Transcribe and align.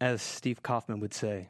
As 0.00 0.22
Steve 0.22 0.62
Kaufman 0.62 1.00
would 1.00 1.12
say, 1.12 1.48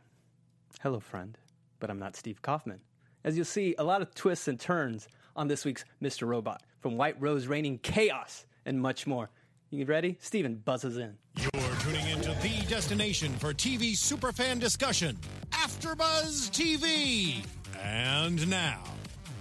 hello, 0.81 1.01
friend, 1.01 1.37
but 1.81 1.91
I'm 1.91 1.99
not 1.99 2.17
Steve 2.17 2.41
Kaufman. 2.41 2.81
As 3.23 3.37
you'll 3.37 3.45
see, 3.45 3.75
a 3.79 3.85
lot 3.85 4.01
of 4.01 4.15
twists 4.15 4.49
and 4.49 4.59
turns 4.59 5.07
on 5.37 5.49
this 5.49 5.67
week's 5.67 5.85
Mr. 6.03 6.27
Robot, 6.27 6.63
from 6.81 6.97
White 6.97 7.21
Rose 7.21 7.47
raining 7.47 7.79
chaos 7.79 8.47
and 8.65 8.81
much 8.81 9.07
more. 9.07 9.29
You 9.69 9.85
ready? 9.85 10.17
Steven 10.21 10.55
buzzes 10.57 10.97
in. 10.97 11.19
You're 11.37 11.77
tuning 11.81 12.09
into 12.09 12.31
the 12.41 12.65
destination 12.67 13.33
for 13.35 13.53
TV 13.53 13.93
superfan 13.93 14.59
discussion, 14.59 15.19
AfterBuzz 15.51 16.51
TV. 16.51 17.45
And 17.83 18.49
now, 18.49 18.83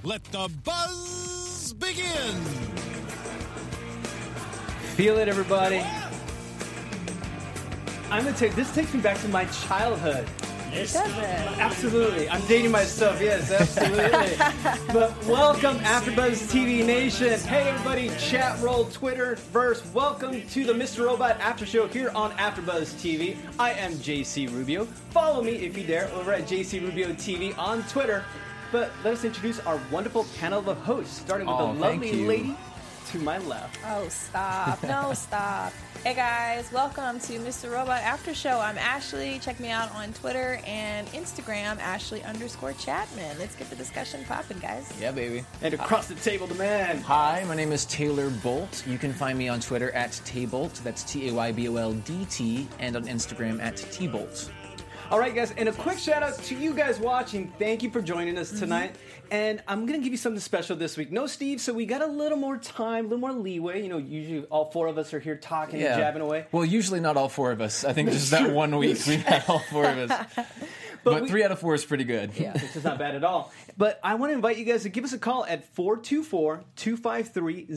let 0.03 0.21
the 0.25 0.51
buzz 0.65 1.73
begin. 1.79 2.35
Feel 4.95 5.17
it, 5.17 5.29
everybody. 5.29 5.81
I'm 8.09 8.23
gonna 8.23 8.37
take 8.37 8.55
this 8.55 8.73
takes 8.73 8.93
me 8.93 9.01
back 9.01 9.19
to 9.19 9.27
my 9.27 9.43
childhood. 9.45 10.25
Does 10.73 10.95
it? 10.95 11.03
Absolutely, 11.05 12.29
I'm 12.29 12.41
dating 12.47 12.71
myself. 12.71 13.19
Yes, 13.21 13.51
absolutely. 13.51 14.37
but 14.93 15.25
welcome, 15.25 15.77
AfterBuzz 15.79 16.49
TV 16.49 16.85
Nation. 16.85 17.37
Hey, 17.41 17.67
everybody! 17.67 18.09
Chat 18.17 18.61
roll, 18.61 18.85
Twitter, 18.85 19.35
verse. 19.51 19.85
Welcome 19.93 20.47
to 20.47 20.63
the 20.63 20.71
Mr. 20.71 21.05
Robot 21.05 21.37
After 21.41 21.65
Show 21.65 21.87
here 21.87 22.11
on 22.15 22.31
AfterBuzz 22.31 22.93
TV. 22.95 23.35
I 23.59 23.71
am 23.73 23.91
JC 23.95 24.49
Rubio. 24.53 24.85
Follow 24.85 25.43
me 25.43 25.53
if 25.55 25.77
you 25.77 25.83
dare 25.85 26.09
over 26.13 26.31
at 26.31 26.43
JC 26.47 26.81
Rubio 26.81 27.09
TV 27.09 27.57
on 27.57 27.83
Twitter. 27.83 28.23
But 28.71 28.91
let 29.03 29.13
us 29.15 29.25
introduce 29.25 29.59
our 29.61 29.79
wonderful 29.91 30.25
panel 30.39 30.69
of 30.69 30.77
hosts, 30.79 31.17
starting 31.19 31.47
with 31.47 31.57
Oh, 31.57 31.73
the 31.73 31.79
lovely 31.79 32.25
lady 32.25 32.57
to 33.11 33.19
my 33.19 33.37
left. 33.39 33.79
Oh, 33.85 34.07
stop. 34.09 34.83
No, 34.83 35.13
stop. 35.13 35.73
Hey 36.07 36.13
guys, 36.13 36.71
welcome 36.71 37.19
to 37.19 37.33
Mr. 37.39 37.69
Robot 37.69 38.01
After 38.01 38.33
Show. 38.33 38.61
I'm 38.61 38.77
Ashley. 38.77 39.39
Check 39.39 39.59
me 39.59 39.71
out 39.71 39.93
on 39.93 40.13
Twitter 40.13 40.61
and 40.65 41.05
Instagram, 41.09 41.79
Ashley 41.79 42.23
underscore 42.23 42.71
Chapman. 42.71 43.37
Let's 43.37 43.57
get 43.57 43.69
the 43.69 43.75
discussion 43.75 44.23
popping, 44.23 44.59
guys. 44.59 44.89
Yeah, 45.01 45.11
baby. 45.11 45.43
And 45.61 45.73
across 45.73 46.07
the 46.07 46.15
table, 46.15 46.47
the 46.47 46.55
man. 46.55 47.01
Hi, 47.01 47.43
my 47.45 47.55
name 47.55 47.73
is 47.73 47.83
Taylor 47.83 48.29
Boldt. 48.29 48.87
You 48.87 48.97
can 48.97 49.11
find 49.11 49.37
me 49.37 49.49
on 49.49 49.59
Twitter 49.59 49.91
at 49.91 50.11
Tayboldt. 50.11 50.81
That's 50.81 51.03
T 51.03 51.27
A 51.27 51.33
Y 51.33 51.51
B 51.51 51.67
O 51.67 51.75
L 51.75 51.91
D 51.91 52.25
T, 52.29 52.69
and 52.79 52.95
on 52.95 53.03
Instagram 53.03 53.61
at 53.61 53.75
Tbolt. 53.75 54.49
All 55.09 55.19
right, 55.19 55.33
guys, 55.33 55.51
and 55.51 55.69
a 55.69 55.71
quick 55.71 55.97
shout 55.97 56.21
out 56.21 56.37
to 56.37 56.55
you 56.55 56.73
guys 56.73 56.99
watching. 56.99 57.51
Thank 57.57 57.81
you 57.81 57.89
for 57.89 58.01
joining 58.01 58.37
us 58.37 58.49
mm-hmm. 58.49 58.59
tonight. 58.59 58.95
And 59.31 59.61
I'm 59.67 59.85
going 59.85 59.99
to 59.99 60.03
give 60.03 60.13
you 60.13 60.17
something 60.17 60.39
special 60.39 60.75
this 60.75 60.95
week. 60.97 61.11
No 61.11 61.27
Steve, 61.27 61.59
so 61.61 61.73
we 61.73 61.85
got 61.85 62.01
a 62.01 62.07
little 62.07 62.37
more 62.37 62.57
time, 62.57 63.05
a 63.05 63.07
little 63.09 63.19
more 63.19 63.33
leeway. 63.33 63.81
You 63.83 63.89
know, 63.89 63.97
usually 63.97 64.45
all 64.45 64.71
four 64.71 64.87
of 64.87 64.97
us 64.97 65.13
are 65.13 65.19
here 65.19 65.35
talking 65.35 65.81
and 65.81 65.97
jabbing 65.99 66.21
away. 66.21 66.45
Well, 66.51 66.65
usually 66.65 66.99
not 66.99 67.17
all 67.17 67.29
four 67.29 67.51
of 67.51 67.61
us. 67.61 67.83
I 67.83 67.93
think 67.93 68.11
just 68.11 68.31
that 68.31 68.51
one 68.51 68.77
week 68.77 68.99
we've 69.07 69.21
had 69.21 69.43
all 69.47 69.59
four 69.59 69.85
of 69.85 70.11
us. 70.11 70.45
But, 71.03 71.21
we- 71.21 71.29
three 71.29 71.43
out 71.43 71.51
of 71.51 71.59
four 71.59 71.73
is 71.73 71.85
pretty 71.85 72.03
good. 72.03 72.31
Yeah. 72.37 72.51
Which 72.51 72.75
is 72.75 72.83
not 72.83 72.99
bad 72.99 73.15
at 73.15 73.23
all. 73.23 73.53
But 73.77 73.97
I 74.03 74.15
want 74.15 74.31
to 74.31 74.33
invite 74.35 74.57
you 74.57 74.65
guys 74.65 74.83
to 74.83 74.89
give 74.89 75.05
us 75.05 75.13
a 75.13 75.17
call 75.17 75.45
at 75.45 75.63
424 75.73 76.65
253 76.75 77.67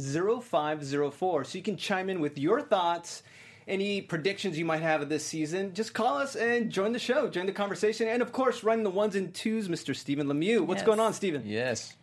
0504 0.42 1.44
so 1.44 1.56
you 1.58 1.62
can 1.62 1.76
chime 1.76 2.10
in 2.10 2.20
with 2.20 2.38
your 2.38 2.60
thoughts, 2.60 3.22
any 3.70 4.02
predictions 4.02 4.58
you 4.58 4.64
might 4.64 4.82
have 4.82 5.00
of 5.00 5.08
this 5.08 5.24
season. 5.24 5.72
Just 5.74 5.94
call 5.94 6.18
us 6.18 6.34
and 6.36 6.70
join 6.70 6.92
the 6.92 6.98
show, 6.98 7.28
join 7.28 7.46
the 7.46 7.52
conversation. 7.52 8.08
And 8.08 8.20
of 8.20 8.32
course, 8.32 8.62
run 8.64 8.82
the 8.82 8.90
ones 8.90 9.14
and 9.16 9.32
twos, 9.32 9.68
Mr. 9.68 9.94
Stephen 9.96 10.26
Lemieux. 10.26 10.60
What's 10.60 10.80
Yes. 10.80 10.86
going 10.86 11.00
on, 11.00 11.14
Stephen? 11.14 11.42
Yes. 11.46 11.94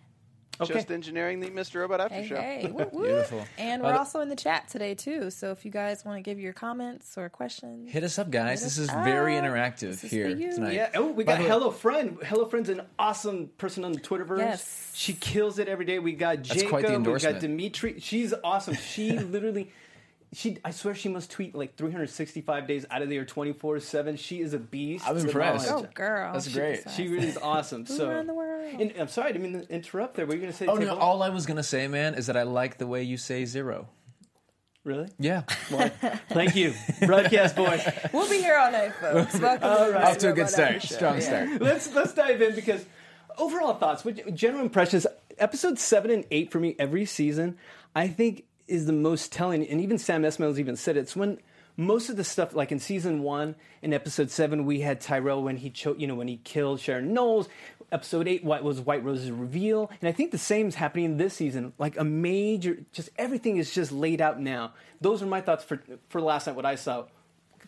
Okay. 0.59 0.73
Just 0.73 0.89
engineering 0.89 1.39
the 1.39 1.51
Mr. 1.51 1.81
Robot 1.81 2.01
After 2.01 2.15
Hey, 2.15 2.27
Show. 2.27 2.35
hey. 2.35 2.71
Woo, 2.73 2.89
woo. 2.91 3.03
Beautiful. 3.05 3.45
And 3.59 3.83
Uh, 3.83 3.85
we're 3.85 3.93
also 3.93 4.21
in 4.21 4.29
the 4.29 4.35
chat 4.35 4.67
today, 4.67 4.95
too. 4.95 5.29
So 5.29 5.51
if 5.51 5.63
you 5.63 5.69
guys 5.69 6.03
want 6.03 6.17
to 6.17 6.23
give 6.23 6.39
your 6.39 6.51
comments 6.53 7.15
or 7.15 7.29
questions, 7.29 7.91
Hit 7.91 8.03
us 8.03 8.17
up, 8.17 8.31
guys. 8.31 8.61
Hit 8.61 8.65
This 8.65 8.79
us 8.79 8.85
is 8.85 8.89
very 9.03 9.33
interactive 9.33 9.81
This 9.91 10.05
is 10.05 10.09
here 10.09 10.29
tonight. 10.35 10.73
Yeah. 10.73 10.89
Oh, 10.95 11.11
we 11.11 11.23
By 11.25 11.37
got 11.37 11.45
Hello 11.45 11.69
Friend. 11.69 12.17
Hello 12.23 12.45
Friend's 12.45 12.69
an 12.69 12.81
awesome 12.97 13.49
person 13.59 13.85
on 13.85 13.91
the 13.91 13.99
Twitterverse. 13.99 14.39
Yes. 14.39 14.91
She 14.95 15.13
kills 15.13 15.59
it 15.59 15.67
every 15.67 15.85
day. 15.85 15.99
We 15.99 16.13
got 16.13 16.41
Jacob. 16.41 16.69
quite 16.69 16.87
the 16.87 16.97
we 17.11 17.19
got. 17.19 17.39
Dimitri. 17.39 17.99
She's 17.99 18.33
awesome. 18.43 18.73
She 18.73 19.11
literally. 19.19 19.69
She, 20.33 20.57
I 20.65 20.71
swear, 20.71 20.93
she 20.93 21.07
must 21.07 21.31
tweet 21.31 21.55
like 21.55 21.75
365 21.77 22.67
days 22.67 22.85
out 22.91 23.01
of 23.01 23.07
the 23.07 23.15
year, 23.15 23.23
24 23.25 23.79
seven. 23.79 24.17
She 24.17 24.41
is 24.41 24.53
a 24.53 24.59
beast. 24.59 25.07
I'm 25.07 25.17
impressed. 25.17 25.71
oh, 25.71 25.87
girl. 25.93 26.33
That's 26.33 26.49
great. 26.53 26.83
She 26.95 27.07
really 27.07 27.27
is 27.29 27.37
awesome. 27.37 27.85
so, 27.85 28.09
around 28.09 28.27
the 28.27 28.33
world. 28.33 28.75
And, 28.79 28.93
I'm 28.99 29.07
sorry, 29.07 29.29
I 29.29 29.31
didn't 29.31 29.53
mean 29.53 29.61
to 29.65 29.73
interrupt 29.73 30.15
there. 30.15 30.25
What 30.25 30.31
were 30.31 30.35
you 30.35 30.41
going 30.41 30.51
to 30.51 30.57
say? 30.57 30.67
Oh, 30.67 30.77
Table? 30.77 30.95
no, 30.95 31.01
all 31.01 31.23
I 31.23 31.29
was 31.29 31.45
going 31.45 31.57
to 31.57 31.63
say, 31.63 31.87
man, 31.87 32.13
is 32.15 32.27
that 32.27 32.35
I 32.35 32.43
like 32.43 32.77
the 32.77 32.87
way 32.87 33.03
you 33.03 33.15
say 33.15 33.45
zero. 33.45 33.87
really? 34.83 35.07
Yeah. 35.17 35.43
Well, 35.71 35.89
thank 36.29 36.55
you, 36.57 36.73
broadcast 37.05 37.55
boys. 37.55 37.87
We'll 38.13 38.29
be 38.29 38.39
here 38.39 38.57
all 38.57 38.71
night, 38.71 38.95
folks. 38.95 39.33
Welcome 39.39 39.69
All 39.69 39.91
right. 39.91 40.03
Mr. 40.03 40.09
Off 40.11 40.17
to 40.19 40.29
a 40.31 40.33
good 40.33 40.49
start. 40.49 40.75
After 40.75 40.87
Show. 40.87 40.95
Strong 40.95 41.13
Yeah. 41.15 41.19
start. 41.21 41.49
let's 41.61 41.93
let's 41.93 42.13
dive 42.13 42.41
in 42.41 42.53
because 42.53 42.85
overall 43.37 43.75
thoughts, 43.75 44.03
what- 44.03 44.33
general 44.35 44.61
impressions. 44.63 45.07
Episode 45.39 45.77
seven 45.79 46.11
and 46.11 46.25
eight 46.31 46.51
for 46.51 46.59
me 46.59 46.75
every 46.79 47.05
season, 47.05 47.57
I 47.95 48.07
think 48.07 48.43
is 48.67 48.85
the 48.85 48.93
most 48.93 49.31
telling. 49.31 49.65
And 49.67 49.81
even 49.81 49.97
Sam 49.97 50.23
Esmail's 50.23 50.59
even 50.59 50.75
said 50.75 50.97
it. 50.97 51.01
it's 51.01 51.15
when 51.15 51.39
most 51.77 52.09
of 52.09 52.17
the 52.17 52.23
stuff, 52.23 52.53
like 52.53 52.71
in 52.71 52.79
season 52.79 53.21
one, 53.21 53.55
in 53.81 53.93
episode 53.93 54.31
seven, 54.31 54.65
we 54.65 54.81
had 54.81 54.99
Tyrell 54.99 55.43
when 55.43 55.57
he 55.57 55.69
cho- 55.69 55.95
you 55.95 56.07
know, 56.07 56.15
when 56.15 56.27
he 56.27 56.37
killed 56.37 56.79
Sharon 56.79 57.13
Knowles. 57.13 57.47
Episode 57.89 58.27
eight 58.27 58.43
what 58.43 58.63
was 58.63 58.81
White 58.81 59.01
Rose's 59.05 59.31
reveal, 59.31 59.89
and 60.01 60.09
I 60.09 60.11
think 60.11 60.31
the 60.31 60.37
same 60.37 60.67
is 60.67 60.75
happening 60.75 61.15
this 61.15 61.35
season. 61.35 61.71
Like 61.77 61.97
a 61.97 62.03
major, 62.03 62.79
just 62.91 63.09
everything 63.17 63.55
is 63.55 63.73
just 63.73 63.93
laid 63.93 64.19
out 64.19 64.41
now. 64.41 64.73
Those 64.99 65.23
are 65.23 65.25
my 65.25 65.39
thoughts 65.39 65.63
for 65.63 65.81
for 66.09 66.19
last 66.19 66.47
night. 66.47 66.57
What 66.57 66.65
I 66.65 66.75
saw. 66.75 67.05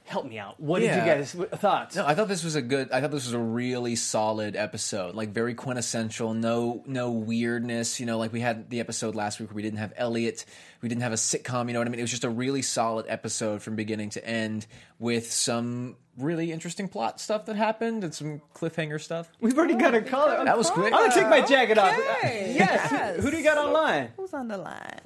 Help 0.10 0.26
me 0.26 0.40
out. 0.40 0.60
What 0.60 0.80
did 0.80 0.86
you 0.86 0.96
Yeah. 1.04 1.18
guys 1.18 1.36
what, 1.36 1.52
thoughts? 1.60 1.96
No, 1.96 2.04
I 2.04 2.16
thought 2.16 2.28
this 2.28 2.44
was 2.44 2.56
a 2.56 2.64
good. 2.64 2.92
I 2.92 3.00
thought 3.00 3.12
this 3.12 3.26
was 3.28 3.34
a 3.36 3.40
really 3.40 3.96
solid 3.96 4.56
episode. 4.56 5.14
Like 5.14 5.30
very 5.30 5.54
quintessential. 5.54 6.34
No, 6.34 6.82
no 6.88 7.12
weirdness. 7.12 8.00
You 8.00 8.08
know, 8.08 8.18
like 8.18 8.34
we 8.34 8.40
had 8.40 8.72
the 8.72 8.80
episode 8.80 9.14
last 9.14 9.40
week 9.40 9.50
where 9.50 9.56
we 9.56 9.62
didn't 9.62 9.78
have 9.78 9.94
Elliot. 9.96 10.46
We 10.82 10.90
didn't 10.90 11.04
have 11.04 11.12
a 11.12 11.16
sitcom. 11.16 11.68
You 11.68 11.74
know 11.74 11.80
what 11.82 11.88
I 11.88 11.92
mean? 11.92 12.00
It 12.00 12.04
was 12.04 12.10
just 12.10 12.24
a 12.24 12.30
really 12.32 12.64
solid 12.64 13.06
episode 13.08 13.62
from 13.62 13.76
beginning 13.76 14.10
to 14.10 14.26
end 14.28 14.66
with 14.98 15.32
some 15.32 15.96
really 16.18 16.52
interesting 16.52 16.88
plot 16.88 17.22
stuff 17.22 17.46
that 17.46 17.56
happened 17.56 18.04
and 18.04 18.12
some 18.12 18.42
cliffhanger 18.56 19.00
stuff. 19.00 19.30
We've 19.40 19.56
already 19.56 19.76
got 19.76 19.94
a 19.94 20.02
caller. 20.02 20.44
That 20.44 20.58
was 20.58 20.72
quick. 20.72 20.92
I'm 20.92 21.08
gonna 21.08 21.14
take 21.14 21.30
my 21.30 21.42
jacket 21.46 21.78
off. 21.78 21.96
Yes. 22.24 22.56
Yes. 22.56 23.24
Who 23.24 23.30
do 23.30 23.38
you 23.38 23.44
got 23.44 23.60
online? 23.60 24.10
Who's 24.18 24.34
on 24.34 24.48
the 24.48 24.58
line? 24.58 25.02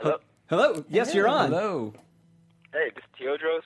Hello. 0.00 0.18
Hello. 0.48 0.84
Yes, 0.88 1.14
you're 1.14 1.28
on. 1.28 1.50
Hello. 1.50 1.94
Hey, 2.74 2.90
this 2.94 3.04
is 3.04 3.10
Teodros. 3.40 3.60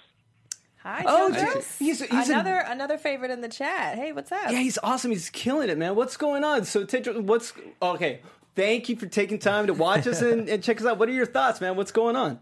Hi, 0.82 1.02
Oh, 1.06 1.32
Teodros. 1.34 1.78
he's, 1.78 2.00
he's 2.02 2.28
a- 2.28 2.32
another 2.32 2.62
another 2.66 2.98
favorite 2.98 3.30
in 3.30 3.40
the 3.40 3.48
chat. 3.48 3.96
Hey, 3.96 4.12
what's 4.12 4.30
up? 4.30 4.50
yeah, 4.50 4.58
he's 4.58 4.78
awesome. 4.82 5.10
He's 5.10 5.30
killing 5.30 5.70
it, 5.70 5.78
man. 5.78 5.96
What's 5.96 6.16
going 6.18 6.44
on? 6.44 6.64
So, 6.66 6.84
Teodros, 6.84 7.22
what's 7.22 7.54
okay? 7.82 8.20
Thank 8.54 8.88
you 8.90 8.96
for 8.96 9.06
taking 9.06 9.38
time 9.38 9.66
to 9.68 9.74
watch 9.74 10.06
us 10.06 10.20
and, 10.20 10.46
and 10.48 10.62
check 10.62 10.78
us 10.80 10.86
out. 10.86 10.98
What 10.98 11.08
are 11.08 11.12
your 11.12 11.26
thoughts, 11.26 11.60
man? 11.60 11.76
What's 11.76 11.92
going 11.92 12.16
on? 12.16 12.38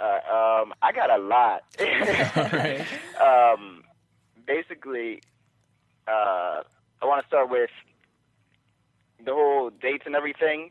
Uh, 0.00 0.04
um, 0.04 0.72
I 0.80 0.92
got 0.94 1.10
a 1.10 1.18
lot. 1.18 1.64
um, 3.20 3.84
basically, 4.46 5.20
uh, 6.08 6.62
I 7.02 7.04
want 7.04 7.20
to 7.22 7.26
start 7.28 7.50
with 7.50 7.70
the 9.24 9.32
whole 9.32 9.70
dates 9.70 10.04
and 10.06 10.14
everything. 10.16 10.70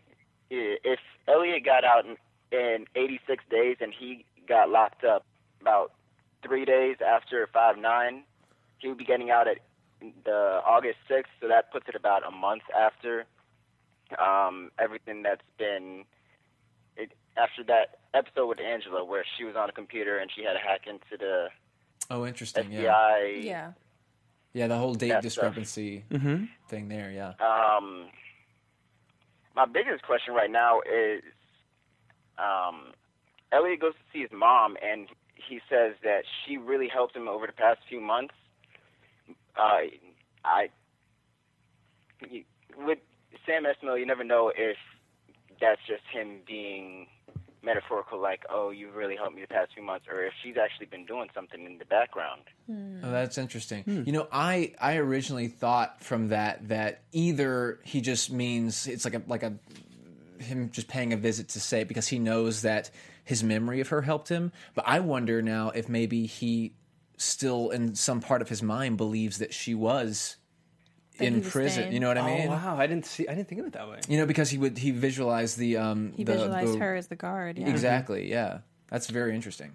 If 0.49 0.99
Elliot 1.27 1.63
got 1.63 1.83
out 1.85 2.05
in, 2.05 2.17
in 2.57 2.85
86 2.95 3.43
days 3.49 3.77
and 3.79 3.93
he 3.97 4.25
got 4.47 4.69
locked 4.69 5.03
up 5.03 5.25
about 5.61 5.91
three 6.43 6.65
days 6.65 6.97
after 7.05 7.47
5 7.53 7.77
9, 7.77 8.23
he 8.79 8.87
would 8.87 8.97
be 8.97 9.05
getting 9.05 9.29
out 9.29 9.47
at 9.47 9.57
the 10.23 10.61
August 10.65 10.97
6th, 11.09 11.25
so 11.39 11.47
that 11.47 11.71
puts 11.71 11.87
it 11.87 11.95
about 11.95 12.27
a 12.27 12.31
month 12.31 12.63
after 12.77 13.25
um, 14.19 14.71
everything 14.79 15.21
that's 15.23 15.41
been 15.57 16.03
it, 16.97 17.11
after 17.37 17.63
that 17.65 17.99
episode 18.13 18.47
with 18.47 18.59
Angela, 18.59 19.05
where 19.05 19.23
she 19.37 19.43
was 19.43 19.55
on 19.55 19.69
a 19.69 19.71
computer 19.71 20.17
and 20.17 20.29
she 20.35 20.43
had 20.43 20.53
to 20.53 20.59
hack 20.59 20.81
into 20.87 21.17
the 21.17 21.47
Oh, 22.09 22.25
interesting. 22.25 22.65
FBI. 22.71 22.81
Yeah. 22.81 23.41
Yeah. 23.43 23.71
Yeah, 24.53 24.67
the 24.67 24.77
whole 24.77 24.95
date 24.95 25.09
That 25.09 25.19
stuff. 25.31 25.55
discrepancy 25.55 26.03
thing 26.67 26.89
there. 26.89 27.09
Yeah. 27.11 27.33
Um, 27.39 28.07
my 29.55 29.65
biggest 29.65 30.03
question 30.03 30.33
right 30.33 30.51
now 30.51 30.81
is, 30.81 31.21
um, 32.37 32.91
Elliot 33.51 33.79
goes 33.81 33.93
to 33.93 33.99
see 34.13 34.21
his 34.21 34.31
mom, 34.31 34.77
and 34.81 35.07
he 35.35 35.59
says 35.69 35.95
that 36.03 36.23
she 36.45 36.57
really 36.57 36.87
helped 36.87 37.15
him 37.15 37.27
over 37.27 37.45
the 37.47 37.53
past 37.53 37.79
few 37.89 37.99
months. 37.99 38.33
Uh, 39.57 39.81
I, 40.45 40.69
you- 42.29 42.45
with 42.77 42.99
Sam 43.45 43.63
Esmail, 43.65 43.99
you 43.99 44.05
never 44.05 44.23
know 44.23 44.51
if 44.55 44.77
that's 45.59 45.81
just 45.87 46.03
him 46.11 46.37
being 46.47 47.07
metaphorical, 47.63 48.19
like, 48.19 48.43
"Oh, 48.49 48.71
you 48.71 48.89
really 48.91 49.15
helped 49.15 49.35
me 49.35 49.41
the 49.41 49.47
past 49.47 49.73
few 49.73 49.83
months," 49.83 50.05
or 50.09 50.23
if 50.25 50.33
she's 50.41 50.55
actually 50.57 50.87
been 50.87 51.05
doing 51.05 51.29
something 51.33 51.63
in 51.65 51.77
the 51.77 51.85
background. 51.85 52.41
Oh, 53.03 53.11
that's 53.11 53.37
interesting. 53.37 53.83
You 54.05 54.11
know, 54.13 54.27
I 54.31 54.73
I 54.79 54.95
originally 54.97 55.47
thought 55.49 56.01
from 56.03 56.29
that 56.29 56.69
that 56.69 57.01
either 57.11 57.79
he 57.83 58.01
just 58.01 58.31
means 58.31 58.87
it's 58.87 59.03
like 59.05 59.13
a 59.15 59.21
like 59.27 59.43
a 59.43 59.53
him 60.43 60.69
just 60.71 60.87
paying 60.87 61.13
a 61.13 61.17
visit 61.17 61.49
to 61.49 61.59
say 61.59 61.83
because 61.83 62.07
he 62.07 62.19
knows 62.19 62.61
that 62.63 62.89
his 63.23 63.43
memory 63.43 63.79
of 63.81 63.89
her 63.89 64.01
helped 64.01 64.29
him. 64.29 64.51
But 64.75 64.85
I 64.87 64.99
wonder 64.99 65.41
now 65.41 65.69
if 65.69 65.87
maybe 65.89 66.25
he 66.25 66.73
still 67.17 67.69
in 67.69 67.95
some 67.95 68.19
part 68.21 68.41
of 68.41 68.49
his 68.49 68.63
mind 68.63 68.97
believes 68.97 69.37
that 69.39 69.53
she 69.53 69.73
was 69.75 70.37
That 71.17 71.25
in 71.25 71.39
was 71.39 71.49
prison. 71.49 71.71
staying. 71.83 71.93
You 71.93 71.99
know 71.99 72.07
what 72.07 72.17
I 72.17 72.21
Oh 72.21 72.37
mean? 72.37 72.47
wow, 72.49 72.77
I 72.77 72.87
didn't 72.87 73.05
see. 73.05 73.27
I 73.27 73.35
didn't 73.35 73.47
think 73.47 73.61
of 73.61 73.67
it 73.67 73.73
that 73.73 73.87
way. 73.89 73.99
You 74.07 74.17
know, 74.17 74.25
because 74.25 74.49
he 74.49 74.57
would 74.57 74.77
he 74.77 74.91
visualized 74.91 75.57
the 75.57 75.77
um 75.77 76.13
He 76.15 76.23
the, 76.23 76.33
visualized 76.33 76.73
the- 76.75 76.79
her 76.79 76.95
as 76.95 77.07
the 77.07 77.15
guard. 77.15 77.57
Yeah. 77.59 77.69
exactly. 77.69 78.29
Yeah, 78.29 78.59
that's 78.89 79.07
very 79.07 79.35
interesting. 79.35 79.73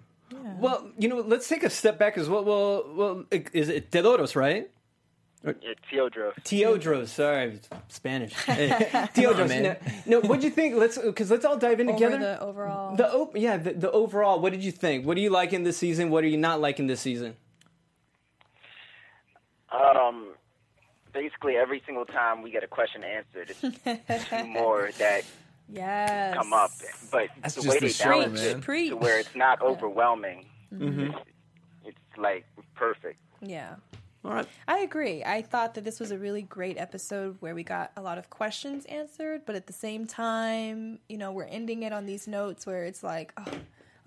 Well, 0.59 0.89
you 0.97 1.07
know, 1.07 1.19
let's 1.21 1.47
take 1.47 1.63
a 1.63 1.69
step 1.69 1.97
back 1.99 2.17
as 2.17 2.27
well. 2.27 2.43
Well, 2.43 2.83
well, 2.95 3.25
is 3.53 3.69
it 3.69 3.91
Teodoros, 3.91 4.35
right? 4.35 4.69
Yeah, 5.43 5.53
Teodros. 5.91 6.33
Teodros, 6.43 7.07
sorry, 7.09 7.59
Spanish. 7.87 8.33
Teodros. 9.13 9.61
no, 9.61 10.19
no, 10.19 10.27
what'd 10.27 10.43
you 10.43 10.49
think? 10.49 10.75
Let's 10.75 10.97
because 10.97 11.29
let's 11.31 11.45
all 11.45 11.57
dive 11.57 11.79
in 11.79 11.89
Over 11.89 11.97
together. 11.97 12.17
the 12.19 12.41
overall. 12.41 12.95
The 12.95 13.13
op- 13.13 13.37
yeah, 13.37 13.57
the, 13.57 13.73
the 13.73 13.91
overall. 13.91 14.39
What 14.41 14.51
did 14.51 14.63
you 14.63 14.71
think? 14.71 15.05
What 15.05 15.15
do 15.15 15.21
you 15.21 15.29
like 15.29 15.53
in 15.53 15.63
this 15.63 15.77
season? 15.77 16.09
What 16.09 16.23
are 16.23 16.27
you 16.27 16.37
not 16.37 16.59
liking 16.59 16.87
this 16.87 16.99
season? 17.01 17.35
Um, 19.71 20.29
basically 21.13 21.55
every 21.57 21.81
single 21.85 22.05
time 22.05 22.41
we 22.41 22.51
get 22.51 22.63
a 22.63 22.67
question 22.67 23.03
answered, 23.03 23.53
it's 23.85 24.29
two 24.29 24.43
more 24.45 24.89
that 24.97 25.23
yes. 25.69 26.35
come 26.35 26.53
up. 26.53 26.71
But 27.11 27.27
That's 27.41 27.55
the 27.55 27.69
way 27.69 27.75
the 27.75 27.87
they 27.87 27.91
show, 27.91 28.09
balance 28.09 28.41
man. 28.41 28.57
it 28.57 28.61
Preach. 28.61 28.89
to 28.89 28.95
where 28.97 29.19
it's 29.19 29.35
not 29.35 29.61
overwhelming, 29.61 30.45
Mm-hmm. 30.73 30.99
it's, 31.15 31.15
it's 31.85 32.17
like 32.17 32.45
perfect. 32.75 33.17
Yeah. 33.41 33.75
All 34.25 34.31
right. 34.33 34.47
I 34.67 34.79
agree. 34.79 35.23
I 35.23 35.41
thought 35.41 35.75
that 35.75 35.83
this 35.83 35.99
was 35.99 36.11
a 36.11 36.17
really 36.17 36.41
great 36.41 36.77
episode 36.77 37.37
where 37.39 37.55
we 37.55 37.63
got 37.63 37.91
a 37.95 38.01
lot 38.01 38.17
of 38.17 38.29
questions 38.29 38.83
answered, 38.85 39.41
but 39.45 39.55
at 39.55 39.67
the 39.67 39.73
same 39.73 40.05
time, 40.05 40.99
you 41.07 41.17
know, 41.17 41.31
we're 41.31 41.45
ending 41.45 41.83
it 41.83 41.93
on 41.93 42.05
these 42.05 42.27
notes 42.27 42.65
where 42.65 42.83
it's 42.83 43.03
like, 43.03 43.31
oh, 43.37 43.45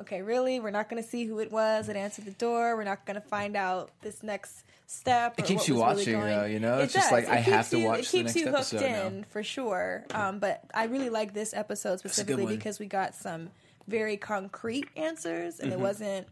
okay, 0.00 0.20
really? 0.20 0.60
We're 0.60 0.70
not 0.72 0.88
going 0.90 1.02
to 1.02 1.08
see 1.08 1.24
who 1.24 1.38
it 1.38 1.50
was 1.50 1.86
that 1.86 1.96
answered 1.96 2.24
the 2.26 2.32
door. 2.32 2.76
We're 2.76 2.84
not 2.84 3.06
going 3.06 3.14
to 3.14 3.26
find 3.26 3.56
out 3.56 3.90
this 4.02 4.22
next 4.22 4.64
step. 4.86 5.36
It 5.38 5.44
keeps 5.46 5.68
you 5.68 5.76
was 5.76 6.04
really 6.04 6.16
watching, 6.16 6.20
though, 6.36 6.44
you 6.44 6.58
know? 6.58 6.78
It 6.80 6.84
It's 6.84 6.92
just 6.94 7.10
does. 7.10 7.12
like, 7.12 7.28
I 7.28 7.38
It 7.38 7.42
have 7.44 7.54
keeps 7.64 7.70
to 7.70 7.78
you, 7.78 7.86
watch 7.86 7.98
It 8.00 8.06
keeps 8.08 8.36
you 8.36 8.44
hooked 8.46 8.56
episode 8.74 8.80
now. 8.90 9.06
in 9.06 9.24
for 9.24 9.42
sure. 9.42 10.04
Um, 10.12 10.38
but 10.38 10.64
I 10.74 10.84
really 10.84 11.10
like 11.10 11.32
this 11.32 11.54
episode 11.54 12.00
specifically 12.00 12.56
because 12.56 12.78
we 12.78 12.86
got 12.86 13.14
some 13.14 13.50
very 13.88 14.16
concrete 14.18 14.86
answers, 14.96 15.60
and 15.60 15.70
Mm-hmm. 15.72 15.80
it 15.80 15.82
wasn't. 15.82 16.26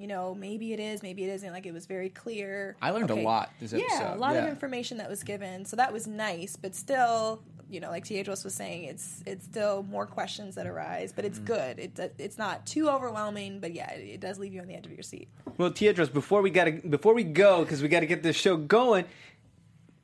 You 0.00 0.06
know, 0.06 0.34
maybe 0.34 0.72
it 0.72 0.80
is, 0.80 1.02
maybe 1.02 1.24
it 1.24 1.28
isn't. 1.28 1.52
Like 1.52 1.66
it 1.66 1.72
was 1.74 1.84
very 1.84 2.08
clear. 2.08 2.74
I 2.80 2.90
learned 2.90 3.10
a 3.10 3.14
lot 3.14 3.50
this 3.60 3.72
Yeah, 3.74 3.80
a 3.80 3.84
episode. 4.06 4.18
lot 4.18 4.34
of 4.34 4.46
information 4.48 4.96
that 4.96 5.10
was 5.10 5.22
given, 5.22 5.66
so 5.66 5.76
that 5.76 5.92
was 5.92 6.06
nice. 6.06 6.56
But 6.56 6.74
still, 6.74 7.42
you 7.68 7.80
know, 7.80 7.90
like 7.90 8.04
Teodros 8.06 8.42
was 8.42 8.54
saying, 8.54 8.84
it's 8.84 9.22
it's 9.26 9.44
still 9.44 9.82
more 9.82 10.06
questions 10.06 10.54
that 10.54 10.66
arise, 10.66 11.12
but 11.12 11.26
it's 11.26 11.38
Mm. 11.38 11.44
good. 11.44 11.78
It 11.78 12.14
it's 12.16 12.38
not 12.38 12.64
too 12.64 12.88
overwhelming, 12.88 13.60
but 13.60 13.74
yeah, 13.74 13.90
it, 13.92 14.14
it 14.14 14.20
does 14.20 14.38
leave 14.38 14.54
you 14.54 14.62
on 14.62 14.68
the 14.68 14.74
edge 14.74 14.86
of 14.86 14.92
your 14.92 15.02
seat. 15.02 15.28
Well, 15.58 15.70
Teodros, 15.70 16.10
before 16.10 16.40
we 16.40 16.48
got 16.48 16.64
to 16.64 16.72
before 16.72 17.12
we 17.12 17.22
go 17.22 17.62
because 17.62 17.82
we 17.82 17.88
got 17.88 18.00
to 18.00 18.06
get 18.06 18.22
this 18.22 18.36
show 18.36 18.56
going. 18.56 19.04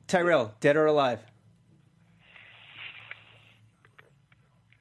Tyrell, 0.09 0.53
dead 0.61 0.77
or 0.77 0.85
alive? 0.87 1.21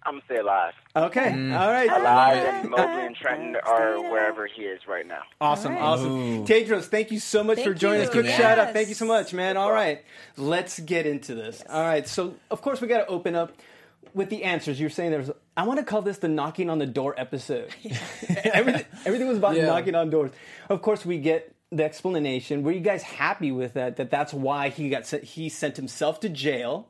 I'm 0.05 0.13
gonna 0.13 0.23
say 0.29 0.37
alive. 0.37 0.73
Okay. 0.95 1.31
Mm. 1.31 1.59
All 1.59 1.71
right. 1.71 1.89
Alive, 1.89 2.37
and 2.37 2.69
Mobley 2.69 3.05
and 3.07 3.15
Trenton 3.15 3.55
are 3.55 3.99
wherever 4.11 4.45
he 4.47 4.61
is 4.63 4.79
right 4.87 5.05
now. 5.05 5.21
Awesome, 5.41 5.73
All 5.73 5.79
right. 5.79 5.85
awesome. 5.87 6.11
Ooh. 6.11 6.43
Tedros, 6.45 6.83
thank 6.85 7.11
you 7.11 7.19
so 7.19 7.43
much 7.43 7.57
Thank 7.57 7.67
for 7.67 7.73
joining 7.73 8.01
you. 8.01 8.05
us. 8.07 8.11
Quick 8.11 8.25
Thank 8.25 8.37
you, 8.37 8.43
shout 8.43 8.59
out. 8.59 8.73
Thank 8.73 8.89
you 8.89 8.93
so 8.95 9.05
much, 9.05 9.33
man. 9.33 9.57
All 9.57 9.71
right, 9.71 10.03
let's 10.37 10.79
get 10.79 11.05
into 11.07 11.33
this. 11.35 11.63
All 11.67 11.81
right, 11.81 12.07
so 12.07 12.35
of 12.51 12.61
course 12.61 12.81
we 12.81 12.87
got 12.87 12.99
to 12.99 13.07
open 13.07 13.35
up 13.35 13.53
with 14.13 14.29
the 14.29 14.43
answers. 14.43 14.79
You're 14.79 14.89
saying 14.91 15.11
there's. 15.11 15.31
I 15.57 15.63
want 15.63 15.79
to 15.79 15.85
call 15.85 16.01
this 16.01 16.19
the 16.19 16.27
knocking 16.27 16.69
on 16.69 16.77
the 16.79 16.85
door 16.85 17.15
episode. 17.17 17.69
everything, 18.45 18.85
everything 19.05 19.27
was 19.27 19.37
about 19.37 19.55
Yeah. 19.55 19.65
knocking 19.65 19.95
on 19.95 20.09
doors. 20.09 20.31
Of 20.69 20.81
course, 20.81 21.05
we 21.05 21.17
get 21.17 21.53
the 21.71 21.83
explanation. 21.83 22.61
Were 22.63 22.71
you 22.71 22.79
guys 22.79 23.01
happy 23.03 23.51
with 23.51 23.73
that? 23.73 23.95
That 23.97 24.11
that's 24.11 24.33
why 24.33 24.69
he 24.69 24.89
got 24.89 25.07
sent, 25.07 25.23
he 25.23 25.49
sent 25.49 25.77
himself 25.77 26.19
to 26.21 26.29
jail. 26.29 26.87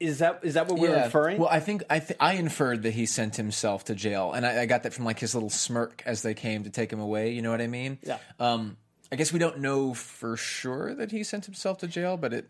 Is 0.00 0.18
that 0.18 0.40
is 0.42 0.54
that 0.54 0.68
what 0.68 0.78
we're 0.78 0.90
Yeah. 0.94 1.04
inferring? 1.06 1.38
Well, 1.38 1.48
I 1.50 1.60
think 1.60 1.82
I 1.90 1.98
th- 1.98 2.16
I 2.20 2.34
inferred 2.34 2.82
that 2.82 2.92
he 2.94 3.06
sent 3.06 3.36
himself 3.36 3.84
to 3.86 3.94
jail, 3.94 4.32
and 4.32 4.46
I, 4.46 4.62
I 4.62 4.66
got 4.66 4.82
that 4.84 4.92
from 4.92 5.04
like 5.04 5.18
his 5.18 5.34
little 5.34 5.50
smirk 5.50 6.02
as 6.06 6.22
they 6.22 6.34
came 6.34 6.64
to 6.64 6.70
take 6.70 6.92
him 6.92 7.00
away. 7.00 7.32
You 7.32 7.42
know 7.42 7.50
what 7.50 7.60
I 7.60 7.66
mean? 7.66 7.98
Yeah. 8.02 8.18
Um, 8.40 8.76
I 9.10 9.16
guess 9.16 9.32
we 9.32 9.38
don't 9.38 9.58
know 9.58 9.92
for 9.94 10.36
sure 10.36 10.94
that 10.94 11.10
he 11.10 11.22
sent 11.24 11.44
himself 11.46 11.78
to 11.78 11.86
jail, 11.86 12.16
but 12.16 12.32
it 12.32 12.48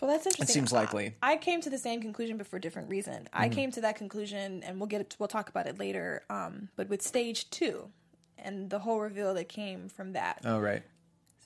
Well, 0.00 0.10
that's 0.10 0.24
interesting. 0.26 0.44
It 0.44 0.48
seems 0.52 0.72
likely. 0.72 1.14
I, 1.22 1.32
I 1.32 1.36
came 1.36 1.60
to 1.60 1.68
the 1.68 1.76
same 1.78 2.00
conclusion, 2.00 2.38
but 2.38 2.46
for 2.46 2.56
a 2.56 2.60
different 2.60 2.88
reason. 2.88 3.28
I 3.34 3.48
came 3.50 3.70
to 3.72 3.82
that 3.82 3.96
conclusion, 3.96 4.62
and 4.62 4.78
we'll 4.80 4.86
get 4.86 5.02
it, 5.02 5.16
we'll 5.18 5.28
talk 5.28 5.50
about 5.50 5.66
it 5.66 5.78
later. 5.78 6.22
Um, 6.30 6.70
but 6.76 6.88
with 6.88 7.02
stage 7.02 7.50
two, 7.50 7.90
and 8.38 8.70
the 8.70 8.78
whole 8.78 8.98
reveal 9.00 9.34
that 9.34 9.50
came 9.50 9.90
from 9.90 10.12
that, 10.14 10.40
oh 10.46 10.58
right. 10.58 10.82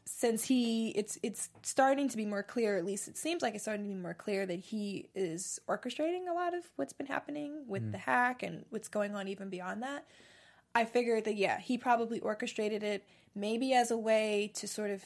Since 0.06 0.44
he 0.44 0.90
it's 0.90 1.18
it's 1.22 1.48
starting 1.62 2.08
to 2.08 2.16
be 2.16 2.26
more 2.26 2.42
clear 2.42 2.76
at 2.76 2.84
least 2.84 3.08
it 3.08 3.16
seems 3.16 3.42
like 3.42 3.54
it's 3.54 3.64
starting 3.64 3.84
to 3.84 3.88
be 3.88 4.00
more 4.00 4.14
clear 4.14 4.44
that 4.44 4.58
he 4.58 5.08
is 5.14 5.58
orchestrating 5.68 6.28
a 6.30 6.34
lot 6.34 6.54
of 6.54 6.62
what's 6.76 6.92
been 6.92 7.06
happening 7.06 7.64
with 7.66 7.90
the 7.90 7.98
mm. 7.98 8.02
hack 8.02 8.42
and 8.42 8.64
what's 8.70 8.88
going 8.88 9.14
on 9.14 9.28
even 9.28 9.48
beyond 9.48 9.82
that. 9.82 10.06
I 10.74 10.84
figured 10.84 11.24
that 11.24 11.36
yeah 11.36 11.58
he 11.58 11.78
probably 11.78 12.20
orchestrated 12.20 12.82
it 12.82 13.06
maybe 13.34 13.72
as 13.72 13.90
a 13.90 13.96
way 13.96 14.52
to 14.54 14.68
sort 14.68 14.90
of 14.90 15.04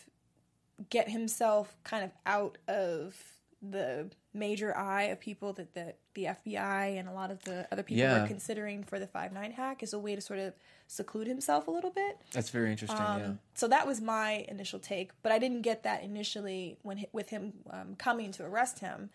get 0.90 1.08
himself 1.08 1.76
kind 1.84 2.04
of 2.04 2.10
out 2.26 2.58
of 2.66 3.16
the 3.62 4.10
major 4.38 4.76
eye 4.76 5.04
of 5.04 5.20
people 5.20 5.52
that, 5.54 5.74
that 5.74 5.98
the 6.14 6.24
FBI 6.24 6.98
and 6.98 7.08
a 7.08 7.12
lot 7.12 7.30
of 7.30 7.42
the 7.44 7.66
other 7.72 7.82
people 7.82 8.00
Yeah. 8.02 8.22
were 8.22 8.28
considering 8.28 8.82
for 8.84 8.98
the 8.98 9.06
5 9.06 9.32
9 9.32 9.52
hack 9.52 9.82
as 9.82 9.92
a 9.92 9.98
way 9.98 10.14
to 10.14 10.20
sort 10.20 10.38
of 10.38 10.54
seclude 10.86 11.26
himself 11.26 11.68
a 11.68 11.70
little 11.70 11.90
bit. 11.90 12.18
That's 12.32 12.50
very 12.50 12.70
interesting. 12.70 12.98
yeah. 12.98 13.14
Um, 13.26 13.38
So 13.54 13.68
that 13.68 13.86
was 13.86 14.00
my 14.00 14.46
initial 14.48 14.78
take, 14.78 15.10
but 15.22 15.32
I 15.32 15.38
didn't 15.38 15.62
get 15.62 15.82
that 15.82 16.02
initially 16.02 16.78
when 16.82 17.04
with 17.12 17.28
him 17.30 17.52
um, 17.70 17.94
coming 17.96 18.32
to 18.32 18.44
arrest 18.44 18.78
him, 18.78 19.10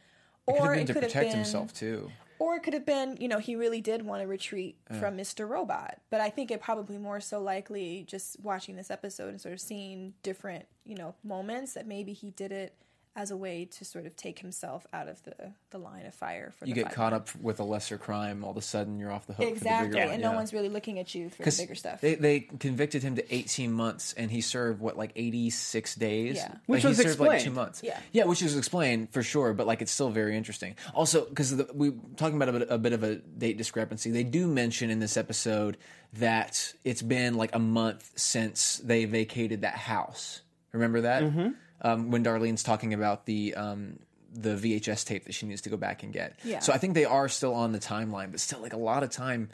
have 0.47 0.57
or 0.57 0.71
been 0.73 0.79
it 0.83 0.87
to 0.87 0.93
could 0.93 1.03
have 1.03 1.11
protect 1.11 1.29
been, 1.31 1.35
himself 1.37 1.73
too. 1.73 2.11
or 2.37 2.55
it 2.55 2.63
could 2.63 2.73
have 2.73 2.85
been 2.85 3.15
you 3.19 3.27
know 3.29 3.39
he 3.39 3.55
really 3.55 3.79
did 3.81 4.01
want 4.05 4.21
to 4.21 4.27
retreat 4.27 4.77
from 4.99 5.17
Mr. 5.17 5.47
Robot. 5.47 5.99
But 6.09 6.19
I 6.21 6.29
think 6.29 6.51
it 6.51 6.61
probably 6.61 6.97
more 6.97 7.19
so 7.21 7.39
likely 7.41 8.03
just 8.07 8.39
watching 8.41 8.75
this 8.75 8.91
episode 8.91 9.29
and 9.29 9.39
sort 9.41 9.53
of 9.53 9.61
seeing 9.61 10.13
different 10.21 10.65
you 10.85 10.95
know 10.95 11.15
moments 11.23 11.73
that 11.73 11.87
maybe 11.87 12.11
he 12.13 12.29
did 12.31 12.51
it 12.51 12.75
as 13.15 13.29
a 13.29 13.37
way 13.37 13.63
to 13.65 13.85
sort 13.85 14.07
of 14.07 14.15
take 14.15 14.39
himself 14.39 14.87
out 14.91 15.07
of 15.07 15.21
the 15.23 15.35
the 15.69 15.77
line 15.77 16.05
of 16.07 16.15
fire 16.15 16.51
for 16.57 16.65
the 16.65 16.69
You 16.69 16.73
the 16.73 16.79
get 16.81 16.87
fight. 16.87 16.95
caught 16.95 17.13
up 17.13 17.29
with 17.35 17.59
a 17.59 17.63
lesser 17.63 17.97
crime, 17.99 18.43
all 18.43 18.49
of 18.51 18.57
a 18.57 18.61
sudden 18.61 18.97
you're 18.97 19.11
off 19.11 19.27
the 19.27 19.33
hook. 19.33 19.47
exactly, 19.47 19.87
for 19.89 19.91
the 19.93 19.97
bigger 19.97 20.05
one. 20.07 20.13
and 20.15 20.21
yeah. 20.23 20.29
no 20.31 20.35
one's 20.35 20.51
really 20.51 20.69
looking 20.69 20.97
at 20.97 21.13
you 21.13 21.29
for 21.29 21.37
the 21.37 21.43
'Cause 21.43 21.59
bigger 21.59 21.75
stuff. 21.75 22.01
They, 22.01 22.15
they 22.15 22.39
convicted 22.39 23.03
him 23.03 23.15
to 23.17 23.35
18 23.35 23.71
months, 23.71 24.13
and 24.13 24.31
he 24.31 24.41
served 24.41 24.79
what 24.81 24.97
like 24.97 25.11
86 25.15 25.93
days, 25.95 26.37
Yeah. 26.37 26.47
Like, 26.47 26.59
Which 26.65 26.81
he 26.81 26.87
was 26.87 26.97
served 26.97 27.19
like 27.19 27.41
two 27.41 27.51
months. 27.51 27.81
Yeah. 27.83 27.99
yeah, 28.13 28.23
which 28.25 28.41
is 28.41 28.57
explained 28.57 29.11
for 29.11 29.21
sure, 29.21 29.53
but 29.53 29.67
like 29.67 29.81
it's 29.83 29.91
still 29.91 30.09
very 30.09 30.35
interesting. 30.35 30.75
Also, 30.95 31.25
because 31.25 31.53
we 31.75 31.91
talking 32.17 32.35
about 32.35 32.49
a 32.49 32.53
bit, 32.59 32.67
a 32.71 32.77
bit 32.79 32.93
of 32.93 33.03
a 33.03 33.15
date 33.17 33.57
discrepancy, 33.57 34.09
they 34.11 34.23
do 34.23 34.47
mention 34.47 34.89
in 34.89 34.99
this 34.99 35.17
episode 35.17 35.77
that 36.13 36.73
it's 36.83 37.01
been 37.01 37.35
like 37.37 37.53
a 37.55 37.59
month 37.59 38.11
since 38.15 38.77
they 38.77 39.05
vacated 39.05 39.61
that 39.61 39.75
house. 39.75 40.41
Remember 40.71 41.01
that 41.01 41.23
Mm-hmm. 41.23 41.47
Um, 41.83 42.11
when 42.11 42.23
Darlene's 42.23 42.63
talking 42.63 42.93
about 42.93 43.25
the. 43.25 43.55
Um, 43.55 43.99
the 44.35 44.55
VHS 44.55 45.05
tape 45.05 45.25
that 45.25 45.33
she 45.35 45.45
needs 45.45 45.61
to 45.61 45.69
go 45.69 45.77
back 45.77 46.01
and 46.01 46.11
get. 46.11 46.39
Yeah. 46.43 46.57
So 46.57 46.73
I 46.73 46.79
think 46.79 46.95
they 46.95 47.05
are 47.05 47.29
still 47.29 47.53
on 47.53 47.71
the 47.71 47.77
timeline, 47.77 48.31
but 48.31 48.39
still, 48.39 48.61
like 48.61 48.73
a 48.73 48.77
lot 48.77 49.03
of 49.03 49.11
time, 49.11 49.51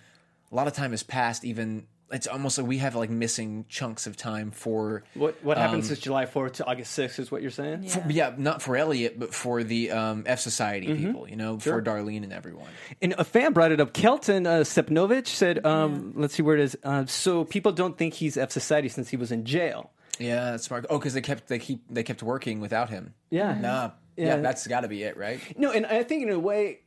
a 0.54 0.56
lot 0.56 0.68
of 0.68 0.74
time 0.74 0.92
has 0.92 1.04
passed. 1.04 1.44
Even 1.44 1.86
it's 2.12 2.28
almost 2.28 2.58
like 2.58 2.66
we 2.66 2.78
have 2.78 2.96
like 2.96 3.10
missing 3.10 3.66
chunks 3.68 4.08
of 4.08 4.16
time 4.16 4.52
for 4.52 5.04
what 5.16 5.36
what 5.44 5.58
happened 5.58 5.82
um, 5.82 5.88
since 5.88 6.00
July 6.00 6.26
4th 6.26 6.54
to 6.54 6.66
August 6.66 6.98
6th 6.98 7.20
is 7.20 7.30
what 7.30 7.42
you're 7.42 7.52
saying? 7.52 7.84
Yeah. 7.84 8.08
yeah, 8.10 8.34
not 8.38 8.62
for 8.62 8.78
Elliot, 8.78 9.20
but 9.20 9.34
for 9.34 9.64
the 9.64 9.92
um, 9.92 10.24
F 10.26 10.40
Society 10.40 10.88
Mm-hmm. 10.88 11.06
people, 11.08 11.30
you 11.30 11.36
know, 11.36 11.60
for 11.60 11.82
Darlene 11.82 12.24
and 12.24 12.32
everyone. 12.32 12.70
And 13.02 13.16
a 13.18 13.26
fan 13.26 13.52
brought 13.52 13.74
it 13.74 13.82
up. 13.82 13.92
Kelton 13.94 14.48
uh, 14.48 14.60
Stepnovich 14.62 15.28
said, 15.28 15.66
um, 15.66 16.14
let's 16.16 16.36
see 16.36 16.42
where 16.44 16.56
it 16.56 16.62
is. 16.62 16.78
Uh, 16.86 17.06
so 17.06 17.44
people 17.44 17.74
don't 17.74 17.98
think 17.98 18.14
he's 18.14 18.38
F 18.38 18.52
Society 18.52 18.88
since 18.88 19.10
he 19.10 19.18
was 19.18 19.32
in 19.34 19.44
jail. 19.44 19.92
Yeah, 20.20 20.52
that's 20.52 20.66
smart. 20.66 20.86
Oh, 20.90 20.98
because 21.00 21.14
they 21.14 21.22
kept 21.22 21.48
they 21.48 21.60
keep 21.60 21.82
they 21.90 22.04
kept 22.04 22.22
working 22.24 22.60
without 22.60 22.90
him. 22.90 23.14
Yeah. 23.30 23.60
Nah, 23.60 23.92
yeah, 24.18 24.26
Yeah. 24.26 24.36
that's 24.38 24.68
got 24.68 24.82
to 24.82 24.88
be 24.88 25.04
it, 25.04 25.18
right? 25.18 25.40
No, 25.58 25.72
and 25.72 25.86
I 25.86 26.04
think 26.04 26.24
in 26.24 26.30
a 26.30 26.40
way, 26.40 26.82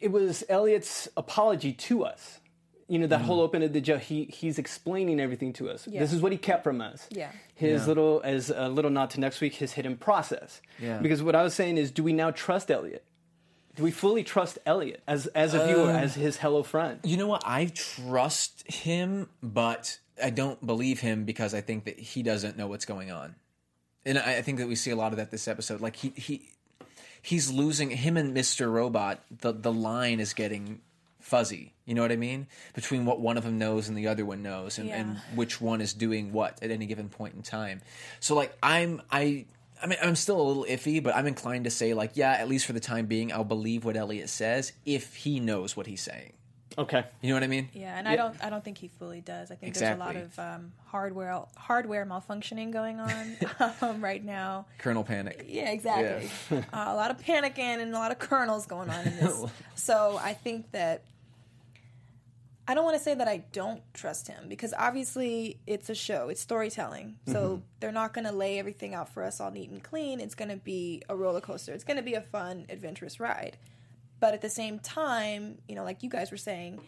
it 0.00 0.10
was 0.10 0.42
Elliot's 0.48 1.08
apology 1.16 1.72
to 1.72 2.04
us. 2.04 2.40
You 2.88 2.98
know, 2.98 3.06
that 3.06 3.20
Mm. 3.20 3.24
whole 3.24 3.40
open 3.40 3.62
of 3.62 3.72
the 3.72 3.80
jail, 3.80 3.96
he, 3.98 4.24
he's 4.24 4.58
explaining 4.58 5.18
everything 5.20 5.52
to 5.54 5.70
us. 5.70 5.86
Yeah. 5.86 6.00
This 6.00 6.12
is 6.12 6.20
what 6.20 6.32
he 6.32 6.36
kept 6.36 6.62
from 6.64 6.80
us. 6.82 7.06
Yeah. 7.10 7.30
His 7.54 7.82
Yeah. 7.82 7.86
little, 7.88 8.20
as 8.22 8.50
a 8.50 8.68
little 8.68 8.90
nod 8.90 9.10
to 9.10 9.20
next 9.20 9.40
week, 9.40 9.54
his 9.54 9.72
hidden 9.72 9.96
process. 9.96 10.60
Yeah. 10.78 10.98
Because 10.98 11.22
what 11.22 11.34
I 11.34 11.42
was 11.42 11.54
saying 11.54 11.78
is, 11.78 11.90
do 11.90 12.02
we 12.02 12.12
now 12.12 12.32
trust 12.32 12.70
Elliot? 12.70 13.04
Do 13.76 13.82
we 13.84 13.92
fully 13.92 14.22
trust 14.24 14.58
Elliot 14.66 15.02
as, 15.06 15.26
as 15.28 15.54
a 15.54 15.64
viewer, 15.66 15.90
Uh, 15.90 15.96
as 16.00 16.16
his 16.16 16.36
hello 16.38 16.62
friend? 16.62 16.98
You 17.04 17.16
know 17.16 17.28
what? 17.28 17.42
I 17.46 17.66
trust 17.66 18.70
him, 18.70 19.28
but 19.42 19.98
I 20.22 20.30
don't 20.30 20.64
believe 20.64 21.00
him 21.00 21.24
because 21.24 21.54
I 21.54 21.60
think 21.60 21.84
that 21.84 21.98
he 21.98 22.22
doesn't 22.22 22.56
know 22.56 22.66
what's 22.66 22.84
going 22.84 23.10
on, 23.10 23.34
and 24.04 24.18
I, 24.18 24.36
I 24.36 24.42
think 24.42 24.58
that 24.58 24.68
we 24.68 24.74
see 24.74 24.90
a 24.90 24.96
lot 24.96 25.12
of 25.12 25.18
that 25.18 25.30
this 25.30 25.48
episode. 25.48 25.80
Like 25.80 25.96
he 25.96 26.10
he 26.10 26.50
he's 27.20 27.50
losing 27.50 27.90
him 27.90 28.16
and 28.16 28.32
Mister 28.32 28.70
Robot. 28.70 29.20
The 29.30 29.52
the 29.52 29.72
line 29.72 30.20
is 30.20 30.32
getting 30.32 30.80
fuzzy. 31.20 31.72
You 31.84 31.94
know 31.94 32.02
what 32.02 32.12
I 32.12 32.16
mean? 32.16 32.46
Between 32.74 33.04
what 33.04 33.20
one 33.20 33.36
of 33.36 33.44
them 33.44 33.58
knows 33.58 33.88
and 33.88 33.96
the 33.96 34.08
other 34.08 34.24
one 34.24 34.42
knows, 34.42 34.78
and, 34.78 34.90
and 34.90 35.18
which 35.34 35.60
one 35.60 35.80
is 35.80 35.92
doing 35.92 36.32
what 36.32 36.62
at 36.62 36.70
any 36.70 36.86
given 36.86 37.08
point 37.08 37.34
in 37.34 37.42
time. 37.42 37.80
So 38.20 38.34
like 38.34 38.56
I'm 38.62 39.02
I. 39.10 39.46
I 39.84 39.88
mean, 39.88 39.98
I'm 40.00 40.14
still 40.14 40.40
a 40.40 40.46
little 40.46 40.64
iffy, 40.64 41.02
but 41.02 41.16
I'm 41.16 41.26
inclined 41.26 41.64
to 41.64 41.70
say, 41.70 41.92
like, 41.92 42.12
yeah, 42.14 42.34
at 42.34 42.48
least 42.48 42.66
for 42.66 42.72
the 42.72 42.78
time 42.78 43.06
being, 43.06 43.32
I'll 43.32 43.42
believe 43.42 43.84
what 43.84 43.96
Elliot 43.96 44.28
says 44.28 44.72
if 44.86 45.16
he 45.16 45.40
knows 45.40 45.76
what 45.76 45.88
he's 45.88 46.00
saying. 46.00 46.34
Okay. 46.78 47.04
You 47.20 47.28
know 47.30 47.36
what 47.36 47.42
I 47.42 47.48
mean? 47.48 47.68
Yeah, 47.72 47.98
and 47.98 48.08
I 48.08 48.16
don't 48.16 48.36
I 48.42 48.50
don't 48.50 48.64
think 48.64 48.78
he 48.78 48.88
fully 48.88 49.20
does. 49.20 49.50
I 49.50 49.54
think 49.54 49.74
there's 49.74 49.96
a 49.96 49.98
lot 49.98 50.16
of 50.16 50.38
um, 50.38 50.72
hardware 50.86 51.42
hardware 51.56 52.06
malfunctioning 52.06 52.72
going 52.72 53.00
on 53.00 53.36
um, 53.80 54.02
right 54.02 54.24
now. 54.24 54.66
Kernel 54.78 55.04
Panic. 55.04 55.44
Yeah, 55.48 55.70
exactly. 55.70 56.30
uh, 56.50 56.62
a 56.72 56.94
lot 56.94 57.10
of 57.10 57.18
panicking 57.18 57.58
and 57.58 57.94
a 57.94 57.98
lot 57.98 58.10
of 58.10 58.18
kernels 58.18 58.66
going 58.66 58.90
on 58.90 59.06
in 59.06 59.16
this. 59.16 59.44
so 59.74 60.18
I 60.22 60.34
think 60.34 60.70
that 60.72 61.02
I 62.66 62.74
don't 62.74 62.84
want 62.84 62.96
to 62.96 63.02
say 63.02 63.14
that 63.14 63.26
I 63.26 63.38
don't 63.52 63.82
trust 63.92 64.28
him 64.28 64.48
because 64.48 64.72
obviously 64.78 65.58
it's 65.66 65.90
a 65.90 65.94
show, 65.96 66.28
it's 66.28 66.40
storytelling. 66.40 67.16
So 67.26 67.60
they're 67.80 67.90
not 67.90 68.14
going 68.14 68.24
to 68.24 68.32
lay 68.32 68.58
everything 68.60 68.94
out 68.94 69.08
for 69.08 69.24
us 69.24 69.40
all 69.40 69.50
neat 69.50 69.70
and 69.70 69.82
clean. 69.82 70.20
It's 70.20 70.36
going 70.36 70.48
to 70.50 70.56
be 70.56 71.02
a 71.08 71.16
roller 71.16 71.40
coaster. 71.40 71.72
It's 71.72 71.82
going 71.82 71.96
to 71.96 72.04
be 72.04 72.14
a 72.14 72.20
fun, 72.20 72.66
adventurous 72.68 73.18
ride. 73.18 73.56
But 74.22 74.34
at 74.34 74.40
the 74.40 74.48
same 74.48 74.78
time, 74.78 75.58
you 75.66 75.74
know, 75.74 75.82
like 75.82 76.04
you 76.04 76.08
guys 76.08 76.30
were 76.30 76.36
saying, 76.36 76.80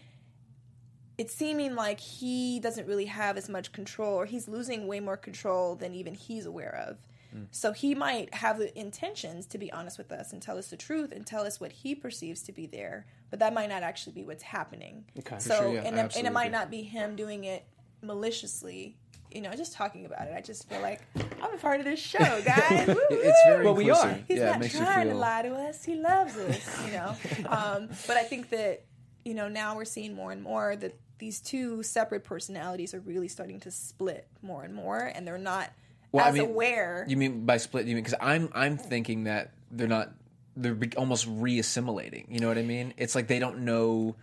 it's 1.18 1.34
seeming 1.34 1.74
like 1.74 1.98
he 1.98 2.60
doesn't 2.60 2.86
really 2.86 3.06
have 3.06 3.36
as 3.36 3.48
much 3.48 3.72
control 3.72 4.14
or 4.14 4.24
he's 4.24 4.46
losing 4.46 4.86
way 4.86 5.00
more 5.00 5.16
control 5.16 5.74
than 5.74 5.94
even 5.94 6.14
he's 6.14 6.46
aware 6.46 6.86
of. 6.88 6.98
Mm. 7.36 7.48
So 7.50 7.72
he 7.72 7.96
might 7.96 8.32
have 8.34 8.58
the 8.58 8.78
intentions 8.78 9.46
to 9.46 9.58
be 9.58 9.72
honest 9.72 9.98
with 9.98 10.12
us 10.12 10.32
and 10.32 10.40
tell 10.40 10.56
us 10.56 10.68
the 10.68 10.76
truth 10.76 11.10
and 11.10 11.26
tell 11.26 11.44
us 11.44 11.58
what 11.58 11.72
he 11.72 11.96
perceives 11.96 12.40
to 12.42 12.52
be 12.52 12.68
there, 12.68 13.04
but 13.30 13.40
that 13.40 13.52
might 13.52 13.68
not 13.68 13.82
actually 13.82 14.12
be 14.12 14.22
what's 14.22 14.44
happening. 14.44 15.04
Okay. 15.18 15.40
So 15.40 15.56
sure, 15.56 15.74
yeah, 15.74 15.82
and, 15.86 15.98
it, 15.98 16.16
and 16.16 16.28
it 16.28 16.32
might 16.32 16.52
not 16.52 16.70
be 16.70 16.82
him 16.82 17.16
doing 17.16 17.42
it 17.42 17.66
maliciously. 18.00 18.96
You 19.34 19.40
know, 19.40 19.52
just 19.54 19.72
talking 19.72 20.06
about 20.06 20.28
it, 20.28 20.34
I 20.36 20.40
just 20.40 20.68
feel 20.68 20.80
like 20.80 21.00
I'm 21.42 21.52
a 21.52 21.58
part 21.58 21.80
of 21.80 21.84
this 21.86 21.98
show, 21.98 22.18
guys. 22.44 22.88
It's 23.10 23.38
very 23.46 23.64
Well, 23.64 23.74
we 23.74 23.90
are. 23.90 24.18
He's 24.28 24.38
yeah, 24.38 24.56
not 24.56 24.70
trying 24.70 25.08
to 25.08 25.14
lie 25.14 25.42
to 25.42 25.54
us. 25.54 25.84
He 25.84 25.96
loves 25.96 26.36
us, 26.36 26.86
you 26.86 26.92
know. 26.92 27.16
um, 27.48 27.88
but 28.06 28.16
I 28.16 28.22
think 28.22 28.50
that 28.50 28.84
you 29.24 29.34
know 29.34 29.48
now 29.48 29.76
we're 29.76 29.84
seeing 29.84 30.14
more 30.14 30.30
and 30.30 30.42
more 30.42 30.76
that 30.76 30.94
these 31.18 31.40
two 31.40 31.82
separate 31.82 32.22
personalities 32.22 32.94
are 32.94 33.00
really 33.00 33.28
starting 33.28 33.60
to 33.60 33.70
split 33.70 34.28
more 34.40 34.62
and 34.62 34.72
more, 34.72 34.98
and 34.98 35.26
they're 35.26 35.36
not 35.36 35.70
Well, 36.12 36.26
I 36.26 36.30
mean, 36.30 36.44
aware. 36.44 37.04
You 37.08 37.16
mean 37.16 37.44
by 37.44 37.56
split? 37.56 37.86
You 37.86 37.96
mean 37.96 38.04
because 38.04 38.18
I'm 38.20 38.50
I'm 38.54 38.78
thinking 38.78 39.24
that 39.24 39.52
they're 39.70 39.88
not 39.88 40.12
they're 40.56 40.74
be- 40.74 40.96
almost 40.96 41.28
reassimilating. 41.28 42.26
You 42.28 42.40
know 42.40 42.48
what 42.48 42.58
I 42.58 42.62
mean? 42.62 42.94
It's 42.96 43.14
like 43.14 43.26
they 43.26 43.38
don't 43.38 43.60
know 43.60 44.14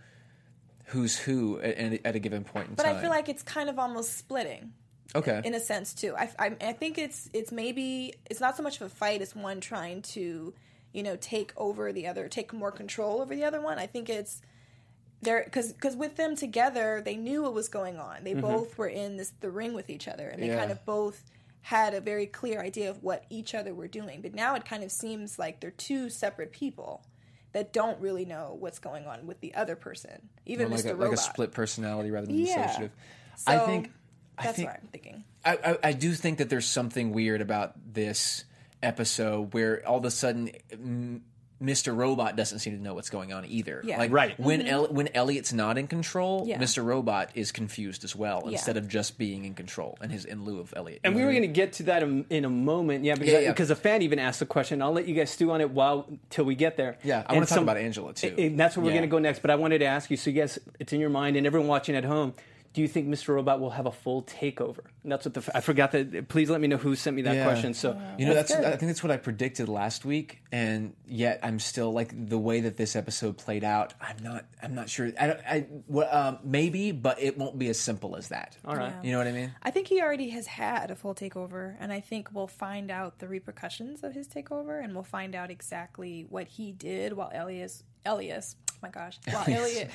who's 0.86 1.18
who 1.18 1.58
at, 1.60 2.04
at 2.04 2.16
a 2.16 2.18
given 2.18 2.44
point 2.44 2.68
in 2.68 2.74
but 2.74 2.84
time. 2.84 2.96
I 2.96 3.00
feel 3.00 3.10
like 3.10 3.28
it's 3.28 3.42
kind 3.42 3.68
of 3.68 3.78
almost 3.78 4.16
splitting 4.16 4.72
okay, 5.14 5.40
in 5.44 5.54
a 5.54 5.60
sense 5.60 5.94
too. 5.94 6.14
I, 6.16 6.30
I, 6.38 6.56
I 6.60 6.72
think 6.72 6.98
it's 6.98 7.28
it's 7.32 7.52
maybe 7.52 8.14
it's 8.30 8.40
not 8.40 8.56
so 8.56 8.62
much 8.62 8.76
of 8.76 8.86
a 8.86 8.90
fight 8.90 9.22
as 9.22 9.34
one 9.34 9.60
trying 9.60 10.02
to 10.02 10.54
you 10.92 11.02
know 11.02 11.16
take 11.16 11.52
over 11.56 11.92
the 11.92 12.06
other, 12.06 12.28
take 12.28 12.52
more 12.52 12.72
control 12.72 13.20
over 13.20 13.34
the 13.34 13.44
other 13.44 13.60
one. 13.60 13.78
I 13.78 13.86
think 13.86 14.08
it's 14.08 14.42
they're 15.22 15.44
because 15.44 15.72
because 15.72 15.96
with 15.96 16.16
them 16.16 16.36
together, 16.36 17.02
they 17.04 17.16
knew 17.16 17.42
what 17.42 17.54
was 17.54 17.68
going 17.68 17.98
on. 17.98 18.24
They 18.24 18.32
mm-hmm. 18.32 18.40
both 18.40 18.76
were 18.76 18.88
in 18.88 19.16
this 19.16 19.32
the 19.40 19.50
ring 19.50 19.72
with 19.72 19.88
each 19.88 20.08
other, 20.08 20.28
and 20.28 20.42
they 20.42 20.48
Yeah. 20.48 20.58
kind 20.58 20.72
of 20.72 20.84
both 20.84 21.30
had 21.62 21.94
a 21.94 22.00
very 22.00 22.26
clear 22.26 22.60
idea 22.60 22.90
of 22.90 23.02
what 23.04 23.24
each 23.30 23.54
other 23.54 23.72
were 23.72 23.86
doing. 23.86 24.20
But 24.20 24.34
now 24.34 24.56
it 24.56 24.64
kind 24.64 24.82
of 24.82 24.90
seems 24.90 25.38
like 25.38 25.60
they're 25.60 25.70
two 25.70 26.10
separate 26.10 26.50
people 26.50 27.04
that 27.52 27.72
don't 27.72 28.00
really 28.00 28.24
know 28.24 28.56
what's 28.58 28.80
going 28.80 29.06
on 29.06 29.26
with 29.26 29.40
the 29.40 29.54
other 29.54 29.76
person, 29.76 30.28
even 30.44 30.70
like 30.70 30.80
Mr. 30.80 30.90
a, 30.90 30.94
Robot. 30.94 31.10
like 31.10 31.12
a 31.12 31.22
split 31.22 31.52
personality 31.52 32.10
rather 32.10 32.26
than 32.26 32.36
Yeah. 32.36 32.66
dissociative. 32.66 32.90
So 33.36 33.52
I 33.52 33.58
think 33.66 33.92
that's 34.40 34.56
think 34.56 34.68
what 34.68 34.80
I'm 34.82 34.88
thinking. 34.88 35.24
I, 35.44 35.52
I, 35.64 35.78
I 35.88 35.92
do 35.92 36.12
think 36.14 36.38
that 36.38 36.48
there's 36.48 36.66
something 36.66 37.12
weird 37.12 37.40
about 37.40 37.72
this 37.92 38.44
episode 38.82 39.52
where 39.54 39.86
all 39.86 39.98
of 39.98 40.04
a 40.04 40.10
sudden 40.10 40.50
mm, 40.72 41.20
Mr. 41.60 41.96
Robot 41.96 42.34
doesn't 42.34 42.58
seem 42.58 42.76
to 42.76 42.82
know 42.82 42.94
what's 42.94 43.10
going 43.10 43.32
on 43.32 43.44
either. 43.46 43.80
Yeah. 43.84 43.98
Like 43.98 44.10
Right. 44.10 44.40
when 44.40 44.62
El- 44.66 44.88
when 44.88 45.08
Elliot's 45.14 45.52
not 45.52 45.78
in 45.78 45.86
control, 45.86 46.40
Mm-hmm. 46.40 46.48
Yeah. 46.50 46.58
Mr. 46.58 46.84
Robot 46.84 47.30
is 47.36 47.52
confused 47.52 48.02
as 48.02 48.16
well 48.16 48.42
Yeah. 48.46 48.52
instead 48.52 48.76
of 48.76 48.88
just 48.88 49.16
being 49.16 49.44
in 49.44 49.54
control 49.54 49.96
and 50.00 50.10
his 50.10 50.24
in 50.24 50.44
lieu 50.44 50.58
of 50.58 50.74
Elliot. 50.76 51.00
And 51.04 51.14
You 51.14 51.20
we 51.20 51.24
were 51.24 51.30
going 51.30 51.42
to 51.42 51.48
get 51.48 51.74
to 51.74 51.84
that 51.84 52.02
in, 52.02 52.24
in 52.30 52.44
a 52.44 52.50
moment, 52.50 53.04
yeah, 53.04 53.14
because 53.14 53.32
Yeah, 53.32 53.38
yeah. 53.40 53.52
because 53.52 53.70
a 53.70 53.76
fan 53.76 54.02
even 54.02 54.18
asked 54.18 54.40
the 54.40 54.46
question. 54.46 54.82
I'll 54.82 54.90
let 54.92 55.06
you 55.06 55.14
guys 55.14 55.30
stew 55.30 55.52
on 55.52 55.60
it 55.60 55.70
while 55.70 56.08
till 56.30 56.44
we 56.44 56.56
get 56.56 56.76
there. 56.76 56.98
Yeah, 57.04 57.22
I 57.26 57.32
wanna 57.34 57.46
talk 57.46 57.58
about 57.58 57.76
Angela, 57.76 58.12
too. 58.12 58.34
and 58.36 58.58
that's 58.58 58.76
where 58.76 58.82
we're 58.84 58.90
Yeah. 58.90 58.96
going 58.98 59.08
to 59.08 59.12
go 59.14 59.18
next. 59.20 59.40
But 59.40 59.52
I 59.52 59.54
wanted 59.54 59.78
to 59.78 59.84
ask 59.86 60.10
you, 60.10 60.16
so 60.16 60.30
yes, 60.30 60.58
it's 60.80 60.92
in 60.92 60.98
your 60.98 61.10
mind, 61.10 61.36
and 61.36 61.46
everyone 61.46 61.68
watching 61.68 61.94
at 61.94 62.04
home. 62.04 62.34
Do 62.72 62.80
you 62.80 62.88
think 62.88 63.06
Mr. 63.08 63.34
Robot 63.34 63.60
will 63.60 63.70
have 63.70 63.84
a 63.86 63.92
full 63.92 64.22
takeover? 64.22 64.80
And 65.02 65.12
that's 65.12 65.26
what 65.26 65.34
the 65.34 65.50
I 65.54 65.60
forgot 65.60 65.92
that. 65.92 66.28
Please 66.28 66.48
let 66.48 66.60
me 66.60 66.68
know 66.68 66.78
who 66.78 66.94
sent 66.96 67.14
me 67.14 67.22
that 67.22 67.34
Yeah. 67.34 67.44
question. 67.44 67.74
So 67.74 68.00
You 68.18 68.26
know, 68.26 68.34
that's, 68.34 68.54
good. 68.54 68.64
I 68.64 68.70
think 68.76 68.88
that's 68.90 69.02
what 69.02 69.10
I 69.10 69.18
predicted 69.18 69.68
last 69.68 70.04
week, 70.04 70.42
and 70.50 70.94
yet 71.06 71.40
I'm 71.42 71.58
still 71.58 71.92
like 71.92 72.12
the 72.28 72.38
way 72.38 72.60
that 72.62 72.76
this 72.78 72.96
episode 72.96 73.36
played 73.36 73.62
out. 73.64 73.92
I'm 74.00 74.16
not. 74.22 74.46
I'm 74.62 74.74
not 74.74 74.88
sure. 74.88 75.10
I 75.20 75.26
don't. 75.26 75.40
I 75.46 75.66
well, 75.86 76.08
um, 76.10 76.38
maybe, 76.44 76.92
but 76.92 77.20
it 77.20 77.36
won't 77.36 77.58
be 77.58 77.68
as 77.68 77.78
simple 77.78 78.16
as 78.16 78.28
that. 78.28 78.56
all 78.64 78.74
right. 78.76 78.92
Yeah. 78.96 79.02
You 79.02 79.12
know 79.12 79.18
what 79.18 79.26
I 79.26 79.32
mean? 79.32 79.52
I 79.62 79.70
think 79.70 79.88
he 79.88 80.00
already 80.00 80.30
has 80.30 80.46
had 80.46 80.90
a 80.90 80.96
full 80.96 81.14
takeover, 81.14 81.76
and 81.78 81.92
I 81.92 82.00
think 82.00 82.30
we'll 82.32 82.46
find 82.46 82.90
out 82.90 83.18
the 83.18 83.28
repercussions 83.28 84.02
of 84.02 84.14
his 84.14 84.28
takeover, 84.28 84.82
and 84.82 84.94
we'll 84.94 85.02
find 85.04 85.34
out 85.34 85.50
exactly 85.50 86.24
what 86.28 86.46
he 86.48 86.72
did 86.72 87.12
while 87.12 87.30
Elias, 87.34 87.82
Elias, 88.06 88.56
my 88.82 88.90
gosh, 88.90 89.18
while 89.30 89.44
Elliot, 89.46 89.90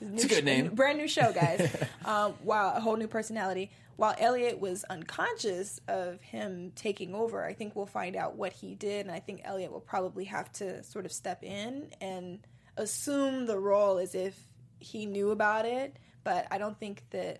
it's 0.00 0.24
a 0.24 0.28
good 0.28 0.44
name. 0.44 0.68
brand 0.74 0.98
new 0.98 1.08
show, 1.08 1.32
guys. 1.32 1.74
um, 2.04 2.34
while 2.42 2.76
a 2.76 2.80
whole 2.80 2.96
new 2.96 3.08
personality, 3.08 3.70
while 3.96 4.14
Elliot 4.18 4.60
was 4.60 4.84
unconscious 4.84 5.80
of 5.88 6.20
him 6.20 6.72
taking 6.74 7.14
over, 7.14 7.44
I 7.44 7.54
think 7.54 7.74
we'll 7.74 7.86
find 7.86 8.16
out 8.16 8.36
what 8.36 8.52
he 8.52 8.74
did, 8.74 9.06
and 9.06 9.14
I 9.14 9.20
think 9.20 9.40
Elliot 9.44 9.72
will 9.72 9.80
probably 9.80 10.24
have 10.24 10.52
to 10.54 10.82
sort 10.84 11.06
of 11.06 11.12
step 11.12 11.42
in 11.42 11.88
and 12.00 12.40
assume 12.76 13.46
the 13.46 13.58
role 13.58 13.98
as 13.98 14.14
if 14.14 14.38
he 14.78 15.06
knew 15.06 15.30
about 15.30 15.64
it. 15.64 15.96
But 16.24 16.46
I 16.50 16.58
don't 16.58 16.78
think 16.78 17.04
that 17.10 17.38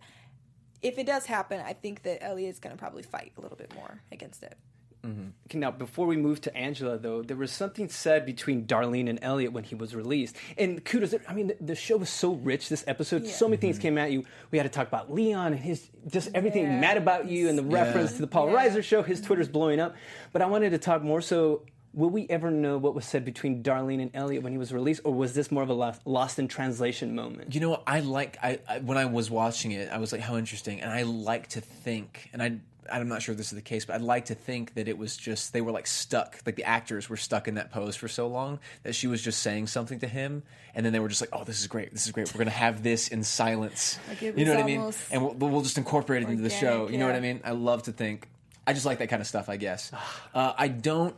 if 0.82 0.98
it 0.98 1.06
does 1.06 1.26
happen, 1.26 1.60
I 1.60 1.72
think 1.72 2.02
that 2.02 2.22
Elliot's 2.22 2.60
going 2.60 2.74
to 2.74 2.78
probably 2.78 3.02
fight 3.02 3.32
a 3.36 3.40
little 3.40 3.56
bit 3.56 3.74
more 3.74 4.02
against 4.12 4.42
it. 4.42 4.56
Mm-hmm. 5.04 5.28
Okay, 5.46 5.58
now, 5.58 5.70
before 5.70 6.06
we 6.06 6.16
move 6.16 6.40
to 6.42 6.56
Angela, 6.56 6.96
though, 6.96 7.22
there 7.22 7.36
was 7.36 7.52
something 7.52 7.88
said 7.88 8.24
between 8.24 8.66
Darlene 8.66 9.08
and 9.08 9.18
Elliot 9.22 9.52
when 9.52 9.64
he 9.64 9.74
was 9.74 9.94
released. 9.94 10.36
And 10.56 10.84
kudos, 10.84 11.14
I 11.28 11.34
mean, 11.34 11.48
the, 11.48 11.56
the 11.60 11.74
show 11.74 11.96
was 11.96 12.08
so 12.08 12.32
rich 12.32 12.68
this 12.68 12.84
episode. 12.86 13.26
So 13.26 13.46
many 13.46 13.58
things 13.58 13.76
mm-hmm. 13.76 13.82
came 13.82 13.98
at 13.98 14.12
you. 14.12 14.24
We 14.50 14.58
had 14.58 14.64
to 14.64 14.70
talk 14.70 14.88
about 14.88 15.12
Leon 15.12 15.52
and 15.52 15.60
his, 15.60 15.90
just 16.08 16.30
everything 16.34 16.64
Yeah. 16.64 16.80
mad 16.80 16.96
about 16.96 17.28
you 17.28 17.48
and 17.48 17.58
the 17.58 17.62
reference 17.62 18.14
to 18.14 18.20
the 18.22 18.26
Paul 18.26 18.50
Yeah. 18.50 18.68
Reiser 18.68 18.82
show. 18.82 19.02
His 19.02 19.20
Twitter's 19.20 19.48
blowing 19.48 19.80
up. 19.80 19.94
But 20.32 20.42
I 20.42 20.46
wanted 20.46 20.70
to 20.70 20.78
talk 20.78 21.02
more 21.02 21.20
so. 21.20 21.62
Will 21.92 22.10
we 22.10 22.26
ever 22.28 22.50
know 22.50 22.76
what 22.76 22.92
was 22.96 23.04
said 23.04 23.24
between 23.24 23.62
Darlene 23.62 24.02
and 24.02 24.10
Elliot 24.14 24.42
when 24.42 24.52
he 24.52 24.58
was 24.58 24.72
released, 24.72 25.02
or 25.04 25.14
was 25.14 25.32
this 25.34 25.52
more 25.52 25.62
of 25.62 25.68
a 25.68 25.74
lost, 25.74 26.04
lost 26.04 26.40
in 26.40 26.48
translation 26.48 27.14
moment? 27.14 27.54
You 27.54 27.60
know, 27.60 27.82
I 27.86 28.00
like 28.00 28.36
I, 28.42 28.58
I 28.68 28.80
when 28.80 28.98
I 28.98 29.04
was 29.04 29.30
watching 29.30 29.70
it, 29.70 29.88
I 29.92 29.98
was 29.98 30.10
like, 30.10 30.20
how 30.20 30.36
interesting, 30.36 30.80
and 30.80 30.90
I 30.90 31.02
like 31.04 31.50
to 31.50 31.60
think, 31.60 32.30
and 32.32 32.42
I. 32.42 32.58
I'm 32.92 33.08
not 33.08 33.22
sure 33.22 33.32
if 33.32 33.36
this 33.38 33.52
is 33.52 33.56
the 33.56 33.62
case, 33.62 33.84
but 33.84 33.94
I'd 33.94 34.02
like 34.02 34.26
to 34.26 34.34
think 34.34 34.74
that 34.74 34.88
it 34.88 34.98
was 34.98 35.16
just 35.16 35.52
they 35.52 35.60
were 35.60 35.72
like 35.72 35.86
stuck, 35.86 36.38
like 36.46 36.56
the 36.56 36.64
actors 36.64 37.08
were 37.08 37.16
stuck 37.16 37.48
in 37.48 37.54
that 37.54 37.70
pose 37.70 37.96
for 37.96 38.08
so 38.08 38.26
long 38.26 38.58
that 38.82 38.94
she 38.94 39.06
was 39.06 39.22
just 39.22 39.40
saying 39.42 39.66
something 39.68 40.00
to 40.00 40.08
him, 40.08 40.42
and 40.74 40.84
then 40.84 40.92
they 40.92 41.00
were 41.00 41.08
just 41.08 41.20
like, 41.20 41.30
"Oh, 41.32 41.44
this 41.44 41.60
is 41.60 41.66
great, 41.66 41.92
this 41.92 42.06
is 42.06 42.12
great. 42.12 42.32
We're 42.34 42.38
gonna 42.38 42.50
have 42.50 42.82
this 42.82 43.08
in 43.08 43.24
silence." 43.24 43.98
Like 44.08 44.22
it 44.22 44.38
you 44.38 44.44
know 44.44 44.54
what 44.54 44.60
I 44.60 44.66
mean? 44.66 44.92
And 45.10 45.22
we'll, 45.22 45.50
we'll 45.50 45.62
just 45.62 45.78
incorporate 45.78 46.22
it 46.22 46.28
into 46.28 46.42
the 46.42 46.50
show. 46.50 46.82
organic, 46.82 46.92
You 46.92 46.98
know 46.98 47.06
what. 47.06 47.14
I 47.14 47.20
mean? 47.20 47.40
I 47.44 47.52
love 47.52 47.84
to 47.84 47.92
think. 47.92 48.28
I 48.66 48.72
just 48.72 48.86
like 48.86 48.98
that 48.98 49.08
kind 49.08 49.20
of 49.20 49.26
stuff. 49.26 49.48
I 49.48 49.56
guess. 49.56 49.90
Uh, 50.34 50.52
I 50.56 50.68
don't. 50.68 51.14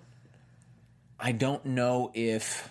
I 1.18 1.32
don't 1.32 1.64
know 1.64 2.10
if. 2.14 2.70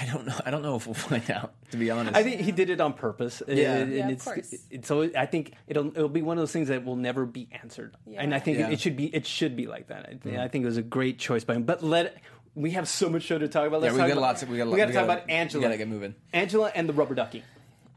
I 0.00 0.06
don't 0.06 0.26
know. 0.26 0.34
I 0.46 0.50
don't 0.50 0.62
know 0.62 0.76
if 0.76 0.86
we'll 0.86 0.94
find 0.94 1.30
out. 1.30 1.52
To 1.72 1.76
be 1.76 1.90
honest, 1.90 2.16
I 2.16 2.22
think 2.22 2.40
he 2.40 2.52
did 2.52 2.70
it 2.70 2.80
on 2.80 2.94
purpose. 2.94 3.42
Yeah. 3.46 3.74
and 3.76 3.92
Yeah, 3.92 4.04
of 4.06 4.10
it's, 4.12 4.24
course. 4.24 4.54
It's 4.70 4.90
always, 4.90 5.14
I 5.14 5.26
think 5.26 5.52
it'll 5.66 5.88
it'll 5.88 6.08
be 6.08 6.22
one 6.22 6.38
of 6.38 6.42
those 6.42 6.52
things 6.52 6.68
that 6.68 6.84
will 6.84 6.96
never 6.96 7.26
be 7.26 7.48
answered. 7.62 7.96
Yeah. 8.06 8.22
And 8.22 8.34
I 8.34 8.38
think 8.38 8.58
Yeah. 8.58 8.68
it, 8.68 8.74
it 8.74 8.80
should 8.80 8.96
be 8.96 9.06
it 9.14 9.26
should 9.26 9.56
be 9.56 9.66
like 9.66 9.88
that. 9.88 10.04
I, 10.06 10.08
think 10.08 10.24
mm-hmm. 10.24 10.40
I 10.40 10.48
think 10.48 10.62
it 10.62 10.66
was 10.66 10.76
a 10.78 10.82
great 10.82 11.18
choice 11.18 11.44
by 11.44 11.54
him. 11.54 11.64
But 11.64 11.82
let 11.82 12.16
we 12.54 12.70
have 12.72 12.88
so 12.88 13.08
much 13.08 13.22
show 13.22 13.38
to 13.38 13.46
talk 13.48 13.66
about. 13.66 13.80
Let's 13.82 13.92
we 13.94 13.98
talk 14.00 14.08
got 14.08 14.12
about, 14.14 14.22
lots 14.22 14.42
of- 14.42 14.48
we 14.48 14.56
got 14.56 14.66
a 14.66 14.70
we 14.70 14.76
got 14.78 14.86
to 14.86 14.92
talk 14.92 15.06
gotta- 15.06 15.12
about 15.20 15.26
we 15.26 15.32
Angela. 15.34 15.62
gotta 15.64 15.76
get 15.76 15.88
moving. 15.88 16.14
Angela 16.32 16.72
and 16.74 16.88
the 16.88 16.92
rubber 16.92 17.14
ducky, 17.14 17.44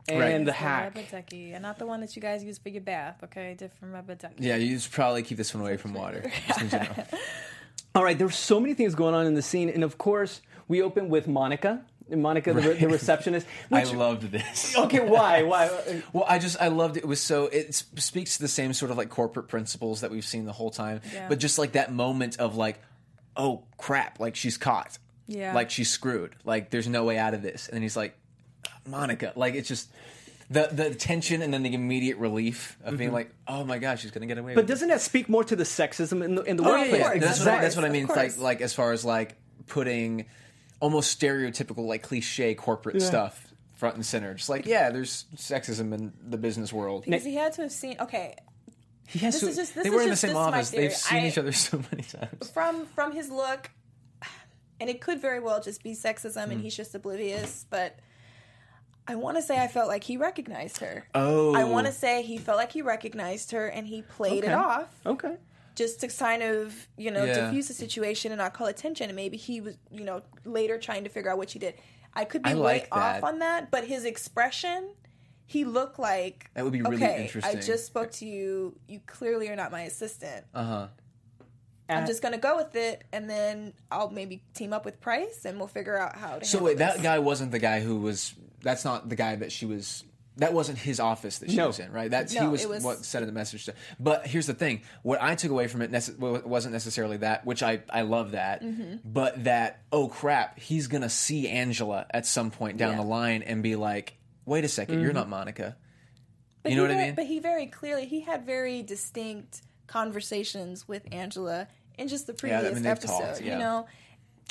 and 0.07 0.19
Right. 0.19 0.45
the 0.45 0.51
hack. 0.51 0.95
Rubber 0.95 1.07
ducky, 1.11 1.53
and 1.53 1.63
not 1.63 1.79
the 1.79 1.85
one 1.87 2.01
that 2.01 2.15
you 2.15 2.21
guys 2.21 2.43
use 2.43 2.57
for 2.57 2.69
your 2.69 2.81
bath. 2.81 3.15
Okay, 3.23 3.55
different 3.57 3.93
rubber 3.93 4.15
ducky. 4.15 4.35
Yeah, 4.39 4.57
you 4.57 4.77
should 4.77 4.91
probably 4.91 5.23
keep 5.23 5.37
this 5.37 5.53
one 5.55 5.63
away 5.63 5.77
from 5.77 5.93
water. 5.93 6.29
Just 6.47 6.61
in 6.61 6.69
general. 6.69 6.95
All 7.95 8.03
right, 8.03 8.17
there's 8.17 8.35
so 8.35 8.59
many 8.59 8.73
things 8.73 8.95
going 8.95 9.13
on 9.15 9.25
in 9.27 9.35
the 9.35 9.41
scene, 9.43 9.69
and 9.69 9.83
of 9.83 9.97
course, 9.99 10.41
we 10.67 10.81
open 10.81 11.09
with 11.09 11.27
Monica. 11.27 11.83
Monica, 12.21 12.53
the, 12.53 12.61
re- 12.61 12.73
the 12.79 12.87
receptionist. 12.87 13.47
I 13.71 13.83
loved 13.83 14.23
this. 14.31 14.77
okay, 14.77 14.99
why? 14.99 15.43
Why? 15.43 15.69
Well, 16.13 16.25
I 16.27 16.39
just 16.39 16.61
I 16.61 16.67
loved 16.67 16.97
it. 16.97 17.03
it 17.03 17.07
was 17.07 17.19
so 17.21 17.45
it 17.47 17.73
speaks 17.75 18.37
to 18.37 18.43
the 18.43 18.47
same 18.47 18.73
sort 18.73 18.91
of 18.91 18.97
like 18.97 19.09
corporate 19.09 19.47
principles 19.47 20.01
that 20.01 20.11
we've 20.11 20.25
seen 20.25 20.45
the 20.45 20.51
whole 20.53 20.69
time, 20.71 21.01
Yeah. 21.13 21.27
but 21.29 21.39
just 21.39 21.57
like 21.57 21.73
that 21.73 21.91
moment 21.93 22.37
of 22.39 22.55
like, 22.55 22.81
oh 23.35 23.63
crap, 23.77 24.19
like 24.19 24.35
she's 24.35 24.57
caught, 24.57 24.97
Yeah. 25.27 25.53
like 25.53 25.69
she's 25.69 25.89
screwed, 25.89 26.35
like 26.43 26.69
there's 26.69 26.87
no 26.87 27.03
way 27.03 27.17
out 27.17 27.33
of 27.33 27.41
this, 27.41 27.67
and 27.67 27.75
then 27.75 27.81
he's 27.81 27.97
like, 27.97 28.15
Monica. 28.87 29.33
Like 29.35 29.55
it's 29.55 29.67
just 29.67 29.89
the 30.49 30.67
the 30.71 30.93
tension 30.93 31.41
and 31.41 31.53
then 31.53 31.63
the 31.63 31.73
immediate 31.73 32.17
relief 32.17 32.77
of 32.83 32.97
being 32.97 33.11
like, 33.11 33.31
oh 33.47 33.63
my 33.63 33.79
gosh, 33.79 34.01
she's 34.01 34.11
gonna 34.11 34.25
get 34.25 34.37
away. 34.37 34.51
Mm-hmm. 34.51 34.55
But 34.55 34.63
with 34.63 34.69
doesn't 34.69 34.89
that 34.89 35.01
speak 35.01 35.29
more 35.29 35.43
to 35.45 35.55
the 35.55 35.63
sexism 35.63 36.23
in 36.23 36.35
the 36.35 36.43
in 36.43 36.57
the 36.57 36.63
Oh, 36.63 36.67
workplace? 36.71 36.99
yeah. 36.99 37.07
course, 37.11 37.19
That's, 37.21 37.39
of 37.39 37.45
what, 37.47 37.61
that's 37.61 37.75
what 37.75 37.85
I 37.85 37.89
mean. 37.89 38.03
It's 38.05 38.15
like 38.15 38.37
like 38.37 38.61
as 38.61 38.73
far 38.73 38.91
as 38.91 39.03
like 39.05 39.35
putting 39.67 40.25
almost 40.83 41.17
stereotypical 41.19 41.85
like 41.87 42.03
cliche 42.03 42.53
corporate 42.55 43.01
stuff 43.01 43.47
front 43.73 43.95
and 43.95 44.05
center. 44.05 44.33
Just 44.33 44.49
like 44.49 44.65
yeah, 44.65 44.89
there's 44.91 45.25
sexism 45.35 45.93
in 45.93 46.11
the 46.27 46.37
business 46.37 46.73
world. 46.73 47.05
Because 47.05 47.23
he 47.23 47.35
had 47.35 47.53
to 47.53 47.61
have 47.63 47.71
seen. 47.71 47.95
Okay, 48.01 48.35
He 49.07 49.19
has 49.19 49.33
This 49.35 49.41
to, 49.41 49.47
is 49.49 49.55
just- 49.55 49.75
this 49.75 49.83
they 49.83 49.89
is 49.89 49.95
were 49.95 50.01
in 50.03 50.09
the 50.09 50.15
same 50.15 50.29
this 50.29 50.37
is 50.37 50.45
my 50.51 50.57
office. 50.57 50.69
They've 50.71 50.93
seen 50.93 51.23
I- 51.23 51.27
each 51.27 51.37
other 51.37 51.51
so 51.67 51.81
many 51.91 52.03
times. 52.03 52.49
from 52.51 52.85
from 52.87 53.13
his 53.13 53.29
look, 53.29 53.69
and 54.81 54.89
it 54.89 54.99
could 55.01 55.21
very 55.21 55.39
well 55.39 55.61
just 55.61 55.81
be 55.83 55.93
sexism, 55.93 56.45
Hmm. 56.45 56.51
and 56.51 56.61
he's 56.61 56.75
just 56.75 56.93
oblivious. 56.95 57.65
But 57.69 57.97
I 59.07 59.15
want 59.15 59.37
to 59.37 59.41
say 59.43 59.57
I 59.61 59.67
felt 59.67 59.87
like 59.87 60.03
he 60.03 60.17
recognized 60.17 60.79
her. 60.79 61.07
Oh, 61.15 61.53
I 61.55 61.63
want 61.63 61.87
to 61.87 61.93
say 61.93 62.23
he 62.23 62.37
felt 62.37 62.57
like 62.57 62.71
he 62.73 62.81
recognized 62.81 63.51
her, 63.51 63.67
and 63.67 63.87
he 63.87 64.01
played 64.01 64.43
it 64.43 64.51
off. 64.51 64.89
Okay. 65.05 65.35
Just 65.75 65.99
to 66.01 66.07
kind 66.07 66.43
of 66.43 66.87
you 66.97 67.11
know 67.11 67.25
Yeah. 67.25 67.33
diffuse 67.45 67.67
the 67.67 67.73
situation 67.73 68.31
and 68.31 68.39
not 68.39 68.53
call 68.53 68.67
attention 68.67 69.09
and 69.09 69.15
maybe 69.15 69.37
he 69.37 69.61
was 69.61 69.75
you 69.91 70.03
know 70.05 70.21
later 70.45 70.77
trying 70.77 71.03
to 71.03 71.09
figure 71.09 71.31
out 71.31 71.37
what 71.37 71.49
she 71.49 71.59
did 71.59 71.73
i 72.13 72.25
could 72.25 72.43
be 72.43 72.51
I 72.51 72.55
way 72.55 72.61
like 72.61 72.87
off 72.91 73.23
on 73.23 73.39
that 73.39 73.71
but 73.71 73.83
his 73.85 74.05
expression 74.05 74.89
he 75.45 75.65
looked 75.65 75.99
like 75.99 76.49
That 76.53 76.63
would 76.63 76.73
be 76.73 76.81
really 76.81 76.95
okay, 77.03 77.21
interesting. 77.23 77.57
i 77.57 77.61
just 77.61 77.85
spoke 77.85 78.11
to 78.13 78.25
you 78.25 78.77
you 78.87 78.99
clearly 79.05 79.49
are 79.49 79.55
not 79.55 79.71
my 79.71 79.81
assistant 79.81 80.45
Uh 80.53 80.63
huh. 80.63 80.87
i'm 81.89 82.05
just 82.07 82.21
gonna 82.21 82.37
go 82.37 82.55
with 82.55 82.75
it 82.75 83.03
and 83.11 83.29
then 83.29 83.73
i'll 83.91 84.09
maybe 84.09 84.43
team 84.53 84.73
up 84.73 84.85
with 84.85 84.99
price 85.01 85.45
and 85.45 85.57
we'll 85.57 85.67
figure 85.67 85.97
out 85.97 86.15
how 86.15 86.37
to 86.39 86.45
So 86.45 86.57
handle 86.59 86.65
wait, 86.67 86.77
that 86.79 87.01
guy 87.03 87.19
wasn't 87.19 87.51
the 87.51 87.59
guy 87.59 87.79
who 87.81 87.97
was. 87.97 88.33
That's 88.61 88.85
not 88.85 89.09
the 89.09 89.15
guy 89.17 89.35
that 89.35 89.51
she 89.51 89.65
was. 89.65 90.05
That 90.37 90.51
wasn't 90.53 90.79
his 90.79 90.99
office 90.99 91.37
that 91.39 91.51
she 91.51 91.57
No. 91.57 91.67
was 91.67 91.77
in, 91.79 91.91
right? 91.91 92.09
That's 92.09 92.33
he 92.33 92.45
was, 92.47 92.63
it 92.63 92.69
was- 92.69 92.83
what 92.83 93.05
sent 93.05 93.23
the 93.25 93.31
message 93.31 93.65
to. 93.65 93.75
But 93.99 94.25
here's 94.25 94.47
the 94.47 94.55
thing: 94.55 94.81
what 95.03 95.21
I 95.21 95.35
took 95.35 95.51
away 95.51 95.67
from 95.67 95.81
it 95.83 95.91
nece- 95.91 96.17
wasn't 96.45 96.73
necessarily 96.73 97.17
that, 97.17 97.45
which 97.45 97.61
I 97.61 97.81
I 97.89 98.01
love 98.01 98.31
that, 98.31 98.63
Mm-hmm. 98.63 98.95
but 99.05 99.43
that 99.43 99.81
oh 99.91 100.07
crap, 100.07 100.57
he's 100.59 100.87
gonna 100.87 101.09
see 101.09 101.47
Angela 101.47 102.07
at 102.11 102.25
some 102.25 102.49
point 102.49 102.77
down 102.77 102.91
Yeah. 102.93 102.97
the 102.97 103.03
line 103.07 103.43
and 103.43 103.61
be 103.61 103.75
like, 103.75 104.17
wait 104.45 104.63
a 104.63 104.67
2nd 104.67 104.95
you 104.95 105.01
you're 105.01 105.13
not 105.13 105.29
Monica. 105.29 105.77
But 106.63 106.71
you 106.71 106.77
know 106.77 106.83
he 106.83 106.87
what 106.87 106.91
I 106.91 106.95
very- 106.95 107.05
mean? 107.09 107.15
But 107.15 107.25
he 107.27 107.39
very 107.39 107.67
clearly 107.67 108.05
he 108.07 108.21
had 108.21 108.43
very 108.45 108.81
distinct 108.81 109.61
conversations 110.07 110.87
with 110.87 111.03
Angela 111.11 111.67
in 111.97 112.07
just 112.07 112.25
the 112.27 112.33
Yeah, 112.33 112.57
I 112.57 112.61
previous 112.61 112.75
mean, 112.81 112.85
episode. 112.87 113.19
talked, 113.19 113.41
yeah. 113.41 113.53
You 113.53 113.59
know, 113.59 113.85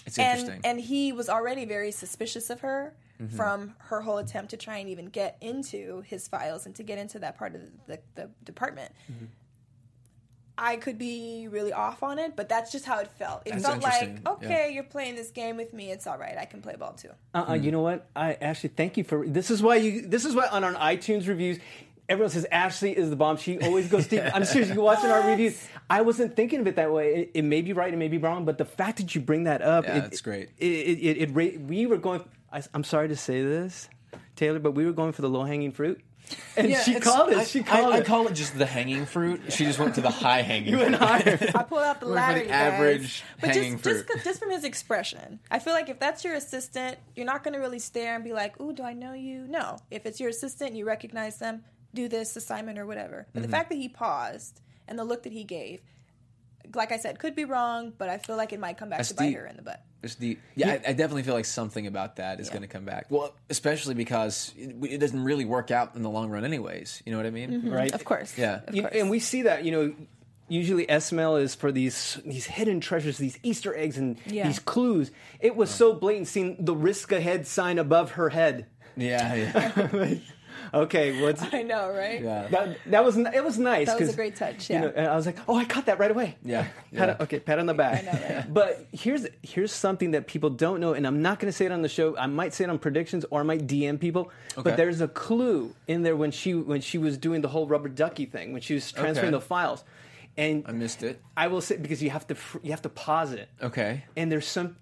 It's 0.07 0.19
and 0.19 0.39
interesting. 0.41 0.61
and 0.71 0.81
he 0.81 1.12
was 1.12 1.29
already 1.29 1.65
very 1.65 1.91
suspicious 1.91 2.51
of 2.51 2.61
her 2.61 2.95
Mm-hmm. 3.23 3.37
from 3.37 3.75
her 3.79 4.00
whole 4.00 4.19
attempt 4.19 4.50
to 4.50 4.57
try 4.57 4.79
and 4.79 4.88
even 4.88 5.07
get 5.07 5.37
into 5.41 6.02
his 6.07 6.26
files 6.26 6.67
and 6.67 6.75
to 6.76 6.83
get 6.83 6.99
into 6.99 7.19
that 7.21 7.38
part 7.38 7.55
of 7.55 7.61
the, 7.87 8.00
the 8.17 8.31
department. 8.45 8.91
Mm-hmm. 9.11 9.26
I 10.59 10.76
could 10.76 10.99
be 10.99 11.49
really 11.50 11.73
off 11.73 12.02
on 12.02 12.19
it, 12.19 12.37
but 12.37 12.49
that's 12.49 12.71
just 12.71 12.85
how 12.85 12.99
it 12.99 13.09
felt. 13.19 13.43
It 13.47 13.52
That's 13.52 13.64
felt 13.64 13.83
like, 13.83 14.02
interesting, 14.02 14.29
okay, 14.29 14.73
you're 14.75 14.85
playing 14.85 15.14
this 15.14 15.31
game 15.31 15.57
with 15.57 15.73
me. 15.73 15.91
It's 15.91 16.07
all 16.07 16.19
right. 16.19 16.37
I 16.37 16.45
can 16.45 16.61
play 16.61 16.76
ball 16.76 16.93
too. 16.93 17.09
Uh-uh, 17.35 17.55
You 17.55 17.73
know 17.73 17.81
what? 17.81 18.07
I 18.14 18.35
actually 18.35 18.71
thank 18.71 18.97
you 18.99 19.05
for 19.05 19.26
this. 19.26 19.50
Is 19.50 19.62
why 19.62 19.76
you. 19.76 20.02
This 20.02 20.25
is 20.25 20.35
why 20.35 20.49
on 20.49 20.62
our 20.62 20.75
iTunes 20.75 21.26
reviews. 21.26 21.59
Everyone 22.09 22.31
says 22.31 22.47
Ashley 22.52 22.95
is 22.97 23.09
the 23.09 23.17
bomb. 23.17 23.38
She 23.38 23.59
always 23.61 23.88
goes 23.88 24.07
deep. 24.09 24.23
I'm 24.35 24.45
serious. 24.45 24.69
You 24.71 24.83
watching 24.83 25.11
our 25.11 25.26
reviews. 25.31 25.67
I 25.88 26.02
wasn't 26.02 26.37
thinking 26.37 26.61
of 26.61 26.67
it 26.67 26.76
that 26.76 26.93
way. 26.93 27.14
It, 27.14 27.31
it 27.35 27.43
may 27.43 27.62
be 27.62 27.73
right. 27.73 27.93
It 27.93 27.97
may 27.97 28.09
be 28.09 28.19
wrong. 28.19 28.45
But 28.45 28.59
the 28.59 28.67
fact 28.67 28.99
that 28.99 29.14
you 29.14 29.21
bring 29.23 29.45
that 29.45 29.62
up, 29.62 29.85
Yeah, 29.85 29.97
it, 29.97 30.00
that's 30.02 30.21
great. 30.21 30.50
It, 30.59 30.67
it, 30.67 30.99
it, 30.99 31.17
it, 31.23 31.31
ra- 31.33 31.59
we 31.67 31.87
were 31.87 31.97
going. 31.97 32.23
I, 32.52 32.62
am 32.75 32.85
sorry 32.85 33.09
to 33.09 33.16
say 33.16 33.42
this, 33.42 33.88
Taylor, 34.37 34.59
but 34.59 34.73
we 34.73 34.85
were 34.85 34.92
going 34.92 35.12
for 35.12 35.23
the 35.23 35.28
low 35.30 35.44
hanging 35.44 35.73
fruit, 35.73 36.00
and 36.56 36.68
Yeah, 36.68 36.82
she 36.82 37.00
called 37.00 37.30
it. 37.30 37.38
I- 37.38 37.44
She 37.44 37.62
called 37.62 37.92
I, 37.92 37.99
it. 37.99 38.00
I 38.02 38.04
call 38.04 38.26
it 38.28 38.35
just 38.35 38.56
the 38.56 38.66
hanging 38.66 39.06
fruit. 39.06 39.40
She 39.52 39.64
just 39.64 39.78
went 39.78 39.94
to 39.97 40.00
the 40.00 40.11
high 40.25 40.42
hanging. 40.42 40.68
you 40.73 40.82
and 40.82 40.94
higher. 40.94 41.38
I 41.54 41.62
pulled 41.62 41.82
out 41.82 42.00
the 42.00 42.06
We're 42.06 42.12
ladder, 42.14 42.38
the 42.40 42.44
you 42.44 42.50
guys. 42.50 42.73
average 42.75 43.25
but 43.40 43.50
hanging 43.50 43.73
just, 43.75 43.85
fruit. 43.85 44.06
Just, 44.12 44.25
just 44.25 44.40
from 44.40 44.50
his 44.50 44.64
expression, 44.64 45.41
I 45.50 45.58
feel 45.58 45.73
like 45.73 45.88
if 45.88 45.99
that's 45.99 46.25
your 46.25 46.34
assistant, 46.34 46.99
you're 47.17 47.26
not 47.26 47.43
going 47.43 47.54
to 47.54 47.60
really 47.60 47.78
stare 47.78 48.15
and 48.15 48.23
be 48.25 48.32
like, 48.32 48.60
"Ooh, 48.60 48.73
do 48.73 48.82
I 48.82 48.93
know 48.93 49.12
you?" 49.15 49.47
No. 49.49 49.78
If 49.91 50.06
it's 50.06 50.21
your 50.21 50.28
assistant, 50.30 50.75
you 50.75 50.84
recognize 50.86 51.38
them, 51.38 51.65
do 51.95 52.08
this 52.08 52.36
assignment 52.36 52.78
or 52.78 52.86
whatever. 52.86 53.26
But 53.32 53.41
Mm-hmm. 53.43 53.50
the 53.50 53.56
fact 53.56 53.69
that 53.71 53.76
he 53.76 53.88
paused 53.88 54.60
and 54.88 54.99
the 54.99 55.04
look 55.04 55.23
that 55.25 55.32
he 55.32 55.45
gave, 55.45 55.80
like 56.75 56.93
I 56.93 56.99
said, 56.99 57.19
could 57.19 57.35
be 57.35 57.45
wrong, 57.45 57.93
but 57.99 58.09
I 58.09 58.19
feel 58.19 58.37
like 58.37 58.53
it 58.53 58.61
might 58.61 58.77
come 58.79 58.89
back 58.89 58.99
That's 58.99 59.11
to 59.11 59.15
bite 59.15 59.29
deep. 59.29 59.39
her 59.39 59.47
in 59.47 59.57
the 59.57 59.63
butt. 59.63 59.83
It's 60.03 60.17
the 60.17 60.37
yeah, 60.57 60.69
I, 60.71 60.91
I 60.91 60.93
definitely 60.93 61.23
feel 61.23 61.35
like 61.35 61.45
something 61.45 61.87
about 61.87 62.17
that 62.17 62.41
is 62.41 62.49
Yeah. 62.49 62.53
going 62.55 62.63
to 62.63 62.69
come 62.69 62.85
back. 62.85 63.07
Well, 63.09 63.35
especially 63.51 63.95
because 63.95 64.53
it, 64.57 64.75
it 64.91 64.99
doesn't 64.99 65.23
really 65.23 65.45
work 65.45 65.71
out 65.71 65.95
in 65.95 66.03
the 66.03 66.11
long 66.11 66.29
run, 66.31 66.45
anyways. 66.45 67.03
You 67.07 67.13
know 67.13 67.19
what 67.19 67.27
I 67.27 67.31
mean? 67.31 67.51
Mm-hmm. 67.51 67.71
right. 67.71 67.93
Of 67.93 68.05
course. 68.05 68.37
Yeah. 68.37 68.61
Of 68.67 68.75
You- 68.75 68.83
course. 68.83 68.95
and 68.97 69.11
we 69.11 69.19
see 69.21 69.43
that 69.43 69.65
you 69.65 69.71
know 69.71 69.95
usually 70.49 70.87
Esmail 70.87 71.41
is 71.41 71.55
for 71.55 71.71
these 71.73 72.19
these 72.27 72.47
hidden 72.47 72.81
treasures 72.81 73.17
these 73.17 73.39
easter 73.43 73.75
eggs 73.77 73.97
and 73.97 74.19
Yeah. 74.27 74.47
these 74.49 74.59
clues 74.59 75.11
it 75.41 75.55
was 75.57 75.71
oh. 75.71 75.93
so 75.93 75.95
blatant 75.95 76.27
seeing 76.29 76.57
the 76.59 76.75
risk 76.75 77.13
ahead 77.13 77.47
sign 77.47 77.79
above 77.79 78.13
her 78.13 78.29
head 78.29 78.67
Yeah, 78.97 79.35
yeah, 79.35 80.15
okay 80.75 81.21
what's 81.23 81.43
I 81.53 81.63
know, 81.63 81.91
right? 81.91 82.23
yeah. 82.23 82.49
that, 82.49 82.79
that 82.87 83.05
was 83.05 83.17
it 83.17 83.45
was 83.45 83.59
nice 83.59 83.87
That 83.89 84.01
was 84.01 84.11
a 84.11 84.15
great 84.17 84.37
touch. 84.37 84.69
you 84.71 84.75
Yeah. 84.77 84.81
know, 84.83 84.93
and 84.95 85.07
I 85.07 85.17
was 85.17 85.27
like 85.27 85.39
oh 85.49 85.57
I 85.57 85.65
caught 85.65 85.87
that 85.87 85.99
right 85.99 86.11
away 86.11 86.37
Yeah, 86.45 86.63
Pat, 86.95 87.09
yeah. 87.09 87.17
okay 87.21 87.41
pat 87.41 87.59
on 87.59 87.67
the 87.67 87.75
back 87.75 88.01
I 88.01 88.03
know, 88.13 88.37
right? 88.37 88.55
but 88.61 88.87
here's 88.93 89.27
here's 89.43 89.73
something 89.73 90.13
that 90.13 90.27
people 90.27 90.51
don't 90.51 90.81
know 90.81 90.93
and 90.95 91.07
I'm 91.07 91.23
not 91.23 91.39
going 91.39 91.51
to 91.51 91.57
say 91.57 91.67
it 91.67 91.73
on 91.73 91.83
the 91.83 91.89
show 91.89 92.17
I 92.17 92.27
might 92.27 92.55
say 92.55 92.65
it 92.65 92.71
on 92.71 92.79
predictions 92.79 93.25
or 93.31 93.41
I 93.41 93.45
might 93.45 93.67
DM 93.67 93.99
people 94.01 94.31
Okay. 94.53 94.63
but 94.71 94.77
there's 94.77 95.01
a 95.01 95.09
clue 95.09 95.75
in 95.87 96.03
there 96.03 96.17
when 96.17 96.31
she 96.31 96.55
when 96.55 96.81
she 96.81 96.99
was 96.99 97.19
doing 97.19 97.41
the 97.41 97.49
whole 97.49 97.67
rubber 97.67 97.89
ducky 97.89 98.27
thing 98.27 98.53
when 98.53 98.63
she 98.63 98.75
was 98.75 98.91
transferring 98.93 99.29
Okay. 99.35 99.41
the 99.41 99.41
files 99.41 99.85
and 100.37 100.65
I 100.67 100.73
missed 100.73 101.03
it. 101.03 101.21
I 101.37 101.49
will 101.49 101.61
say 101.61 101.77
because 101.77 102.03
you 102.03 102.09
have 102.09 102.27
to 102.29 102.35
fr- 102.35 102.57
you 102.63 102.71
have 102.71 102.81
to 102.83 102.89
pause 102.89 103.33
it, 103.35 103.51
Okay. 103.63 104.05
and 104.17 104.33
there's 104.33 104.47
some. 104.47 104.77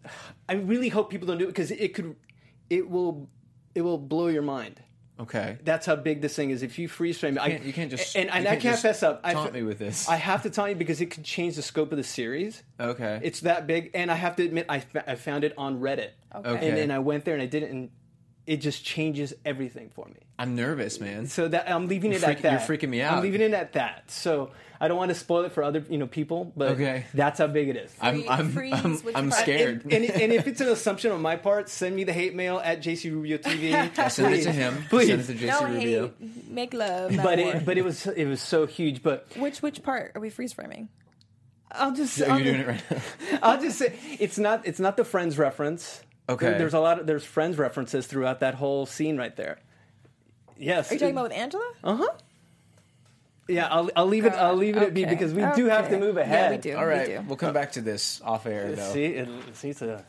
I 0.48 0.52
really 0.54 0.88
hope 0.88 1.10
people 1.10 1.26
don't 1.26 1.38
do 1.38 1.44
it 1.44 1.48
because 1.48 1.72
it 1.72 1.92
could, 1.92 2.14
it 2.68 2.88
will, 2.88 3.28
it 3.74 3.80
will 3.80 3.98
blow 3.98 4.28
your 4.28 4.42
mind. 4.42 4.80
Okay. 5.20 5.58
That's 5.64 5.84
how 5.86 5.96
big 5.96 6.22
this 6.22 6.34
thing 6.34 6.50
is. 6.50 6.62
If 6.62 6.78
you 6.78 6.88
freeze 6.88 7.18
frame 7.18 7.36
it, 7.36 7.42
You 7.44 7.50
can't- 7.50 7.64
you 7.64 7.72
can't 7.72 7.90
just- 7.90 8.16
and, 8.16 8.30
and 8.30 8.46
I 8.48 8.52
can't 8.52 8.60
can't 8.62 8.72
just 8.74 8.82
fess 8.82 9.02
up. 9.02 9.20
I, 9.22 9.34
taunt 9.34 9.52
me 9.52 9.62
with 9.62 9.78
this. 9.78 10.08
I 10.08 10.16
have 10.16 10.42
to 10.44 10.50
taunt 10.50 10.70
you 10.70 10.76
because 10.76 11.00
it 11.00 11.06
could 11.06 11.24
change 11.24 11.56
the 11.56 11.62
scope 11.62 11.92
of 11.92 11.98
the 11.98 12.04
series. 12.04 12.62
Okay. 12.80 13.20
It's 13.22 13.40
that 13.40 13.66
big, 13.66 13.90
and 13.94 14.10
I 14.10 14.14
have 14.14 14.36
to 14.36 14.44
admit, 14.44 14.66
I, 14.68 14.82
I 15.06 15.14
found 15.16 15.44
it 15.44 15.52
on 15.58 15.80
Reddit, 15.80 16.10
Okay. 16.34 16.68
and 16.68 16.76
then 16.78 16.90
I 16.90 16.98
went 17.00 17.24
there 17.24 17.34
and 17.34 17.42
I 17.42 17.46
did 17.46 17.62
it, 17.62 17.70
and 17.70 17.90
it 18.46 18.56
just 18.58 18.84
changes 18.84 19.34
everything 19.44 19.90
for 19.94 20.06
me. 20.06 20.16
I'm 20.38 20.56
nervous, 20.56 20.98
man. 21.00 21.26
So 21.26 21.48
that 21.48 21.70
I'm 21.70 21.86
leaving 21.88 22.12
it 22.12 22.20
You're 22.22 22.30
at 22.30 22.42
that. 22.42 22.52
you're 22.68 22.78
freaking 22.78 22.88
me 22.88 23.02
out. 23.02 23.18
I'm 23.18 23.22
leaving 23.22 23.42
it 23.42 23.52
at 23.52 23.74
that. 23.74 24.10
So 24.10 24.50
I 24.80 24.88
don't 24.88 24.96
want 24.96 25.10
to 25.10 25.14
spoil 25.14 25.44
it 25.44 25.52
for 25.52 25.62
other 25.62 25.84
you 25.90 25.98
know 25.98 26.06
people, 26.06 26.50
but 26.56 26.70
Okay. 26.72 27.04
that's 27.12 27.38
how 27.38 27.46
big 27.46 27.68
it 27.68 27.76
is. 27.76 27.94
I'm 28.00 28.24
I'm 28.28 28.56
I'm, 28.72 28.98
I'm 29.14 29.24
your- 29.28 29.32
scared. 29.32 29.82
And, 29.84 29.92
and, 29.92 30.04
and 30.04 30.32
if 30.32 30.46
it's 30.46 30.60
an 30.62 30.68
assumption 30.68 31.12
on 31.12 31.20
my 31.20 31.36
part, 31.36 31.68
send 31.68 31.94
me 31.94 32.04
the 32.04 32.14
hate 32.14 32.34
mail 32.34 32.60
at 32.64 32.80
JC 32.82 33.12
Rubio 33.12 33.36
TV. 33.36 34.10
Send 34.10 34.34
it 34.34 34.42
to 34.44 34.52
him. 34.52 34.84
Please. 34.88 35.08
Send 35.08 35.20
it 35.20 35.26
to 35.26 35.34
JC 35.34 35.46
No 35.60 35.66
Rubio. 35.66 36.12
hate, 36.18 36.48
make 36.50 36.72
love. 36.74 37.14
But 37.16 37.38
war. 37.38 37.54
it, 37.56 37.64
but 37.66 37.76
it 37.78 37.84
was 37.84 38.06
it 38.06 38.24
was 38.26 38.40
so 38.40 38.66
huge. 38.66 39.02
But 39.02 39.26
which 39.36 39.60
which 39.60 39.82
part 39.82 40.12
are 40.14 40.20
we 40.20 40.30
freeze 40.30 40.54
framing? 40.54 40.88
I'll 41.72 41.92
just 41.92 42.20
Are 42.20 42.30
I'll, 42.30 42.38
you 42.38 42.44
doing 42.44 42.60
it 42.62 42.66
right 42.66 42.82
now? 42.90 43.38
I'll 43.44 43.60
just 43.60 43.78
say 43.78 43.94
it's 44.18 44.38
not 44.38 44.66
it's 44.66 44.80
not 44.80 44.96
the 44.96 45.04
Friends 45.04 45.38
reference. 45.38 46.02
Okay. 46.30 46.46
There- 46.50 46.58
there's 46.58 46.74
a 46.74 46.80
lot 46.80 47.00
of 47.00 47.06
there's 47.06 47.24
Friends 47.24 47.58
references 47.58 48.06
throughout 48.06 48.40
that 48.40 48.54
whole 48.54 48.86
scene 48.86 49.16
right 49.16 49.34
there. 49.36 49.58
Yes. 50.58 50.90
Are 50.90 50.94
you 50.94 51.00
talking 51.00 51.14
about 51.14 51.24
with 51.30 51.32
Angela? 51.38 51.72
Uh 51.84 51.96
huh. 51.96 52.08
Yeah, 53.48 53.66
I'll, 53.68 53.90
I'll 53.96 54.06
leave 54.06 54.26
it. 54.26 54.32
I'll 54.34 54.54
leave 54.54 54.76
it 54.76 54.82
at 54.82 54.94
be 54.94 55.02
Okay. 55.04 55.10
because 55.14 55.34
we 55.34 55.42
do 55.56 55.66
have 55.66 55.88
to 55.88 55.96
Okay. 55.96 55.98
move 55.98 56.14
Yeah, 56.16 56.22
ahead. 56.22 56.50
we 56.52 56.56
do. 56.58 56.76
All 56.76 56.86
right, 56.86 57.08
We 57.08 57.14
do. 57.14 57.20
we'll 57.26 57.36
come 57.36 57.52
back 57.52 57.72
to 57.72 57.80
this 57.80 58.20
off 58.24 58.46
air 58.46 58.72
though. 58.76 58.92
See, 58.92 59.04
it, 59.06 59.28
see, 59.54 59.70
it's 59.70 59.82
a 59.82 60.04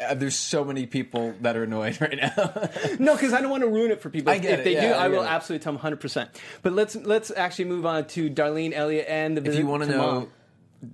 Uh, 0.00 0.14
there's 0.14 0.36
so 0.36 0.64
many 0.64 0.86
people 0.86 1.34
that 1.40 1.56
are 1.56 1.64
annoyed 1.64 1.98
right 2.00 2.16
now. 2.20 2.68
No, 3.00 3.14
because 3.16 3.32
I 3.32 3.40
don't 3.40 3.50
want 3.50 3.62
to 3.62 3.68
ruin 3.68 3.90
it 3.90 4.00
for 4.00 4.10
people. 4.10 4.32
I 4.32 4.36
If- 4.36 4.42
get 4.42 4.52
if 4.52 4.60
it, 4.60 4.64
they 4.64 4.74
yeah, 4.74 4.80
do, 4.80 4.92
I 4.94 5.04
I, 5.06 5.08
get 5.08 5.16
will 5.16 5.24
it. 5.24 5.28
absolutely 5.28 5.64
tell 5.64 5.72
them 5.72 5.76
100. 5.78 5.96
percent 6.00 6.30
But 6.62 6.72
let's 6.74 6.94
let's 6.94 7.32
actually 7.32 7.64
move 7.64 7.84
on 7.86 8.06
to 8.08 8.30
Darlene 8.30 8.72
Elliot 8.74 9.06
and 9.08 9.36
the 9.36 9.40
if 9.40 9.46
visit 9.46 9.58
you 9.60 9.66
want 9.66 9.82
to 9.84 9.88
to 9.90 9.96
know, 9.96 10.12
Mom. 10.12 10.32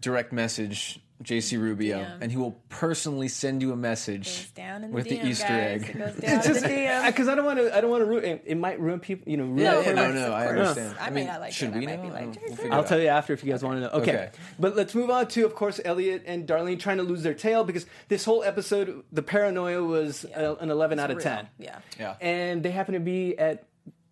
direct 0.01 0.33
message 0.33 1.01
JC 1.25 1.59
Rubio, 1.59 1.99
DM. 1.99 2.19
and 2.21 2.31
he 2.31 2.37
will 2.39 2.53
personally 2.69 3.29
send 3.29 3.63
you 3.63 3.73
a 3.73 3.77
message 3.77 4.53
down 4.55 4.85
in 4.85 4.91
the 4.91 4.95
with 4.95 5.07
DM, 5.07 5.23
the 5.23 5.29
Easter 5.29 5.47
guys. 5.49 5.83
egg. 5.83 5.91
It 5.91 5.99
goes 5.99 6.61
down 6.63 6.71
in 6.71 7.07
because 7.07 7.29
I 7.29 7.35
don't 7.35 7.45
want 7.45 7.59
to. 7.59 7.77
I 7.77 7.81
don't 7.81 7.91
want 7.91 8.03
to 8.03 8.07
ruin. 8.07 8.25
It, 8.25 8.43
it 8.47 8.55
might 8.57 8.79
ruin 8.79 9.01
people. 9.01 9.31
You 9.31 9.39
know, 9.39 9.45
ruin 9.45 9.59
Yeah, 9.59 9.81
it 9.81 9.87
yeah, 9.87 9.93
no, 9.95 10.13
no, 10.13 10.33
I 10.33 10.47
understand. 10.49 10.97
I 11.01 11.07
I 11.07 11.11
may 11.11 11.17
mean, 11.23 11.27
not 11.27 11.41
like 11.41 11.53
should 11.53 11.71
it. 11.71 11.75
I 11.75 11.79
we 11.79 11.87
might 11.87 11.97
know? 11.97 12.03
be 12.09 12.11
like, 12.13 12.25
We'll 12.27 12.35
"Jerry, 12.35 12.49
figure 12.57 12.67
it 12.67 12.73
I'll 12.75 12.85
tell 12.85 13.01
you 13.01 13.09
after 13.09 13.33
if 13.33 13.43
you 13.43 13.51
guys 13.51 13.65
want 13.65 13.77
to 13.77 13.81
know. 13.81 13.91
Okay. 14.03 14.13
Okay. 14.15 14.31
But 14.59 14.77
let's 14.77 14.95
move 14.95 15.11
on 15.11 15.27
to, 15.29 15.45
of 15.47 15.55
course, 15.55 15.81
Elliot 15.85 16.23
and 16.27 16.47
Darlene 16.47 16.79
trying 16.79 16.99
to 16.99 17.03
lose 17.03 17.23
their 17.23 17.35
tail 17.35 17.65
because 17.65 17.87
this 18.09 18.25
whole 18.25 18.43
episode, 18.45 19.03
the 19.13 19.23
paranoia 19.23 19.83
was 19.83 20.25
uh, 20.27 20.57
an 20.61 20.71
11 20.71 20.99
out 20.99 21.11
of 21.11 21.17
Real. 21.17 21.25
10. 21.25 21.49
Yeah. 21.59 21.79
Yeah. 21.99 22.15
And 22.21 22.63
they 22.63 22.71
happen 22.71 22.95
to 22.95 23.01
be 23.01 23.39
at 23.39 23.65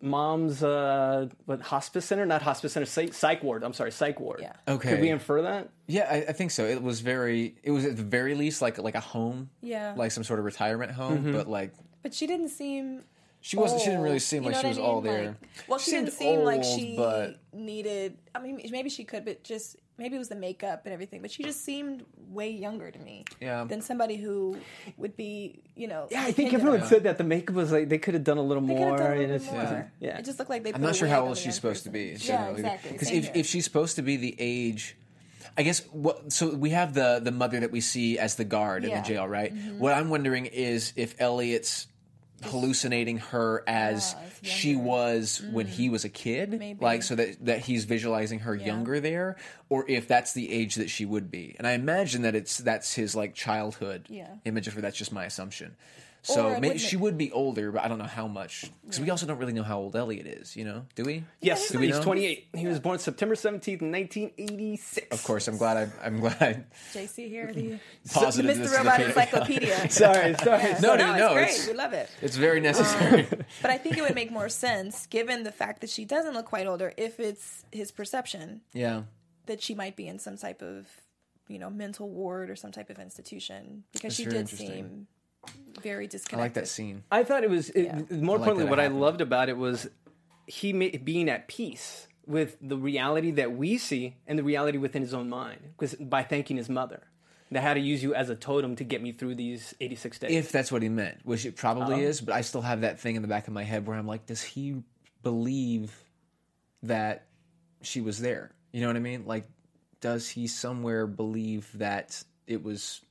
mom's, 0.03 0.61
uh, 0.61 1.29
what, 1.45 1.61
hospice 1.61 2.05
center? 2.05 2.25
Not 2.25 2.41
hospice 2.41 2.73
center, 2.73 2.85
psych, 2.85 3.13
psych 3.13 3.41
ward. 3.43 3.63
I'm 3.63 3.73
sorry, 3.73 3.91
psych 3.91 4.19
ward. 4.19 4.39
Yeah. 4.41 4.53
Okay. 4.67 4.89
Could 4.89 4.99
we 5.01 5.09
infer 5.09 5.41
that? 5.43 5.69
Yeah, 5.87 6.07
I, 6.09 6.15
I 6.29 6.33
think 6.33 6.51
so. 6.51 6.65
It 6.65 6.83
was 6.83 6.99
very. 7.01 7.55
It 7.63 7.71
was 7.71 7.85
at 7.85 7.97
the 7.97 8.03
very 8.03 8.35
least 8.35 8.61
like 8.61 8.77
like 8.77 8.95
a 8.95 8.99
home. 8.99 9.49
Yeah. 9.61 9.93
Like 9.97 10.11
some 10.11 10.23
sort 10.23 10.39
of 10.39 10.45
retirement 10.45 10.91
home, 10.91 11.19
Mm-hmm. 11.19 11.31
but 11.33 11.47
like 11.47 11.73
But 12.03 12.13
she 12.13 12.27
didn't 12.27 12.49
seem 12.49 13.03
She 13.41 13.57
wasn't. 13.57 13.81
She 13.81 13.87
didn't 13.87 14.01
really 14.03 14.19
seem 14.19 14.43
You 14.43 14.51
like 14.51 14.61
she 14.61 14.67
was 14.67 14.77
I 14.77 14.81
all 14.81 15.01
there. 15.01 15.25
Like, 15.27 15.35
well, 15.67 15.79
she, 15.79 15.91
didn't 15.91 16.13
seemed 16.13 16.37
seem 16.39 16.43
like 16.43 16.63
she 16.63 16.95
but 16.95 17.39
needed. 17.53 18.17
I 18.35 18.39
mean, 18.39 18.61
maybe 18.71 18.89
she 18.89 19.03
could, 19.03 19.25
but 19.25 19.43
just 19.43 19.75
maybe 19.97 20.15
it 20.15 20.19
was 20.19 20.29
the 20.29 20.35
makeup 20.35 20.81
and 20.85 20.93
everything. 20.93 21.21
But 21.21 21.31
she 21.31 21.43
just 21.43 21.63
seemed 21.63 22.03
way 22.29 22.49
younger 22.49 22.91
to 22.91 22.99
me. 22.99 23.25
Yeah. 23.41 23.63
Than 23.65 23.81
somebody 23.81 24.15
who 24.17 24.57
would 24.97 25.15
be, 25.15 25.61
you 25.75 25.87
know. 25.87 26.07
Yeah, 26.11 26.23
I 26.23 26.31
think 26.31 26.53
everyone 26.53 26.81
on- 26.81 26.87
said 26.87 27.03
that 27.03 27.17
the 27.17 27.23
makeup 27.23 27.55
was 27.55 27.71
like 27.71 27.89
they 27.89 27.97
could 27.97 28.13
have 28.13 28.23
done 28.23 28.37
a 28.37 28.41
little 28.43 28.63
They 28.63 28.73
more. 28.75 28.97
done 28.97 29.11
a 29.13 29.15
little 29.17 29.35
it's- 29.35 29.51
more. 29.51 29.91
Yeah, 29.99 30.17
It 30.17 30.25
just 30.25 30.39
looked 30.39 30.49
like 30.49 30.63
they. 30.63 30.73
I'm 30.73 30.81
not 30.81 30.95
sure 30.95 31.07
how 31.07 31.25
old 31.27 31.37
she's 31.37 31.45
young 31.45 31.53
supposed 31.53 31.83
to 31.83 31.89
person. 31.91 31.91
be. 31.91 32.11
Yeah, 32.11 32.17
generally. 32.37 32.59
exactly. 32.61 32.91
Because 32.91 33.11
if, 33.11 33.23
here. 33.25 33.31
if 33.35 33.45
she's 33.45 33.63
supposed 33.65 33.95
to 33.97 34.01
be 34.01 34.17
the 34.17 34.35
age, 34.39 34.95
I 35.57 35.63
guess 35.63 35.81
what. 35.91 36.31
So 36.33 36.49
we 36.55 36.71
have 36.71 36.93
the 36.93 37.19
the 37.23 37.31
mother 37.31 37.59
that 37.59 37.71
we 37.71 37.81
see 37.81 38.17
as 38.17 38.35
the 38.35 38.43
guard 38.45 38.83
in 38.83 38.89
Yeah. 38.89 38.97
Mm-hmm. 38.97 39.03
the 39.03 39.13
jail, 39.13 39.27
right? 39.27 39.53
What 39.77 39.93
I'm 39.93 40.09
wondering 40.09 40.47
is 40.47 40.93
if 40.95 41.15
Elliot's 41.21 41.87
hallucinating 42.43 43.17
her 43.17 43.63
as 43.67 44.15
Ah, 44.17 44.21
as 44.43 44.47
she 44.49 44.75
was 44.75 45.41
when 45.51 45.67
he 45.67 45.89
was 45.89 46.03
a 46.05 46.09
kid 46.09 46.51
Maybe. 46.59 46.83
like 46.83 47.03
so 47.03 47.15
that 47.15 47.43
that 47.45 47.59
he's 47.59 47.85
visualizing 47.85 48.39
her 48.39 48.55
younger 48.55 48.99
there 48.99 49.37
or 49.69 49.85
if 49.89 50.07
that's 50.07 50.33
the 50.33 50.51
age 50.51 50.75
that 50.75 50.89
she 50.89 51.05
would 51.05 51.31
be. 51.31 51.55
And 51.57 51.65
i 51.67 51.71
imagine 51.71 52.21
that 52.23 52.35
it's 52.35 52.57
that's 52.57 52.93
his 52.93 53.15
like 53.15 53.33
childhood 53.35 54.07
Yeah. 54.09 54.27
image 54.45 54.67
of 54.67 54.73
her. 54.75 54.81
That's 54.81 54.97
just 54.97 55.11
my 55.13 55.25
assumption 55.25 55.75
so 56.23 56.59
maybe 56.59 56.77
she 56.77 56.95
would 56.95 57.17
be 57.17 57.31
older 57.31 57.71
but 57.71 57.83
i 57.83 57.87
don't 57.87 57.97
know 57.97 58.05
how 58.05 58.27
much 58.27 58.65
because 58.81 58.99
we 58.99 59.09
also 59.09 59.25
don't 59.25 59.37
really 59.37 59.53
know 59.53 59.61
how 59.63 59.77
old 59.77 59.95
elliot 59.95 60.25
is 60.25 60.55
you 60.55 60.63
know 60.65 60.85
do 60.95 61.03
we 61.03 61.23
yes, 61.41 61.69
Do 61.69 61.79
we 61.79 61.87
he's 61.87 61.97
know? 61.97 62.03
28. 62.03 62.47
He 62.55 62.65
was 62.65 62.79
born 62.79 62.97
September 62.99 63.35
17th, 63.35 63.81
1986. 63.81 65.07
of 65.11 65.23
course 65.23 65.47
i'm 65.47 65.57
glad 65.57 65.77
I, 65.77 66.05
i'm 66.05 66.19
glad 66.19 66.35
I, 66.41 66.63
JC 66.93 67.27
here, 67.27 67.51
the 67.53 67.79
Positive 68.13 68.57
Mr. 68.57 68.77
Robot 68.77 69.01
Encyclopedia. 69.01 69.89
Sorry, 69.89 70.35
sorry. 70.35 70.63
Yeah. 70.63 70.79
No, 70.81 70.95
no, 70.95 70.97
dude, 70.97 71.09
it's 71.09 71.19
no, 71.19 71.33
great. 71.33 71.43
it's- 71.43 71.67
We 71.67 71.73
love 71.73 71.93
it. 71.93 72.09
it's 72.21 72.35
very 72.37 72.57
um, 72.57 72.63
necessary 72.63 73.27
But 73.61 73.71
I 73.71 73.77
think 73.77 73.97
it 73.97 74.01
would 74.01 74.15
make 74.15 74.31
more 74.31 74.49
sense, 74.49 75.05
given 75.07 75.43
the 75.43 75.51
fact 75.51 75.81
that 75.81 75.89
she 75.89 76.05
doesn't 76.05 76.33
look 76.33 76.45
quite 76.45 76.67
older, 76.67 76.93
if 76.97 77.19
it's 77.19 77.65
his 77.71 77.91
perception 77.91 78.61
yeah 78.73 79.03
that 79.45 79.61
she 79.61 79.75
might 79.75 79.95
be 79.95 80.07
in 80.07 80.19
some 80.19 80.37
type 80.37 80.61
of, 80.61 80.87
you 81.49 81.59
know, 81.59 81.69
mental 81.69 82.09
ward 82.09 82.49
or 82.49 82.55
some 82.55 82.71
type 82.71 82.89
of 82.89 82.97
institution 82.97 83.83
because 83.91 84.15
That's 84.15 84.15
she 84.15 84.25
did 84.25 84.47
seem 84.47 85.07
very 85.81 86.07
disconnected. 86.07 86.39
i 86.39 86.43
like 86.43 86.53
that 86.53 86.67
scene 86.67 87.03
I 87.11 87.23
thought 87.23 87.43
it 87.43 87.49
was 87.49 87.69
it, 87.71 87.83
Yeah. 87.85 87.93
more 87.93 88.01
I 88.37 88.39
like 88.39 88.49
importantly 88.49 88.63
that 88.63 88.67
it 88.67 88.69
what 88.69 88.79
I 88.79 88.87
loved 88.87 89.21
about 89.21 89.49
it 89.49 89.57
was 89.57 89.87
he 90.47 90.71
ma- 90.73 90.87
being 91.03 91.29
at 91.29 91.47
peace 91.47 92.07
with 92.25 92.55
the 92.61 92.77
reality 92.77 93.31
that 93.31 93.51
we 93.55 93.77
see 93.77 94.15
and 94.27 94.39
the 94.39 94.43
reality 94.43 94.77
within 94.77 95.01
his 95.01 95.13
own 95.13 95.29
mind 95.29 95.59
because 95.77 95.95
by 95.95 96.23
thanking 96.23 96.55
his 96.57 96.69
mother 96.69 97.03
that 97.51 97.61
had 97.61 97.73
to 97.75 97.79
use 97.81 98.01
you 98.01 98.15
as 98.15 98.29
a 98.29 98.35
totem 98.35 98.75
to 98.77 98.83
get 98.83 99.01
me 99.01 99.11
through 99.11 99.35
these 99.35 99.75
86 99.81 100.19
days. 100.19 100.31
if 100.31 100.51
that's 100.51 100.71
what 100.71 100.81
he 100.81 100.89
meant, 100.89 101.19
which 101.23 101.45
it 101.45 101.55
probably 101.55 101.95
Oh. 102.03 102.07
is, 102.07 102.19
but 102.21 102.33
I 102.33 102.41
still 102.41 102.61
have 102.61 102.81
that 102.81 102.99
thing 102.99 103.15
in 103.15 103.21
the 103.21 103.27
back 103.27 103.47
of 103.47 103.53
my 103.53 103.63
head 103.63 103.85
where 103.85 103.95
I'm 103.97 104.07
like, 104.07 104.25
does 104.25 104.41
he 104.41 104.81
believe 105.21 105.93
that 106.81 107.27
she 107.81 108.01
was 108.01 108.19
there? 108.19 108.51
You 108.71 108.81
know 108.81 108.87
what 108.87 108.95
I 108.95 108.99
mean? 109.01 109.25
Like, 109.25 109.45
does 110.01 110.27
he 110.29 110.47
somewhere 110.47 111.05
believe 111.05 111.69
that 111.75 112.23
it 112.47 112.63
was 112.63 113.01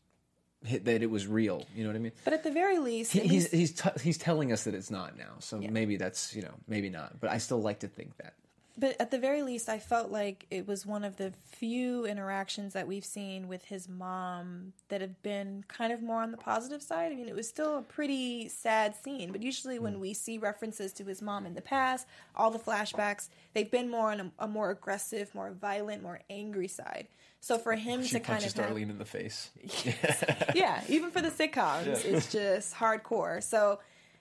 that 0.64 1.02
it 1.02 1.10
was 1.10 1.26
real? 1.26 1.64
You 1.74 1.84
know 1.84 1.90
what 1.90 1.96
I 1.96 2.00
mean? 2.00 2.12
But 2.24 2.32
at 2.34 2.42
the 2.44 2.50
very 2.50 2.78
least, 2.78 3.12
He, 3.12 3.20
he's 3.20 3.30
least- 3.52 3.54
he's 3.54 3.72
t- 3.72 3.90
he's 4.02 4.18
telling 4.18 4.52
us 4.52 4.64
that 4.64 4.74
it's 4.74 4.90
not 4.90 5.16
now, 5.18 5.34
so 5.40 5.58
maybe 5.58 5.96
that's 5.96 6.34
you 6.36 6.42
know 6.42 6.54
maybe 6.68 6.88
not, 6.90 7.20
but 7.20 7.30
I 7.30 7.38
still 7.38 7.60
like 7.60 7.80
to 7.80 7.88
think 7.88 8.16
that. 8.18 8.34
But 8.76 8.98
at 8.98 9.10
the 9.10 9.18
very 9.18 9.42
least, 9.42 9.68
I 9.68 9.78
felt 9.78 10.10
like 10.10 10.46
it 10.50 10.66
was 10.66 10.86
one 10.86 11.04
of 11.04 11.16
the 11.16 11.32
few 11.50 12.06
interactions 12.06 12.72
that 12.72 12.88
we've 12.88 13.04
seen 13.04 13.46
with 13.46 13.66
his 13.66 13.86
mom 13.86 14.72
that 14.88 15.02
have 15.02 15.22
been 15.22 15.64
kind 15.68 15.92
of 15.92 16.02
more 16.02 16.22
on 16.22 16.30
the 16.30 16.38
positive 16.38 16.82
side. 16.82 17.12
I 17.12 17.14
mean, 17.14 17.28
it 17.28 17.34
was 17.34 17.46
still 17.46 17.78
a 17.78 17.82
pretty 17.82 18.48
sad 18.48 18.94
scene, 18.96 19.30
but 19.30 19.42
usually 19.42 19.78
when 19.78 20.00
we 20.00 20.14
see 20.14 20.38
references 20.38 20.92
to 20.94 21.04
his 21.04 21.20
mom 21.20 21.44
in 21.44 21.54
the 21.54 21.60
past, 21.60 22.06
all 22.34 22.50
the 22.50 22.58
flashbacks, 22.58 23.28
they've 23.52 23.70
been 23.70 23.90
more 23.90 24.10
on 24.10 24.20
a, 24.20 24.32
a 24.38 24.48
more 24.48 24.70
aggressive, 24.70 25.34
more 25.34 25.50
violent, 25.50 26.02
more 26.02 26.20
angry 26.30 26.68
side. 26.68 27.08
So 27.40 27.58
for 27.58 27.74
him 27.74 28.02
She 28.02 28.12
to 28.12 28.20
kind 28.20 28.42
of 28.42 28.54
have, 28.54 28.70
Darlene 28.70 28.88
in 28.88 28.98
the 28.98 29.04
face. 29.04 29.50
yeah, 30.54 30.80
even 30.88 31.10
for 31.10 31.20
the 31.20 31.30
sitcoms, 31.30 32.04
it's 32.04 32.32
just 32.32 32.74
hardcore. 32.74 33.42
So 33.42 33.80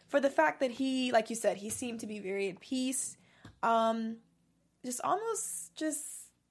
for 0.10 0.20
the 0.20 0.30
fact 0.30 0.60
that 0.60 0.72
he, 0.72 1.12
like 1.14 1.30
you 1.30 1.36
said, 1.38 1.58
he 1.58 1.70
seemed 1.70 2.02
to 2.02 2.08
be 2.08 2.20
very 2.20 2.50
at 2.50 2.60
peace, 2.60 3.16
um, 3.64 4.18
just 4.86 5.02
almost 5.04 5.76
just 5.76 6.04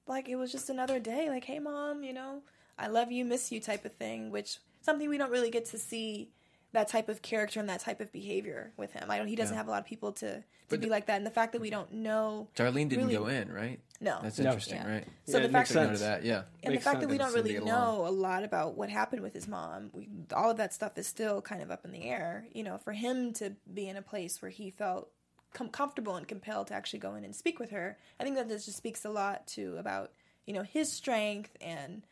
like 0.07 0.29
it 0.29 0.35
was 0.35 0.51
just 0.51 0.69
another 0.69 0.99
day. 0.99 1.29
Like, 1.29 1.45
hey, 1.45 1.59
mom, 1.59 2.03
you 2.03 2.13
know, 2.13 2.41
I 2.77 2.87
love 2.87 3.11
you, 3.11 3.25
miss 3.25 3.51
you, 3.51 3.59
type 3.59 3.85
of 3.85 3.93
thing. 3.93 4.31
Which 4.31 4.57
something 4.81 5.09
we 5.09 5.17
don't 5.17 5.31
really 5.31 5.51
get 5.51 5.65
to 5.67 5.77
see 5.77 6.31
that 6.73 6.87
type 6.87 7.09
of 7.09 7.21
character 7.21 7.59
and 7.59 7.67
that 7.69 7.81
type 7.81 7.99
of 7.99 8.11
behavior 8.13 8.71
with 8.77 8.93
him. 8.93 9.11
I 9.11 9.17
don't. 9.17 9.27
He 9.27 9.35
doesn't 9.35 9.55
have 9.57 9.67
a 9.67 9.71
lot 9.71 9.81
of 9.81 9.85
people 9.85 10.13
to 10.13 10.43
to 10.69 10.77
be 10.77 10.87
like 10.87 11.07
that. 11.07 11.17
And 11.17 11.25
the 11.25 11.29
fact 11.31 11.51
that 11.51 11.59
we 11.59 11.69
don't 11.69 11.91
know 11.91 12.47
Darlene 12.55 12.87
didn't 12.87 13.07
really- 13.07 13.13
go 13.17 13.27
in, 13.27 13.51
right? 13.51 13.81
No. 13.99 14.19
That's 14.23 14.39
No. 14.39 14.45
interesting, 14.51 14.77
Yeah. 14.77 14.89
right? 14.89 15.07
So 15.25 15.37
Yeah, 15.37 15.47
the 15.47 15.51
fact 15.51 15.69
that 15.73 15.99
that, 15.99 16.23
yeah. 16.23 16.43
and 16.63 16.71
Makes 16.71 16.85
the 16.85 16.89
fact 16.89 17.01
that 17.01 17.09
we 17.09 17.17
don't 17.17 17.33
really 17.33 17.49
seem 17.51 17.59
to 17.59 17.65
get 17.65 17.73
along. 17.75 17.97
know 17.97 18.07
a 18.07 18.09
lot 18.09 18.43
about 18.45 18.75
what 18.77 18.89
happened 18.89 19.21
with 19.21 19.33
his 19.33 19.49
mom, 19.49 19.91
we, 19.93 20.07
all 20.33 20.49
of 20.49 20.55
that 20.57 20.73
stuff 20.73 20.97
is 20.97 21.05
still 21.07 21.41
kind 21.41 21.61
of 21.61 21.69
up 21.71 21.83
in 21.83 21.91
the 21.91 22.05
air. 22.05 22.47
You 22.53 22.63
know, 22.63 22.77
for 22.77 22.93
him 22.93 23.33
to 23.33 23.51
be 23.71 23.89
in 23.89 23.97
a 23.97 24.01
place 24.01 24.41
where 24.41 24.49
he 24.49 24.71
felt 24.71 25.11
com- 25.53 25.69
comfortable 25.69 26.15
and 26.15 26.27
compelled 26.27 26.67
to 26.67 26.73
actually 26.73 26.99
go 26.99 27.15
in 27.15 27.23
and 27.23 27.35
speak 27.35 27.59
with 27.59 27.71
her, 27.71 27.97
I 28.19 28.23
think 28.23 28.35
that 28.35 28.47
this 28.49 28.65
just 28.65 28.77
speaks 28.77 29.05
a 29.05 29.09
lot 29.09 29.47
to 29.47 29.77
about 29.77 30.11
you 30.45 30.53
know 30.53 30.63
his 30.63 30.91
strength 30.91 31.55
and 31.61 32.03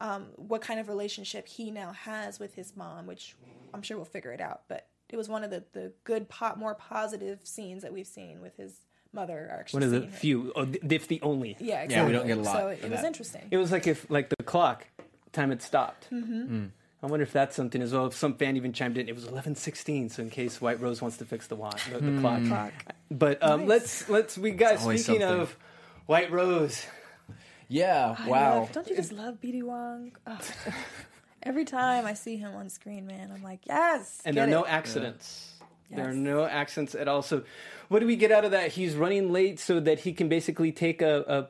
um, 0.00 0.26
what 0.36 0.60
kind 0.60 0.78
of 0.78 0.88
relationship 0.88 1.48
he 1.48 1.70
now 1.70 1.92
has 1.92 2.38
with 2.38 2.54
his 2.54 2.76
mom, 2.76 3.06
which 3.06 3.34
I'm 3.74 3.82
sure 3.82 3.96
we'll 3.96 4.04
figure 4.06 4.32
it 4.32 4.40
out. 4.40 4.62
But 4.68 4.86
it 5.10 5.16
was 5.16 5.28
one 5.28 5.42
of 5.44 5.50
the 5.50 5.64
the 5.72 5.92
good, 6.04 6.28
po- 6.28 6.54
more 6.56 6.74
positive 6.74 7.40
scenes 7.44 7.82
that 7.82 7.92
we've 7.92 8.06
seen 8.06 8.40
with 8.40 8.56
his 8.56 8.80
mother. 9.12 9.48
Actually, 9.50 9.86
One 9.86 9.94
of 9.94 10.02
the 10.02 10.16
few, 10.16 10.52
oh, 10.54 10.66
if 10.88 11.08
the 11.08 11.20
only. 11.22 11.56
Yeah, 11.58 11.86
Yeah, 11.88 12.06
we 12.06 12.12
don't 12.12 12.26
get 12.26 12.38
a 12.38 12.42
lot 12.42 12.56
So 12.56 12.68
of 12.68 12.84
it 12.84 12.90
was 12.90 13.00
that. 13.00 13.06
interesting. 13.06 13.48
It 13.50 13.56
was 13.56 13.72
like 13.72 13.86
if, 13.86 14.08
like 14.10 14.28
the 14.28 14.44
clock, 14.44 14.86
time 15.32 15.48
had 15.48 15.62
stopped. 15.62 16.08
Mm-hmm. 16.12 16.66
I 17.02 17.06
wonder 17.06 17.22
if 17.22 17.32
that's 17.32 17.54
something 17.54 17.80
as 17.80 17.92
well. 17.92 18.06
If 18.06 18.14
some 18.14 18.34
fan 18.34 18.56
even 18.56 18.72
chimed 18.72 18.98
in, 18.98 19.08
it 19.08 19.14
was 19.14 19.26
eleven 19.26 19.54
sixteen. 19.54 20.08
So 20.08 20.22
in 20.22 20.30
case 20.30 20.60
White 20.60 20.80
Rose 20.80 21.00
wants 21.00 21.16
to 21.18 21.24
fix 21.24 21.46
the 21.46 21.54
watch, 21.56 21.88
the, 21.90 21.98
the 21.98 22.20
clock. 22.20 22.44
Clock. 22.44 22.72
But 23.10 23.42
um, 23.42 23.60
Nice. 23.60 23.68
let's 23.68 24.08
let's 24.08 24.38
we 24.38 24.50
guys 24.50 24.80
speaking 24.80 25.20
something. 25.20 25.22
of 25.22 25.56
White 26.06 26.30
Rose. 26.32 26.84
Yeah. 27.68 28.16
I 28.18 28.28
wow. 28.28 28.58
love- 28.60 28.72
don't 28.72 28.88
you 28.88 28.96
just 28.96 29.12
love 29.12 29.40
BD 29.40 29.62
Wong? 29.62 30.12
Ugh. 30.26 30.42
Every 31.42 31.64
time 31.64 32.04
I 32.04 32.14
see 32.14 32.36
him 32.36 32.54
on 32.56 32.68
screen, 32.68 33.06
man, 33.06 33.30
I'm 33.32 33.42
like, 33.44 33.60
yes. 33.66 34.20
and 34.24 34.36
there 34.36 34.44
are 34.44 34.48
no 34.48 34.64
it. 34.64 34.70
accidents. 34.72 35.52
There 35.90 36.08
are 36.08 36.14
no 36.14 36.44
accidents 36.44 36.94
at 36.94 37.08
all. 37.08 37.22
So, 37.22 37.44
what 37.88 38.00
do 38.00 38.06
we 38.06 38.16
get 38.16 38.30
out 38.32 38.44
of 38.44 38.50
that? 38.50 38.72
He's 38.72 38.94
running 38.94 39.32
late 39.32 39.58
so 39.58 39.80
that 39.80 40.00
he 40.00 40.12
can 40.12 40.28
basically 40.28 40.72
take 40.72 41.00
a, 41.00 41.20
a 41.26 41.48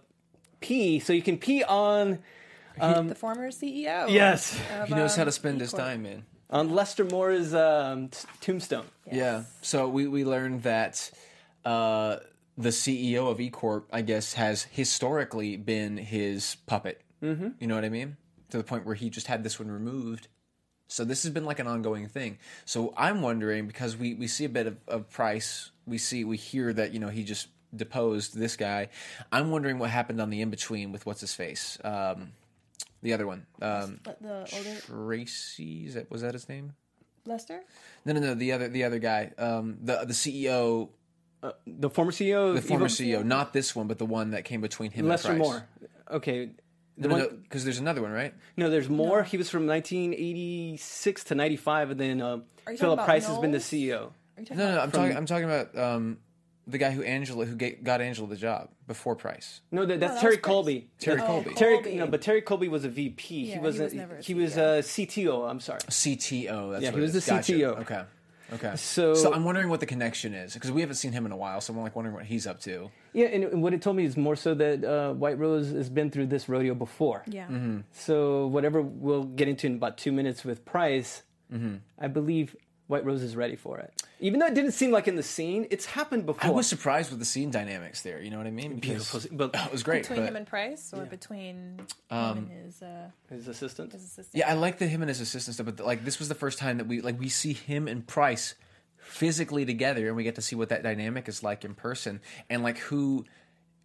pee. 0.60 1.00
So 1.00 1.12
you 1.12 1.22
can 1.22 1.38
pee 1.38 1.64
on 1.64 2.20
the 2.78 3.14
former 3.14 3.50
CEO. 3.50 4.08
yes 4.10 4.58
of, 4.78 4.88
He 4.88 4.94
knows 4.94 5.16
how 5.16 5.22
um, 5.22 5.26
to 5.26 5.32
spend 5.32 5.60
his 5.60 5.72
time, 5.72 6.02
man. 6.02 6.24
on 6.50 6.70
Lester 6.70 7.04
Moore's 7.04 7.54
um, 7.54 8.08
t- 8.08 8.26
tombstone. 8.40 8.86
Yeah. 9.10 9.44
So 9.62 9.88
we, 9.88 10.06
we 10.06 10.24
learned 10.24 10.62
that 10.62 11.10
uh, 11.64 12.16
the 12.56 12.70
CEO 12.70 13.30
of 13.30 13.40
E 13.40 13.50
Corp, 13.50 13.88
I 13.92 14.02
guess, 14.02 14.34
has 14.34 14.62
historically 14.64 15.56
been 15.56 15.96
his 15.96 16.56
puppet. 16.66 17.00
Mm-hmm. 17.22 17.48
You 17.60 17.66
know 17.66 17.74
what 17.74 17.84
I 17.84 17.88
mean? 17.88 18.16
To 18.50 18.56
the 18.58 18.64
point 18.64 18.86
where 18.86 18.94
he 18.94 19.10
just 19.10 19.26
had 19.26 19.42
this 19.44 19.58
one 19.58 19.70
removed. 19.70 20.28
So 20.90 21.04
this 21.04 21.22
has 21.24 21.32
been 21.32 21.44
like 21.44 21.58
an 21.58 21.66
ongoing 21.66 22.08
thing. 22.08 22.38
So 22.64 22.94
I'm 22.96 23.20
wondering 23.20 23.66
because 23.66 23.94
we, 23.96 24.14
we 24.14 24.26
see 24.26 24.46
a 24.46 24.48
bit 24.48 24.66
of, 24.66 24.78
of 24.88 25.10
Price, 25.10 25.70
we 25.86 25.98
see 25.98 26.24
we 26.24 26.38
hear 26.38 26.72
that 26.72 26.92
you 26.94 26.98
know 26.98 27.08
he 27.08 27.24
just 27.24 27.48
deposed 27.76 28.34
this 28.34 28.56
guy. 28.56 28.88
I'm 29.30 29.50
wondering 29.50 29.78
what 29.78 29.90
happened 29.90 30.18
on 30.20 30.30
the 30.30 30.40
in 30.40 30.48
between 30.48 30.90
with 30.90 31.04
what's 31.04 31.20
his 31.20 31.34
face, 31.34 31.76
um, 31.84 32.32
the 33.02 33.12
other 33.12 33.26
one, 33.26 33.46
um, 33.62 34.00
But 34.02 34.20
the 34.22 34.38
older 34.54 34.80
Tracy. 34.80 35.86
Is 35.86 35.94
that 35.94 36.10
was 36.10 36.22
that 36.22 36.34
his 36.34 36.48
name? 36.48 36.74
Lester? 37.26 37.60
No, 38.04 38.12
no, 38.14 38.20
no. 38.20 38.34
The 38.34 38.52
other, 38.52 38.68
the 38.68 38.84
other 38.84 38.98
guy, 38.98 39.32
um, 39.38 39.78
the 39.82 40.04
the 40.04 40.14
CEO, 40.14 40.88
The 41.66 41.90
former 41.90 42.10
CEO, 42.12 42.54
the 42.54 42.62
former 42.62 42.86
Evo- 42.86 43.18
CEO, 43.20 43.24
not 43.24 43.52
this 43.52 43.76
one, 43.76 43.86
but 43.86 43.98
the 43.98 44.06
one 44.06 44.30
that 44.30 44.44
came 44.44 44.60
between 44.60 44.90
him 44.90 45.06
Lester 45.06 45.32
and 45.32 45.38
Price. 45.40 45.48
Moore. 45.50 45.68
Okay. 46.10 46.50
The 46.96 47.08
No, 47.08 47.16
no, 47.16 47.28
because 47.28 47.64
there's 47.64 47.78
another 47.78 48.02
one, 48.02 48.10
right? 48.10 48.34
No, 48.56 48.70
there's 48.70 48.88
more. 48.88 49.22
He 49.22 49.36
was 49.36 49.48
from 49.50 49.66
1986 49.66 51.24
to 51.24 51.34
95, 51.34 51.90
and 51.92 52.00
then 52.00 52.20
uh, 52.20 52.24
Are 52.26 52.32
you 52.34 52.40
talking 52.64 52.76
Philip 52.78 52.92
about 52.94 53.04
Price 53.06 53.26
has 53.26 53.38
been 53.38 53.52
the 53.52 53.58
CEO. 53.58 54.10
Are 54.36 54.40
you 54.40 54.44
talking 54.46 54.56
No, 54.56 54.74
no, 54.74 54.80
I'm 54.80 54.90
talking. 54.90 55.16
I'm 55.16 55.26
talking 55.26 55.44
about 55.44 55.78
um, 55.78 56.18
the 56.68 56.78
guy 56.78 56.90
who 56.90 57.02
Angela, 57.02 57.44
who 57.46 57.56
ga- 57.56 57.76
got 57.82 58.00
Angela 58.00 58.28
the 58.28 58.36
job 58.36 58.68
before 58.86 59.16
Price. 59.16 59.60
No, 59.72 59.84
that, 59.86 59.98
that's 60.00 60.14
that 60.14 60.20
Terry. 60.20 60.36
Colby. 60.36 60.88
Terry 61.00 61.20
Oh, 61.20 61.26
Colby. 61.26 61.54
Terry, 61.54 61.74
Colby. 61.76 61.96
no, 61.96 62.06
but 62.06 62.22
Terry 62.22 62.42
Colby 62.42 62.68
was 62.68 62.84
a 62.84 62.88
VP. 62.88 63.34
Yeah, 63.34 63.44
he 63.46 63.52
he 63.54 63.58
wasn't. 63.58 63.84
was 63.84 63.94
never 63.94 64.16
a 64.16 64.22
he 64.22 64.34
was 64.34 64.56
a 64.56 64.80
CTO. 64.82 65.50
I'm 65.50 65.60
sorry. 65.60 65.80
CTO. 65.80 66.72
That's 66.72 66.82
Yeah, 66.84 66.90
what 66.90 66.96
he 66.96 67.00
was 67.02 67.14
is. 67.16 67.24
the 67.24 67.30
Gotcha. 67.30 67.52
CTO. 67.52 67.80
Okay. 67.80 68.02
Okay. 68.54 68.76
So- 68.76 69.32
I'm 69.34 69.44
wondering 69.44 69.68
what 69.68 69.80
the 69.80 69.86
connection 69.86 70.32
is 70.32 70.54
because 70.54 70.70
we 70.72 70.80
haven't 70.80 70.96
seen 70.96 71.12
him 71.12 71.26
in 71.26 71.32
a 71.32 71.36
while. 71.36 71.60
So 71.60 71.72
I'm 71.74 71.80
like 71.80 71.94
wondering 71.94 72.14
what 72.16 72.24
he's 72.24 72.46
up 72.46 72.60
to. 72.62 72.90
Yeah, 73.12 73.26
and, 73.26 73.44
and 73.44 73.62
what 73.62 73.74
it 73.74 73.82
told 73.82 73.96
me 73.96 74.04
is 74.04 74.16
more 74.16 74.36
so 74.36 74.54
that 74.54 74.84
uh, 74.84 75.12
White 75.12 75.38
Rose 75.38 75.70
has 75.72 75.90
been 75.90 76.10
through 76.10 76.26
this 76.26 76.48
rodeo 76.48 76.74
before. 76.74 77.24
Yeah. 77.26 77.44
Mm-hmm. 77.46 77.80
So 77.92 78.46
whatever 78.46 78.80
we'll 78.80 79.24
get 79.24 79.48
into 79.48 79.66
in 79.66 79.74
about 79.74 79.98
two 79.98 80.12
minutes 80.12 80.44
with 80.44 80.64
Price, 80.64 81.22
Mm-hmm. 81.52 81.76
I 81.98 82.08
believe 82.08 82.54
White 82.88 83.06
Rose 83.06 83.22
is 83.22 83.34
ready 83.34 83.56
for 83.56 83.78
it. 83.78 84.02
Even 84.20 84.40
though 84.40 84.46
it 84.46 84.54
didn't 84.54 84.72
seem 84.72 84.90
like 84.90 85.06
in 85.06 85.14
the 85.16 85.22
scene, 85.22 85.66
it's 85.70 85.86
happened 85.86 86.26
before. 86.26 86.44
I 86.44 86.50
was 86.50 86.66
surprised 86.66 87.10
with 87.10 87.20
the 87.20 87.24
scene 87.24 87.50
dynamics 87.52 88.02
there. 88.02 88.20
You 88.20 88.30
know 88.30 88.38
what 88.38 88.46
I 88.48 88.50
mean? 88.50 88.74
Because 88.76 89.10
Beautiful, 89.12 89.36
but 89.36 89.54
it 89.54 89.70
was 89.72 89.82
great. 89.84 90.02
between 90.02 90.20
but- 90.20 90.28
him 90.28 90.36
and 90.36 90.46
Price, 90.46 90.92
or 90.92 91.04
between 91.06 91.80
Um, 92.10 92.36
him 92.38 92.50
and 92.50 92.64
his 92.64 92.82
uh, 92.82 93.10
his 93.30 93.46
assistant. 93.48 93.92
his 93.92 94.02
assistant. 94.04 94.34
Yeah, 94.34 94.50
I 94.50 94.54
like 94.54 94.78
the 94.78 94.86
him 94.88 95.02
and 95.02 95.08
his 95.08 95.20
assistant 95.20 95.54
stuff, 95.54 95.66
but 95.66 95.80
like 95.86 96.04
this 96.04 96.18
was 96.18 96.28
the 96.28 96.34
first 96.34 96.58
time 96.58 96.78
that 96.78 96.86
we 96.88 97.00
like 97.00 97.18
we 97.18 97.28
see 97.28 97.52
him 97.52 97.86
and 97.86 98.06
Price 98.06 98.54
physically 98.96 99.64
together, 99.64 100.08
and 100.08 100.16
we 100.16 100.24
get 100.24 100.34
to 100.34 100.42
see 100.42 100.56
what 100.56 100.68
that 100.70 100.82
dynamic 100.82 101.28
is 101.28 101.42
like 101.42 101.64
in 101.64 101.74
person, 101.74 102.20
and 102.50 102.62
like 102.62 102.78
who 102.78 103.24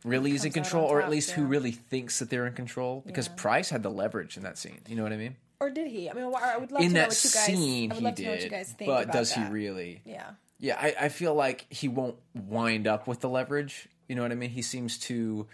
really 0.04 0.32
is 0.34 0.43
in 0.43 0.52
control, 0.52 0.86
on 0.88 0.91
or 0.91 1.00
at 1.00 1.04
top, 1.04 1.12
least 1.12 1.32
who 1.32 1.46
really 1.46 1.72
thinks 1.72 2.19
that 2.19 2.30
they're 2.30 2.46
in 2.48 2.54
control. 2.54 3.04
Because 3.06 3.28
Yeah. 3.28 3.36
Price 3.36 3.69
had 3.69 3.84
the 3.84 3.89
leverage 3.91 4.36
in 4.36 4.43
that 4.43 4.58
scene. 4.58 4.80
You 4.88 4.96
know 4.96 5.04
what 5.04 5.13
I 5.13 5.17
mean? 5.17 5.36
Or 5.63 5.69
did 5.69 5.88
he? 5.88 6.10
I 6.10 6.13
mean, 6.13 6.26
I 6.26 6.58
would 6.58 6.71
love 6.71 6.82
in 6.82 6.89
to 6.89 6.93
know 6.93 6.99
that 6.99 7.10
what 7.10 7.23
you 7.23 7.30
guys. 7.30 7.45
scene, 7.45 7.91
I 7.91 7.95
would 7.95 7.99
he 7.99 8.06
love 8.06 8.15
to 8.15 8.23
know 8.23 8.30
what 8.32 8.38
you 8.38 8.41
did. 8.43 8.52
guys 8.52 8.71
think. 8.73 8.89
But 8.89 9.12
does 9.12 9.34
that. 9.34 9.47
he 9.47 9.54
really? 9.54 10.02
Yeah. 10.06 10.32
Yeah, 10.60 10.78
I, 10.80 10.95
I 11.02 11.10
feel 11.10 11.34
like 11.34 11.65
he 11.69 11.88
won't 11.88 12.15
wind 12.34 12.86
up 12.86 13.08
with 13.08 13.21
the 13.21 13.30
leverage. 13.30 13.88
You 14.08 14.15
know 14.15 14.21
what 14.21 14.32
I 14.32 14.36
mean? 14.36 14.49
He 14.49 14.62
seems 14.62 14.97
to. 14.99 15.47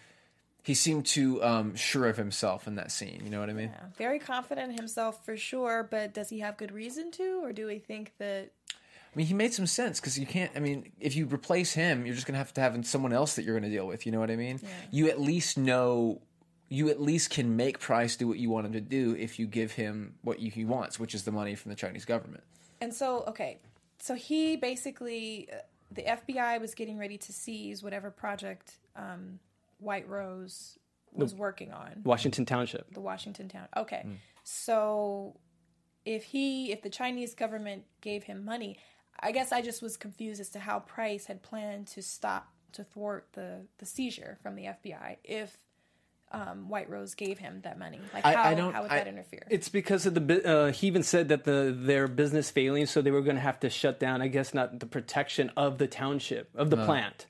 He 0.63 0.73
seemed 0.73 1.05
too 1.05 1.43
um, 1.43 1.75
sure 1.75 2.07
of 2.07 2.17
himself 2.17 2.67
in 2.67 2.75
that 2.75 2.91
scene. 2.91 3.21
You 3.23 3.29
know 3.29 3.39
what 3.39 3.49
I 3.49 3.53
mean? 3.53 3.71
Yeah. 3.73 3.85
Very 3.97 4.19
confident 4.19 4.71
in 4.71 4.77
himself 4.77 5.23
for 5.25 5.37
sure, 5.37 5.87
but 5.89 6.13
does 6.13 6.29
he 6.29 6.39
have 6.39 6.57
good 6.57 6.71
reason 6.71 7.11
to, 7.11 7.43
or 7.43 7.53
do 7.53 7.65
we 7.65 7.79
think 7.79 8.13
that? 8.19 8.49
I 8.69 9.15
mean, 9.15 9.25
he 9.25 9.33
made 9.33 9.53
some 9.53 9.65
sense 9.65 9.99
because 9.99 10.19
you 10.19 10.25
can't. 10.27 10.51
I 10.55 10.59
mean, 10.59 10.91
if 10.99 11.15
you 11.15 11.25
replace 11.25 11.73
him, 11.73 12.05
you're 12.05 12.15
just 12.15 12.27
gonna 12.27 12.37
have 12.37 12.53
to 12.55 12.61
have 12.61 12.85
someone 12.85 13.13
else 13.13 13.35
that 13.35 13.45
you're 13.45 13.57
gonna 13.59 13.71
deal 13.71 13.87
with. 13.87 14.05
You 14.05 14.11
know 14.11 14.19
what 14.19 14.29
I 14.31 14.35
mean? 14.35 14.59
yeah. 14.61 14.69
You 14.91 15.09
at 15.09 15.19
least 15.19 15.57
know. 15.57 16.21
You 16.69 16.89
at 16.89 17.01
least 17.01 17.31
can 17.31 17.55
make 17.55 17.79
Price 17.79 18.15
do 18.15 18.27
what 18.27 18.37
you 18.37 18.49
want 18.49 18.67
him 18.67 18.73
to 18.73 18.81
do 18.81 19.15
if 19.17 19.39
you 19.39 19.47
give 19.47 19.73
him 19.73 20.15
what 20.21 20.39
you, 20.39 20.51
he 20.51 20.65
wants, 20.65 20.99
which 20.99 21.15
is 21.15 21.23
the 21.23 21.31
money 21.31 21.55
from 21.55 21.69
the 21.69 21.75
Chinese 21.75 22.05
government. 22.05 22.43
And 22.79 22.93
so, 22.93 23.23
okay, 23.27 23.59
so 23.99 24.15
he 24.15 24.55
basically, 24.55 25.49
uh, 25.51 25.57
the 25.91 26.03
FBI 26.03 26.61
was 26.61 26.75
getting 26.75 26.97
ready 26.97 27.17
to 27.17 27.33
seize 27.33 27.83
whatever 27.83 28.11
project 28.11 28.77
um, 28.95 29.39
White 29.79 30.07
Rose 30.07 30.77
was 31.11 31.33
working 31.33 31.71
on. 31.71 32.01
Washington 32.03 32.45
Township. 32.45 32.93
the 32.93 33.01
Washington 33.01 33.49
town. 33.49 33.67
Okay. 33.75 34.05
So 34.43 35.35
if 36.05 36.23
he 36.23 36.71
if 36.71 36.81
the 36.81 36.89
Chinese 36.89 37.33
government 37.33 37.83
gave 38.01 38.23
him 38.23 38.45
money, 38.45 38.77
I 39.19 39.31
guess 39.31 39.51
I 39.51 39.61
just 39.61 39.81
was 39.81 39.97
confused 39.97 40.39
as 40.39 40.49
to 40.49 40.59
how 40.59 40.79
Price 40.79 41.25
had 41.25 41.41
planned 41.41 41.87
to 41.87 42.01
stop 42.01 42.49
to 42.73 42.83
thwart 42.83 43.27
the 43.33 43.65
the 43.79 43.85
seizure 43.85 44.37
from 44.41 44.55
the 44.55 44.63
FBI 44.65 45.17
if 45.23 45.57
um, 46.31 46.69
White 46.69 46.89
Rose 46.89 47.15
gave 47.15 47.39
him 47.39 47.61
that 47.63 47.79
money. 47.79 47.99
Like 48.13 48.23
how, 48.23 48.43
I 48.43 48.53
don't- 48.53 48.73
how 48.73 48.83
would 48.83 48.91
I- 48.91 48.99
that 48.99 49.07
interfere? 49.07 49.43
It's 49.49 49.69
because 49.69 50.05
of 50.05 50.13
the. 50.13 50.47
Uh, 50.47 50.71
he 50.71 50.87
even 50.87 51.03
said 51.03 51.29
that 51.29 51.43
the 51.43 51.75
their 51.77 52.07
business 52.07 52.51
failing, 52.51 52.85
so 52.85 53.01
they 53.01 53.11
were 53.11 53.21
going 53.21 53.35
to 53.35 53.41
have 53.41 53.59
to 53.61 53.69
shut 53.69 53.99
down. 53.99 54.21
I 54.21 54.27
guess 54.27 54.53
not 54.53 54.79
the 54.79 54.85
protection 54.85 55.51
of 55.57 55.77
the 55.79 55.87
township 55.87 56.49
of 56.55 56.69
the 56.69 56.77
plant. 56.77 57.25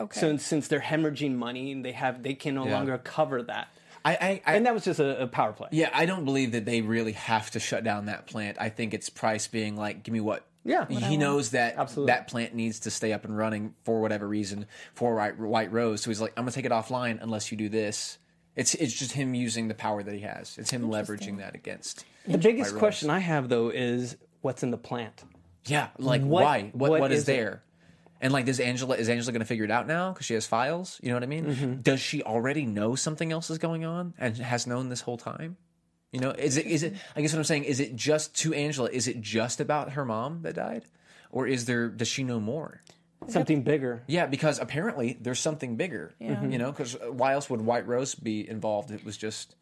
okay. 0.00 0.20
So 0.20 0.36
since 0.36 0.68
they're 0.68 0.80
hemorrhaging 0.80 1.34
money, 1.34 1.72
and 1.72 1.84
they 1.84 1.92
have 1.92 2.22
they 2.22 2.34
can 2.34 2.54
no 2.54 2.66
Yeah. 2.66 2.74
longer 2.76 2.98
cover 2.98 3.42
that. 3.42 3.68
I, 4.06 4.12
I, 4.12 4.42
I 4.46 4.56
And 4.56 4.66
that 4.66 4.74
was 4.74 4.84
just 4.84 5.00
a, 5.00 5.22
a 5.22 5.26
power 5.26 5.54
play. 5.54 5.68
yeah, 5.72 5.88
I 5.94 6.04
don't 6.04 6.26
believe 6.26 6.52
that 6.52 6.66
they 6.66 6.82
really 6.82 7.12
have 7.12 7.50
to 7.52 7.58
shut 7.60 7.84
down 7.84 8.04
that 8.06 8.26
plant. 8.26 8.58
I 8.60 8.68
think 8.68 8.92
it's 8.92 9.08
Price 9.08 9.46
being 9.48 9.76
like, 9.76 10.02
"Give 10.02 10.12
me 10.12 10.20
what." 10.20 10.44
Yeah. 10.66 10.86
he 10.88 11.16
knows 11.18 11.50
that 11.50 11.76
Absolutely. 11.76 12.10
that 12.12 12.28
plant 12.28 12.54
needs 12.54 12.80
to 12.80 12.90
stay 12.90 13.12
up 13.12 13.24
and 13.26 13.36
running 13.36 13.74
for 13.84 14.00
whatever 14.00 14.26
reason 14.28 14.64
for 14.94 15.14
White, 15.16 15.38
White 15.38 15.72
Rose. 15.72 16.02
So 16.02 16.10
he's 16.10 16.20
like, 16.20 16.32
"I'm 16.36 16.44
gonna 16.44 16.52
take 16.52 16.64
it 16.66 16.70
offline 16.72 17.18
unless 17.22 17.50
you 17.50 17.58
do 17.58 17.68
this." 17.68 18.18
It's 18.56 18.74
it's 18.74 18.92
just 18.92 19.12
him 19.12 19.34
using 19.34 19.68
the 19.68 19.74
power 19.74 20.02
that 20.02 20.14
he 20.14 20.20
has. 20.20 20.56
It's 20.58 20.70
him 20.70 20.88
leveraging 20.88 21.38
that 21.38 21.54
against. 21.54 22.04
The 22.26 22.38
biggest 22.38 22.76
question 22.76 23.10
I 23.10 23.18
have 23.18 23.48
though 23.48 23.68
is 23.70 24.16
what's 24.42 24.62
in 24.62 24.70
the 24.70 24.78
plant. 24.78 25.24
Yeah, 25.66 25.88
like 25.98 26.22
What- 26.22 26.44
why? 26.44 26.70
What 26.72 26.90
what 26.90 27.00
what 27.00 27.12
is, 27.12 27.22
is 27.22 27.28
it? 27.28 27.32
there? 27.32 27.62
And 28.20 28.32
like, 28.32 28.46
does 28.46 28.60
Angela 28.60 28.96
is 28.96 29.08
Angela 29.08 29.32
going 29.32 29.40
to 29.40 29.46
figure 29.46 29.64
it 29.64 29.70
out 29.70 29.86
now 29.86 30.12
because 30.12 30.24
she 30.24 30.34
has 30.34 30.46
files? 30.46 30.98
You 31.02 31.08
know 31.10 31.16
what 31.16 31.24
I 31.24 31.26
mean? 31.26 31.44
Mm-hmm. 31.46 31.74
Does 31.82 32.00
she 32.00 32.22
already 32.22 32.64
know 32.64 32.94
something 32.94 33.32
else 33.32 33.50
is 33.50 33.58
going 33.58 33.84
on 33.84 34.14
and 34.18 34.36
has 34.38 34.66
known 34.66 34.88
this 34.88 35.02
whole 35.02 35.18
time? 35.18 35.56
You 36.12 36.20
know, 36.20 36.30
is 36.30 36.56
it 36.56 36.66
is 36.66 36.84
it? 36.84 36.94
I 37.16 37.20
guess 37.22 37.32
what 37.32 37.38
I'm 37.38 37.44
saying 37.44 37.64
is 37.64 37.80
it 37.80 37.96
just 37.96 38.34
to 38.36 38.54
Angela? 38.54 38.88
Is 38.90 39.08
it 39.08 39.20
just 39.20 39.60
about 39.60 39.92
her 39.92 40.04
mom 40.04 40.42
that 40.42 40.54
died, 40.54 40.84
or 41.32 41.46
is 41.46 41.64
there? 41.64 41.88
Does 41.88 42.06
she 42.08 42.22
know 42.22 42.38
more? 42.38 42.80
Something 43.28 43.62
bigger. 43.62 44.02
Yeah, 44.06 44.26
because 44.26 44.58
apparently 44.58 45.16
there's 45.20 45.40
something 45.40 45.76
bigger. 45.76 46.14
Yeah. 46.18 46.42
You 46.44 46.58
know, 46.58 46.70
because 46.72 46.96
why 47.08 47.32
else 47.32 47.48
would 47.50 47.60
White 47.60 47.86
Rose 47.86 48.14
be 48.14 48.48
involved? 48.48 48.90
It 48.90 49.04
was 49.04 49.16
just 49.16 49.54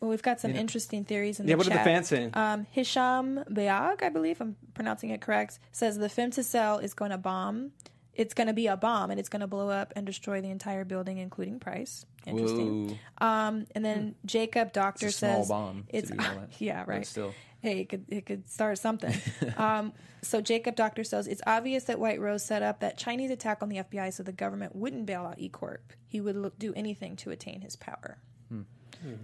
well, 0.00 0.10
we've 0.10 0.22
got 0.22 0.40
some 0.40 0.52
interesting 0.52 1.04
theories 1.04 1.40
in 1.40 1.48
Yeah, 1.48 1.54
the 1.54 1.58
what 1.58 1.66
are 1.66 1.70
the 1.70 1.76
chat. 1.76 1.84
fans 1.84 2.08
saying? 2.08 2.30
Um, 2.34 2.66
Hisham 2.70 3.44
Bayag, 3.50 4.02
I 4.02 4.08
believe 4.10 4.40
I'm 4.40 4.54
pronouncing 4.74 5.10
it 5.10 5.20
correct, 5.20 5.58
says 5.72 5.98
the 5.98 6.08
film 6.08 6.30
to 6.32 6.42
sell 6.44 6.78
is 6.78 6.94
going 6.94 7.10
to 7.10 7.18
bomb. 7.18 7.72
It's 8.18 8.34
going 8.34 8.48
to 8.48 8.52
be 8.52 8.66
a 8.66 8.76
bomb, 8.76 9.12
and 9.12 9.20
it's 9.20 9.28
going 9.28 9.40
to 9.40 9.46
blow 9.46 9.70
up 9.70 9.92
and 9.94 10.04
destroy 10.04 10.40
the 10.40 10.50
entire 10.50 10.84
building, 10.84 11.18
including 11.18 11.60
Price. 11.60 12.04
Interesting. 12.26 12.98
Um, 13.18 13.66
and 13.76 13.84
then 13.84 14.16
Jacob 14.26 14.72
Doctor 14.72 15.06
It's 15.06 15.16
a 15.16 15.18
small 15.18 15.40
says 15.42 15.48
bomb 15.48 15.84
it's 15.88 16.10
do 16.10 16.16
all 16.18 16.24
that. 16.24 16.50
yeah 16.58 16.84
But 16.84 16.90
right. 16.90 17.06
still. 17.06 17.32
Hey, 17.60 17.80
it 17.80 17.88
could 17.88 18.04
it 18.08 18.26
could 18.26 18.50
start 18.50 18.78
something. 18.78 19.14
um, 19.56 19.92
so 20.20 20.40
Jacob 20.40 20.74
Doctor 20.74 21.04
says 21.04 21.28
it's 21.28 21.42
obvious 21.46 21.84
that 21.84 22.00
White 22.00 22.20
Rose 22.20 22.44
set 22.44 22.62
up 22.62 22.80
that 22.80 22.98
Chinese 22.98 23.30
attack 23.30 23.62
on 23.62 23.68
the 23.68 23.76
FBI 23.76 24.12
so 24.12 24.24
the 24.24 24.32
government 24.32 24.74
wouldn't 24.74 25.06
bail 25.06 25.24
out 25.24 25.38
E 25.38 25.48
Corp. 25.48 25.92
He 26.06 26.20
would 26.20 26.36
look, 26.36 26.58
do 26.58 26.74
anything 26.74 27.14
to 27.16 27.30
attain 27.30 27.60
his 27.60 27.76
power. 27.76 28.18
Hmm. 28.48 28.62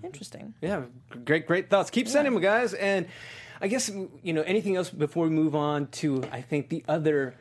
Interesting. 0.04 0.54
Yeah, 0.60 0.82
great, 1.24 1.48
great 1.48 1.68
thoughts. 1.68 1.90
Keep 1.90 2.06
sending 2.06 2.32
them, 2.32 2.40
guys. 2.40 2.74
And 2.74 3.08
I 3.60 3.66
guess 3.66 3.90
you 4.22 4.32
know 4.32 4.42
anything 4.42 4.76
else 4.76 4.90
before 4.90 5.24
we 5.24 5.30
move 5.30 5.56
on 5.56 5.88
to 5.88 6.22
I 6.30 6.42
think 6.42 6.68
the 6.68 6.84
other 6.86 7.34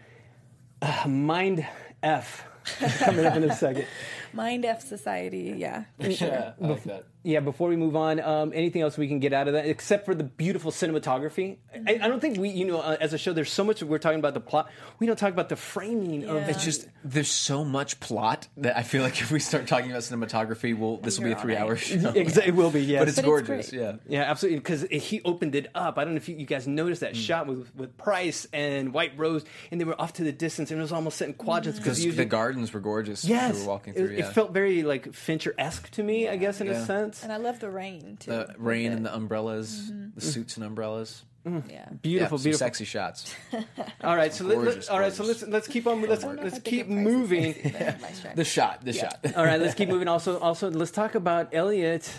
uh, 0.84 1.08
mind 1.08 1.65
f 2.02 2.46
coming 3.00 3.26
up 3.26 3.36
in 3.36 3.43
a 3.43 3.56
second. 3.56 3.88
Mind 4.34 4.65
F 4.65 4.82
Society, 4.82 5.54
yeah. 5.58 5.84
yeah, 6.00 6.54
I 6.62 6.67
like 6.67 6.84
that. 6.84 7.06
Yeah, 7.25 7.39
before 7.39 7.69
we 7.69 7.77
move 7.77 7.95
on, 7.95 8.19
um, 8.19 8.51
anything 8.53 8.81
else 8.81 8.97
we 8.97 9.07
can 9.07 9.19
get 9.19 9.31
out 9.31 9.47
of 9.47 9.53
that 9.53 9.65
except 9.65 10.05
for 10.05 10.13
the 10.13 10.25
beautiful 10.25 10.71
cinematography? 10.71 11.57
I, 11.88 11.99
I 12.01 12.07
don't 12.09 12.19
think 12.19 12.38
we, 12.38 12.49
you 12.49 12.65
know, 12.65 12.81
uh, 12.81 12.97
as 12.99 13.13
a 13.13 13.17
show, 13.17 13.31
there's 13.31 13.51
so 13.51 13.63
much 13.63 13.81
we're 13.81 13.97
talking 13.97 14.19
about 14.19 14.33
the 14.33 14.41
plot. 14.41 14.69
We 14.99 15.07
don't 15.07 15.17
talk 15.17 15.31
about 15.31 15.47
the 15.47 15.55
framing 15.55 16.25
of 16.27 16.36
Yeah. 16.36 16.47
It's 16.49 16.63
just 16.65 16.88
there's 17.03 17.31
so 17.31 17.63
much 17.63 17.99
plot 18.01 18.49
that 18.57 18.75
I 18.77 18.83
feel 18.83 19.03
like 19.03 19.21
if 19.21 19.31
we 19.31 19.39
start 19.39 19.67
talking 19.67 19.89
about 19.91 20.03
cinematography, 20.03 20.77
well, 20.77 20.97
this 20.97 21.17
will 21.17 21.25
be 21.25 21.31
a 21.31 21.36
three-hour 21.38 21.77
show. 21.77 21.95
Exa- 21.95 22.45
it 22.45 22.55
will 22.55 22.71
be, 22.71 22.81
yes. 22.81 22.99
but 22.99 23.07
it's 23.07 23.17
But 23.17 23.25
gorgeous. 23.25 23.69
great. 23.69 23.81
yeah, 23.81 23.93
Yeah, 24.07 24.21
absolutely. 24.23 24.59
Because 24.59 24.81
he 24.89 25.21
opened 25.23 25.55
it 25.55 25.67
up. 25.73 25.97
I 25.97 26.03
don't 26.03 26.15
know 26.15 26.17
if 26.17 26.27
you, 26.27 26.36
you 26.36 26.45
guys 26.45 26.67
noticed 26.67 27.01
that 27.01 27.15
shot 27.15 27.47
with 27.47 27.73
with 27.75 27.97
Price 27.97 28.47
and 28.51 28.93
White 28.93 29.17
Rose, 29.17 29.45
and 29.71 29.79
they 29.79 29.86
were 29.86 29.99
off 29.99 30.13
to 30.13 30.23
the 30.25 30.33
distance, 30.33 30.71
and 30.71 30.79
it 30.79 30.83
was 30.83 30.91
almost 30.91 31.17
set 31.17 31.29
in 31.29 31.36
quadrants 31.36 31.79
because 31.79 32.01
because 32.01 32.17
the 32.17 32.25
gardens 32.25 32.73
were 32.73 32.81
gorgeous. 32.81 33.23
yes, 33.23 33.55
we 33.55 33.62
were 33.62 33.67
walking 33.69 33.93
through. 33.93 34.07
it 34.09 34.19
yeah. 34.19 34.31
felt 34.31 34.51
very 34.51 34.83
like 34.83 35.13
Fincher 35.13 35.55
esque 35.57 35.89
to 35.91 36.03
me. 36.03 36.27
I 36.27 36.36
guess 36.36 36.59
in 36.59 36.67
Yeah. 36.67 36.73
a 36.73 36.86
sense. 36.86 37.12
And 37.21 37.32
I 37.32 37.38
love 37.38 37.60
the 37.60 37.69
rain 37.69 38.17
too. 38.19 38.32
the 38.32 38.56
rain 38.58 38.91
and 38.91 39.06
the 39.06 39.13
umbrellas, 39.13 39.88
the 39.88 39.93
mm-hmm. 39.93 40.04
Mm-hmm. 40.06 40.19
suits 40.19 40.58
and 40.58 40.65
umbrellas. 40.65 41.23
Mm-hmm. 41.45 41.69
yeah. 41.69 41.89
Beautiful, 42.02 42.38
yeah, 42.39 42.43
beautiful. 42.43 42.58
sexy 42.58 42.86
shots. 42.86 43.36
All 44.02 44.15
right, 44.15 44.34
so 44.34 44.45
let, 44.45 44.58
let, 44.60 44.63
Gorgeous, 44.65 44.89
all 44.89 44.99
right, 44.99 45.12
so 45.12 45.23
gorgeous. 45.23 45.41
let's 45.41 45.52
let's 45.52 45.67
keep 45.67 45.88
on. 45.88 46.02
Let's 46.02 46.23
I 46.23 46.28
don't 46.28 46.36
know 46.38 46.43
let's 46.43 46.56
if 46.58 46.62
I 46.62 46.69
think 46.69 46.76
keep 46.76 46.88
of 46.88 46.93
Price 46.93 46.99
as 46.99 47.13
moving. 47.13 47.54
sexy, 47.54 47.71
but 47.71 48.02
my 48.02 48.12
strength. 48.13 48.36
The 48.38 48.45
shot, 48.45 48.86
the 48.86 48.93
shot. 48.93 49.19
All 49.36 49.45
right, 49.45 49.60
let's 49.60 49.73
keep 49.73 49.89
moving. 49.89 50.08
Also, 50.08 50.39
also, 50.39 50.71
let's 50.71 50.91
talk 50.91 51.15
about 51.15 51.54
Elliot. 51.54 52.10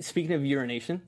Speaking 0.00 0.32
of 0.32 0.42
urination, 0.44 1.02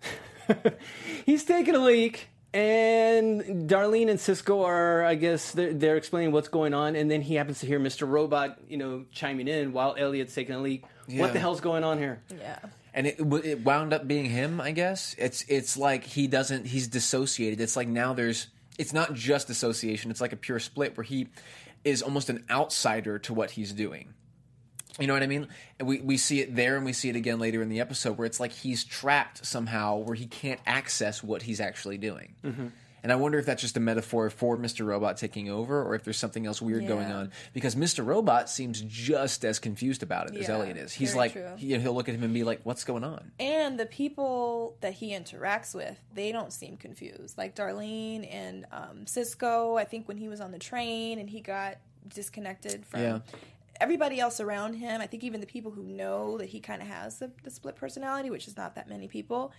he's 1.24 1.44
taking 1.44 1.74
a 1.74 1.78
leak, 1.78 2.28
and 2.52 3.68
Darlene 3.70 4.10
and 4.10 4.20
Cisco 4.20 4.64
are, 4.64 5.02
I 5.02 5.14
guess, 5.14 5.52
they're, 5.52 5.72
they're 5.72 5.96
explaining 5.96 6.32
what's 6.32 6.48
going 6.48 6.74
on, 6.74 6.94
and 6.96 7.10
then 7.10 7.22
he 7.22 7.36
happens 7.36 7.60
to 7.60 7.66
hear 7.66 7.80
Mr. 7.80 8.06
Robot, 8.06 8.58
you 8.68 8.76
know, 8.76 9.06
chiming 9.10 9.48
in 9.48 9.72
while 9.72 9.94
Elliot's 9.98 10.34
taking 10.34 10.54
a 10.54 10.60
leak. 10.60 10.84
Yeah. 11.08 11.22
What 11.22 11.32
the 11.32 11.38
hell's 11.38 11.62
going 11.62 11.84
on 11.84 11.96
here? 11.96 12.20
yeah. 12.38 12.58
And 12.94 13.06
it 13.06 13.16
it 13.20 13.64
wound 13.64 13.92
up 13.92 14.06
being 14.06 14.26
him. 14.26 14.60
I 14.60 14.72
guess 14.72 15.14
it's 15.18 15.44
it's 15.48 15.76
like 15.76 16.04
he 16.04 16.26
doesn't. 16.26 16.66
He's 16.66 16.88
dissociated. 16.88 17.60
It's 17.60 17.76
like 17.76 17.88
now 17.88 18.12
there's. 18.12 18.48
It's 18.78 18.92
not 18.92 19.12
just 19.14 19.48
dissociation. 19.48 20.10
It's 20.10 20.20
like 20.20 20.32
a 20.32 20.36
pure 20.36 20.58
split 20.58 20.96
where 20.96 21.04
he 21.04 21.28
is 21.84 22.02
almost 22.02 22.30
an 22.30 22.44
outsider 22.50 23.18
to 23.20 23.34
what 23.34 23.52
he's 23.52 23.72
doing. 23.72 24.14
You 24.98 25.06
know 25.06 25.14
what 25.14 25.22
I 25.22 25.26
mean? 25.26 25.48
And 25.78 25.88
we 25.88 26.00
we 26.00 26.16
see 26.16 26.40
it 26.40 26.54
there, 26.54 26.76
and 26.76 26.84
we 26.84 26.92
see 26.92 27.08
it 27.08 27.16
again 27.16 27.38
later 27.38 27.62
in 27.62 27.68
the 27.68 27.80
episode 27.80 28.18
where 28.18 28.26
it's 28.26 28.40
like 28.40 28.52
he's 28.52 28.84
trapped 28.84 29.44
somehow, 29.46 29.96
where 29.96 30.14
he 30.14 30.26
can't 30.26 30.60
access 30.66 31.22
what 31.22 31.42
he's 31.42 31.60
actually 31.60 31.98
doing. 31.98 32.34
Mm-hmm. 32.44 32.66
And 33.02 33.10
I 33.10 33.16
wonder 33.16 33.38
if 33.38 33.46
that's 33.46 33.60
just 33.60 33.76
a 33.76 33.80
metaphor 33.80 34.30
for 34.30 34.56
Mr. 34.56 34.86
Robot 34.86 35.16
taking 35.16 35.50
over, 35.50 35.82
or 35.82 35.94
if 35.96 36.04
there's 36.04 36.16
something 36.16 36.46
else 36.46 36.62
weird 36.62 36.86
going 36.86 37.10
on. 37.10 37.32
Because 37.52 37.74
Mr. 37.74 38.06
Robot 38.06 38.48
seems 38.48 38.80
just 38.82 39.44
as 39.44 39.58
confused 39.58 40.02
about 40.04 40.30
it 40.30 40.36
as 40.36 40.48
Elliot 40.48 40.76
is. 40.76 40.92
He's 40.92 41.14
like, 41.16 41.58
he, 41.58 41.76
he'll 41.78 41.94
look 41.94 42.08
at 42.08 42.14
him 42.14 42.22
and 42.22 42.32
be 42.32 42.44
like, 42.44 42.60
"What's 42.62 42.84
going 42.84 43.02
on?" 43.04 43.32
And 43.40 43.78
the 43.80 43.86
people 43.86 44.76
that 44.82 44.92
he 44.94 45.10
interacts 45.12 45.74
with, 45.74 45.98
they 46.14 46.30
don't 46.32 46.52
seem 46.52 46.76
confused. 46.76 47.36
Like 47.36 47.56
Darlene 47.56 48.32
and 48.32 48.66
um, 48.70 49.06
Cisco, 49.06 49.76
I 49.76 49.84
think 49.84 50.06
when 50.06 50.16
he 50.16 50.28
was 50.28 50.40
on 50.40 50.52
the 50.52 50.58
train 50.60 51.18
and 51.18 51.28
he 51.28 51.40
got 51.40 51.78
disconnected 52.14 52.86
from 52.86 53.00
Yeah. 53.00 53.18
everybody 53.80 54.20
else 54.20 54.40
around 54.40 54.74
him, 54.74 55.00
I 55.00 55.06
think 55.06 55.24
even 55.24 55.40
the 55.40 55.46
people 55.46 55.72
who 55.72 55.82
know 55.82 56.38
that 56.38 56.46
he 56.50 56.60
kind 56.60 56.80
of 56.82 56.88
has 56.88 57.18
the, 57.18 57.30
the 57.42 57.50
split 57.50 57.76
personality, 57.76 58.30
which 58.30 58.46
is 58.46 58.56
not 58.56 58.74
that 58.76 58.88
many 58.88 59.08
people, 59.08 59.52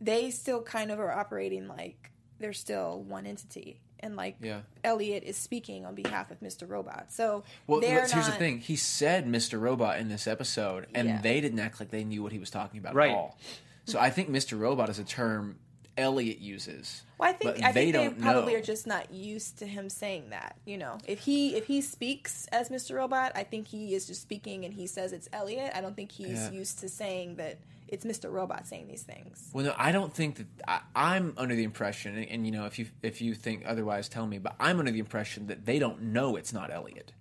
they 0.00 0.30
still 0.30 0.62
kind 0.62 0.90
of 0.90 1.00
are 1.00 1.12
operating 1.12 1.66
like 1.68 2.10
they're 2.44 2.52
still 2.52 3.00
one 3.00 3.24
entity. 3.26 3.80
and 4.00 4.16
like 4.16 4.36
Yeah. 4.42 4.60
Elliot 4.82 5.22
is 5.24 5.34
speaking 5.34 5.86
on 5.86 5.94
behalf 5.94 6.30
of 6.30 6.38
Mr. 6.40 6.68
Robot. 6.68 7.10
So 7.10 7.42
Well, 7.66 7.80
they're 7.80 8.02
but 8.02 8.10
here's 8.10 8.26
the 8.26 8.32
thing. 8.32 8.58
He 8.58 8.76
said 8.76 9.24
Mr. 9.26 9.58
Robot 9.58 9.98
in 9.98 10.10
this 10.10 10.26
episode, 10.26 10.86
and 10.94 11.08
Yeah. 11.08 11.20
they 11.22 11.40
didn't 11.40 11.58
act 11.58 11.80
like 11.80 11.88
they 11.90 12.04
knew 12.04 12.22
what 12.22 12.30
he 12.32 12.38
was 12.38 12.50
talking 12.50 12.78
about 12.78 12.94
Right. 12.94 13.12
at 13.12 13.16
all. 13.16 13.38
So 13.86 13.98
I 13.98 14.10
think 14.10 14.28
Mr. 14.28 14.58
Robot 14.60 14.90
is 14.90 14.98
a 14.98 15.04
term 15.04 15.58
Elliot 15.96 16.38
uses. 16.40 17.02
Well, 17.16 17.30
I 17.30 17.32
think 17.32 17.54
but 17.54 17.64
I 17.64 17.72
they 17.72 17.84
think 17.84 17.92
they 17.94 18.04
don't 18.04 18.20
probably 18.20 18.52
know. 18.52 18.58
are 18.58 18.62
just 18.62 18.86
not 18.86 19.10
used 19.10 19.58
to 19.60 19.66
him 19.66 19.88
saying 19.88 20.28
that. 20.30 20.56
You 20.66 20.76
know, 20.76 20.98
if 21.06 21.20
he 21.20 21.54
if 21.56 21.66
he 21.66 21.80
speaks 21.80 22.46
as 22.48 22.68
Mr. 22.68 22.96
Robot, 22.96 23.32
I 23.34 23.44
think 23.44 23.68
he 23.68 23.94
is 23.94 24.06
just 24.06 24.20
speaking 24.20 24.66
and 24.66 24.74
he 24.74 24.86
says 24.86 25.12
it's 25.14 25.30
Elliot. 25.32 25.72
I 25.74 25.80
don't 25.80 25.96
think 25.96 26.12
he's 26.12 26.28
Yeah. 26.28 26.50
used 26.50 26.78
to 26.80 26.90
saying 26.90 27.36
that 27.36 27.56
it's 27.94 28.04
Mr. 28.04 28.30
Robot 28.30 28.66
saying 28.66 28.88
these 28.88 29.02
things. 29.02 29.48
Well, 29.52 29.64
no, 29.66 29.74
I 29.78 29.92
don't 29.92 30.12
think 30.12 30.36
that 30.36 30.46
I, 30.68 30.80
I'm 30.94 31.34
under 31.36 31.54
the 31.54 31.64
impression, 31.64 32.16
and, 32.16 32.28
and 32.28 32.44
you 32.46 32.52
know, 32.52 32.66
if 32.66 32.78
you 32.78 32.86
if 33.02 33.20
you 33.22 33.34
think 33.34 33.62
otherwise, 33.66 34.08
tell 34.08 34.26
me. 34.26 34.38
But 34.38 34.54
I'm 34.60 34.78
under 34.78 34.90
the 34.92 34.98
impression 34.98 35.46
that 35.46 35.64
they 35.64 35.78
don't 35.78 36.02
know 36.02 36.36
it's 36.36 36.52
not 36.52 36.70
Elliot. 36.72 37.12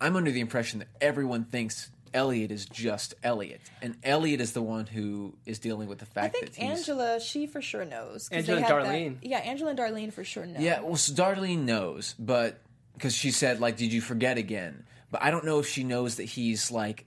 I'm 0.00 0.16
under 0.16 0.30
the 0.30 0.40
impression 0.40 0.80
that 0.80 0.88
everyone 1.00 1.44
thinks 1.44 1.90
Elliot 2.12 2.50
is 2.50 2.66
just 2.66 3.14
Elliot, 3.22 3.60
and 3.82 3.96
Elliot 4.02 4.40
is 4.40 4.52
the 4.52 4.62
one 4.62 4.86
who 4.86 5.36
is 5.46 5.58
dealing 5.58 5.88
with 5.88 5.98
the 5.98 6.06
fact. 6.06 6.34
I 6.36 6.38
think 6.40 6.52
that 6.52 6.56
he's. 6.60 6.78
Angela, 6.78 7.20
she 7.20 7.46
for 7.46 7.60
sure 7.62 7.84
knows. 7.84 8.28
'cause 8.28 8.38
Angela 8.38 8.56
they 8.60 8.62
and 8.66 8.72
had 8.72 8.84
that- 8.84 8.92
Darlene. 8.92 9.16
yeah, 9.22 9.38
Angela 9.38 9.70
and 9.70 9.78
Darlene 9.78 10.12
for 10.12 10.24
sure 10.24 10.46
know. 10.46 10.58
Yeah, 10.60 10.80
well, 10.80 10.96
so 10.96 11.12
Darlene 11.12 11.64
knows, 11.64 12.14
but 12.18 12.60
because 12.94 13.14
she 13.14 13.30
said 13.30 13.60
like, 13.60 13.76
"Did 13.76 13.92
you 13.92 14.00
forget 14.00 14.38
again?" 14.38 14.84
But 15.10 15.22
I 15.22 15.30
don't 15.30 15.44
know 15.44 15.58
if 15.60 15.68
she 15.68 15.84
knows 15.84 16.16
that 16.16 16.24
he's 16.24 16.70
like 16.72 17.04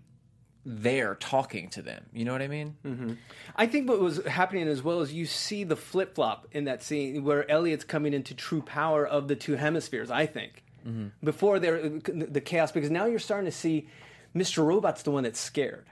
there 0.69 1.15
talking 1.15 1.69
to 1.69 1.81
them. 1.81 2.05
You 2.11 2.25
know 2.25 2.33
what 2.33 2.41
I 2.41 2.49
mean? 2.49 2.75
Mm-hmm. 2.85 3.13
I 3.55 3.67
think 3.67 3.87
what 3.87 4.01
was 4.01 4.23
happening 4.25 4.67
as 4.67 4.83
well 4.83 4.99
is 4.99 5.13
you 5.13 5.25
see 5.25 5.63
the 5.63 5.77
flip 5.77 6.15
flop 6.15 6.45
in 6.51 6.65
that 6.65 6.83
scene 6.83 7.23
where 7.23 7.49
Elliot's 7.49 7.85
coming 7.85 8.13
into 8.13 8.35
true 8.35 8.61
power 8.61 9.07
of 9.07 9.29
the 9.29 9.35
two 9.37 9.53
hemispheres. 9.53 10.11
I 10.11 10.25
think 10.25 10.65
mm-hmm. 10.85 11.07
before 11.23 11.59
there 11.59 11.89
the 11.89 12.41
chaos 12.41 12.73
because 12.73 12.91
now 12.91 13.05
you're 13.05 13.17
starting 13.17 13.49
to 13.49 13.57
see 13.57 13.87
Mr. 14.35 14.65
Robot's 14.65 15.03
the 15.03 15.11
one 15.11 15.23
that's 15.23 15.39
scared. 15.39 15.85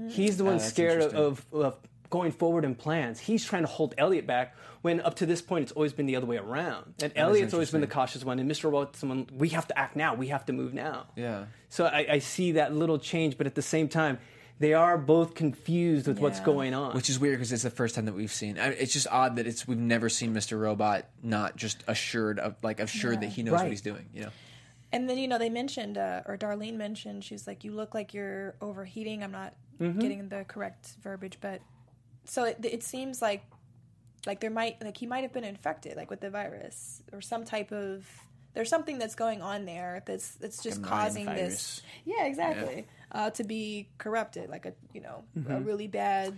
Mm. 0.00 0.10
He's 0.10 0.38
the 0.38 0.44
ah, 0.44 0.46
one 0.46 0.56
that's 0.56 0.70
scared 0.70 1.02
of, 1.02 1.44
of 1.52 1.76
going 2.14 2.30
forward 2.30 2.64
in 2.64 2.76
plans. 2.76 3.18
He's 3.18 3.44
trying 3.44 3.62
to 3.62 3.68
hold 3.68 3.92
Elliot 3.98 4.24
back 4.24 4.54
when 4.82 5.00
up 5.00 5.16
to 5.16 5.26
this 5.26 5.42
point 5.42 5.64
it's 5.64 5.72
always 5.72 5.92
been 5.92 6.06
the 6.06 6.14
other 6.14 6.26
way 6.26 6.36
around. 6.36 6.94
And 7.02 7.12
Elliot's 7.16 7.52
always 7.52 7.72
been 7.72 7.80
the 7.80 7.88
cautious 7.88 8.24
one, 8.24 8.38
and 8.38 8.48
Mr. 8.48 8.64
Robot's 8.64 9.00
someone 9.00 9.26
we 9.32 9.48
have 9.48 9.66
to 9.66 9.76
act 9.76 9.96
now. 9.96 10.14
We 10.14 10.28
have 10.28 10.44
to 10.46 10.52
move 10.52 10.72
now. 10.72 11.06
Yeah. 11.16 11.46
So 11.70 11.86
I, 11.86 12.06
I 12.08 12.18
see 12.20 12.52
that 12.52 12.72
little 12.72 12.98
change, 13.00 13.36
but 13.36 13.48
at 13.48 13.56
the 13.56 13.62
same 13.62 13.88
time, 13.88 14.18
they 14.60 14.74
are 14.74 14.96
both 14.96 15.34
confused 15.34 16.06
with 16.06 16.20
what's 16.20 16.38
going 16.38 16.72
on. 16.74 16.94
Which 16.94 17.10
is 17.10 17.18
weird 17.18 17.38
because 17.38 17.50
it's 17.52 17.64
the 17.64 17.70
first 17.70 17.96
time 17.96 18.04
that 18.04 18.14
we've 18.14 18.30
seen. 18.32 18.56
I 18.60 18.68
it's 18.68 18.92
just 18.92 19.08
odd 19.10 19.34
that 19.36 19.48
it's 19.48 19.66
we've 19.66 19.76
never 19.76 20.08
seen 20.08 20.32
Mr. 20.32 20.60
Robot 20.60 21.06
not 21.24 21.56
just 21.56 21.82
assured 21.88 22.38
of 22.38 22.54
like 22.62 22.78
assured 22.78 23.22
that 23.22 23.30
he 23.30 23.42
knows 23.42 23.54
Right. 23.54 23.62
what 23.64 23.70
he's 23.72 23.80
doing. 23.80 24.06
You 24.14 24.22
know. 24.26 24.30
And 24.92 25.10
then 25.10 25.18
you 25.18 25.26
know 25.26 25.38
they 25.38 25.50
mentioned, 25.50 25.98
uh, 25.98 26.22
or 26.26 26.36
Darlene 26.38 26.76
mentioned, 26.76 27.24
she 27.24 27.34
was 27.34 27.48
like, 27.48 27.64
"You 27.64 27.72
look 27.72 27.94
like 27.94 28.14
you're 28.14 28.54
overheating." 28.60 29.24
I'm 29.24 29.32
not 29.32 29.54
Mm-hmm. 29.80 29.98
getting 29.98 30.28
the 30.28 30.44
correct 30.46 30.90
verbiage, 31.02 31.38
but 31.40 31.60
so 32.24 32.44
it, 32.44 32.58
it 32.62 32.82
seems 32.82 33.20
like 33.22 33.44
like 34.26 34.40
there 34.40 34.50
might 34.50 34.82
like 34.82 34.96
he 34.96 35.06
might 35.06 35.22
have 35.22 35.32
been 35.32 35.44
infected, 35.44 35.96
like 35.96 36.10
with 36.10 36.20
the 36.20 36.30
virus 36.30 37.02
or 37.12 37.20
some 37.20 37.44
type 37.44 37.72
of 37.72 38.06
there's 38.54 38.68
something 38.68 38.98
that's 38.98 39.14
going 39.16 39.42
on 39.42 39.64
there 39.64 40.02
that's 40.06 40.32
that's 40.36 40.62
just 40.62 40.78
a 40.78 40.80
mind 40.80 40.90
causing 40.90 41.26
this. 41.26 41.82
Yeah, 42.04 42.24
exactly. 42.24 42.86
Uh, 43.12 43.30
to 43.30 43.44
be 43.44 43.88
corrupted, 43.98 44.48
like 44.50 44.66
a 44.66 44.72
you 44.92 45.00
know 45.00 45.24
a 45.36 45.38
Mm-hmm. 45.38 45.64
really 45.64 45.86
bad. 45.88 46.36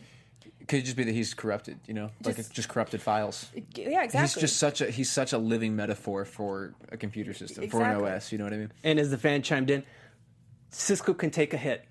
It 0.60 0.68
could 0.68 0.84
just 0.84 0.96
be 0.96 1.02
that 1.04 1.12
he's 1.12 1.34
corrupted. 1.34 1.78
You 1.86 1.94
know, 1.94 2.10
like 2.24 2.36
Just- 2.36 2.52
just 2.52 2.68
corrupted 2.68 3.02
files. 3.02 3.46
Yeah, 3.74 4.02
exactly. 4.04 4.20
He's 4.20 4.34
just 4.34 4.56
such 4.58 4.80
a 4.80 4.90
he's 4.90 5.10
such 5.10 5.32
a 5.32 5.38
living 5.38 5.74
metaphor 5.76 6.24
for 6.24 6.74
a 6.90 6.96
computer 6.96 7.34
system 7.34 7.68
for 7.68 7.82
an 7.82 8.02
OS. 8.02 8.30
You 8.32 8.38
know 8.38 8.44
what 8.44 8.52
I 8.52 8.58
mean? 8.58 8.72
And 8.84 8.98
as 8.98 9.10
the 9.10 9.18
fan 9.18 9.42
chimed 9.42 9.70
in, 9.70 9.82
Cisco 10.70 11.14
can 11.14 11.30
take 11.30 11.52
a 11.54 11.56
hit. 11.56 11.84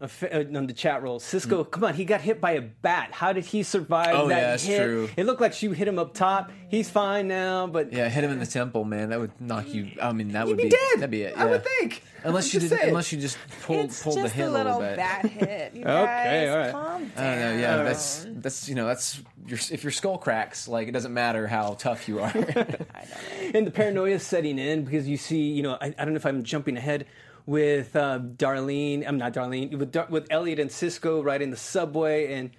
A 0.00 0.06
fa- 0.06 0.32
uh, 0.32 0.56
on 0.56 0.68
the 0.68 0.72
chat 0.72 1.02
roll, 1.02 1.18
Cisco, 1.18 1.64
come 1.64 1.82
on, 1.82 1.92
he 1.94 2.04
got 2.04 2.20
hit 2.20 2.40
by 2.40 2.52
a 2.52 2.60
bat. 2.60 3.08
How 3.10 3.32
did 3.32 3.44
he 3.44 3.64
survive. 3.64 4.14
Oh, 4.14 4.28
that 4.28 4.36
yeah, 4.36 4.50
that's 4.50 4.62
hit? 4.62 4.84
true. 4.84 5.08
It 5.16 5.26
looked 5.26 5.40
like 5.40 5.52
she 5.52 5.66
hit 5.74 5.88
him 5.88 5.98
up 5.98 6.14
top. 6.14 6.52
He's 6.68 6.88
fine 6.88 7.26
now, 7.26 7.66
but 7.66 7.92
Yeah, 7.92 8.08
hit 8.08 8.22
him 8.22 8.30
in 8.30 8.38
the 8.38 8.46
temple, 8.46 8.84
man. 8.84 9.08
That 9.08 9.18
would 9.18 9.40
knock 9.40 9.66
you. 9.74 9.90
I 10.00 10.12
mean, 10.12 10.28
that 10.32 10.44
he'd 10.44 10.50
would 10.50 10.56
be 10.56 10.62
be, 10.64 10.68
dead. 10.70 10.78
That'd 10.98 11.10
be 11.10 11.22
it. 11.22 11.36
I 11.36 11.46
would 11.46 11.64
think. 11.64 12.04
Unless 12.22 12.54
you 12.54 12.60
just 12.60 12.72
did, 12.74 12.88
unless 12.88 13.10
you 13.12 13.18
just 13.18 13.38
pulled 13.62 13.86
it's 13.86 14.00
pulled 14.02 14.18
just 14.18 14.34
the 14.34 14.42
hit 14.42 14.46
a 14.46 14.50
a 14.50 14.52
little 14.52 14.78
little 14.78 14.88
bit. 14.88 14.96
bad 14.96 15.26
hit. 15.26 15.74
You 15.74 15.82
Okay, 15.86 16.48
all 16.48 16.58
right. 16.58 16.72
calm 16.72 17.12
I 17.16 17.22
don't 17.24 17.38
know. 17.40 17.56
Yeah, 17.56 17.82
that's 17.82 18.26
that's 18.28 18.68
you 18.68 18.74
know 18.76 18.86
that's 18.86 19.20
your 19.46 19.58
if 19.72 19.82
your 19.82 19.90
skull 19.92 20.18
cracks, 20.18 20.68
like 20.68 20.86
it 20.86 20.92
doesn't 20.92 21.14
matter 21.14 21.48
how 21.48 21.74
tough 21.74 22.08
you 22.08 22.20
are. 22.20 22.32
and 23.54 23.66
the 23.66 23.70
paranoia 23.72 24.18
setting 24.20 24.58
in 24.58 24.84
because 24.84 25.08
you 25.08 25.16
see, 25.16 25.50
you 25.50 25.62
know, 25.62 25.76
I, 25.80 25.86
I 25.98 26.04
don't 26.04 26.10
know 26.10 26.16
if 26.18 26.26
I'm 26.26 26.42
jumping 26.44 26.76
ahead 26.76 27.06
with 27.48 27.96
uh, 27.96 28.20
Darlene. 28.36 29.08
I'm 29.08 29.16
not 29.16 29.32
Darlene 29.32 29.76
with 29.78 29.90
Dar- 29.90 30.06
with 30.10 30.26
Elliot 30.28 30.58
and 30.58 30.70
Cisco 30.70 31.22
riding 31.22 31.50
the 31.50 31.56
subway, 31.56 32.34
and 32.34 32.50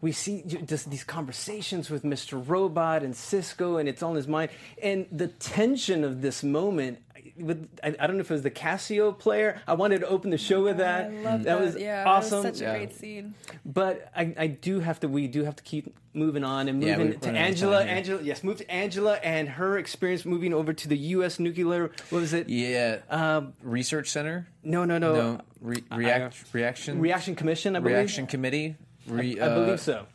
we 0.00 0.10
see 0.10 0.42
just 0.42 0.90
these 0.90 1.04
conversations 1.04 1.88
with 1.88 2.02
Mr. 2.02 2.42
Robot 2.44 3.04
and 3.04 3.14
Cisco, 3.14 3.76
and 3.76 3.88
it's 3.88 4.02
on 4.02 4.16
his 4.16 4.26
mind, 4.26 4.50
and 4.82 5.06
the 5.12 5.28
tension 5.28 6.02
of 6.02 6.22
this 6.22 6.42
moment. 6.42 6.98
With, 7.38 7.68
I, 7.82 7.94
I 7.98 8.06
don't 8.06 8.16
know 8.16 8.20
if 8.20 8.30
it 8.30 8.34
was 8.34 8.42
the 8.42 8.50
Casio 8.50 9.18
player. 9.18 9.60
I 9.66 9.74
wanted 9.74 10.00
to 10.00 10.08
open 10.08 10.30
the 10.30 10.38
show 10.38 10.62
with 10.62 10.76
that. 10.78 11.06
I 11.06 11.08
love 11.22 11.42
that. 11.44 11.60
was 11.60 11.76
yeah, 11.76 12.04
awesome. 12.06 12.42
That 12.42 12.50
was 12.50 12.58
such 12.58 12.62
a 12.62 12.70
Yeah. 12.70 12.76
great 12.78 12.94
scene. 12.94 13.34
But 13.64 14.10
I, 14.14 14.34
I 14.38 14.46
do 14.48 14.80
have 14.80 15.00
to. 15.00 15.08
We 15.08 15.26
do 15.28 15.44
have 15.44 15.56
to 15.56 15.62
keep 15.62 15.94
moving 16.14 16.44
on 16.44 16.68
and 16.68 16.78
moving 16.78 17.08
we- 17.08 17.12
to 17.16 17.18
running 17.26 17.28
out 17.28 17.28
of 17.28 17.36
Angela. 17.48 17.84
Angela, 17.84 18.22
yes, 18.22 18.44
move 18.44 18.58
to 18.58 18.70
Angela 18.70 19.14
and 19.16 19.48
her 19.48 19.78
experience 19.78 20.24
moving 20.26 20.52
over 20.52 20.72
to 20.74 20.88
the 20.88 20.96
U.S. 20.98 21.38
nuclear. 21.38 21.90
What 22.10 22.20
was 22.20 22.32
it? 22.34 22.48
yeah. 22.50 22.98
Um, 23.08 23.54
Research 23.62 24.08
Center. 24.10 24.46
no, 24.62 24.84
no, 24.84 24.98
no. 24.98 25.14
No. 25.14 25.40
Re- 25.60 25.82
react. 25.90 26.44
reaction. 26.52 27.00
Reaction 27.00 27.34
Commission. 27.34 27.76
I 27.76 27.80
believe. 27.80 27.96
Reaction 27.96 28.26
committee. 28.26 28.76
Re- 29.06 29.40
I 29.40 29.46
uh, 29.46 29.54
believe 29.64 29.80
so. 29.80 30.06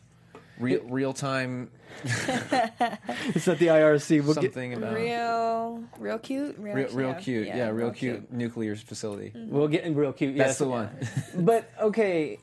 Re- 0.58 0.80
real 0.84 1.12
time. 1.12 1.70
It's 2.04 2.28
at 3.48 3.58
the 3.58 3.68
IRC. 3.68 4.24
We'll 4.24 4.34
get, 4.34 4.54
Something 4.54 4.74
about. 4.74 4.94
Real, 4.94 5.84
real 5.98 6.18
cute. 6.18 6.56
Real, 6.58 6.74
Real, 6.74 6.88
real 6.92 7.14
cute, 7.14 7.46
yeah, 7.46 7.68
real, 7.68 7.90
cute, 7.90 8.32
nuclear 8.32 8.76
facility. 8.76 9.32
we'll 9.34 9.68
get 9.68 9.84
in 9.84 9.94
real 9.94 10.12
cute. 10.12 10.36
That's 10.36 10.50
yes. 10.50 10.58
the 10.58 10.68
one. 10.68 10.90
but 11.34 11.70
okay. 11.80 12.38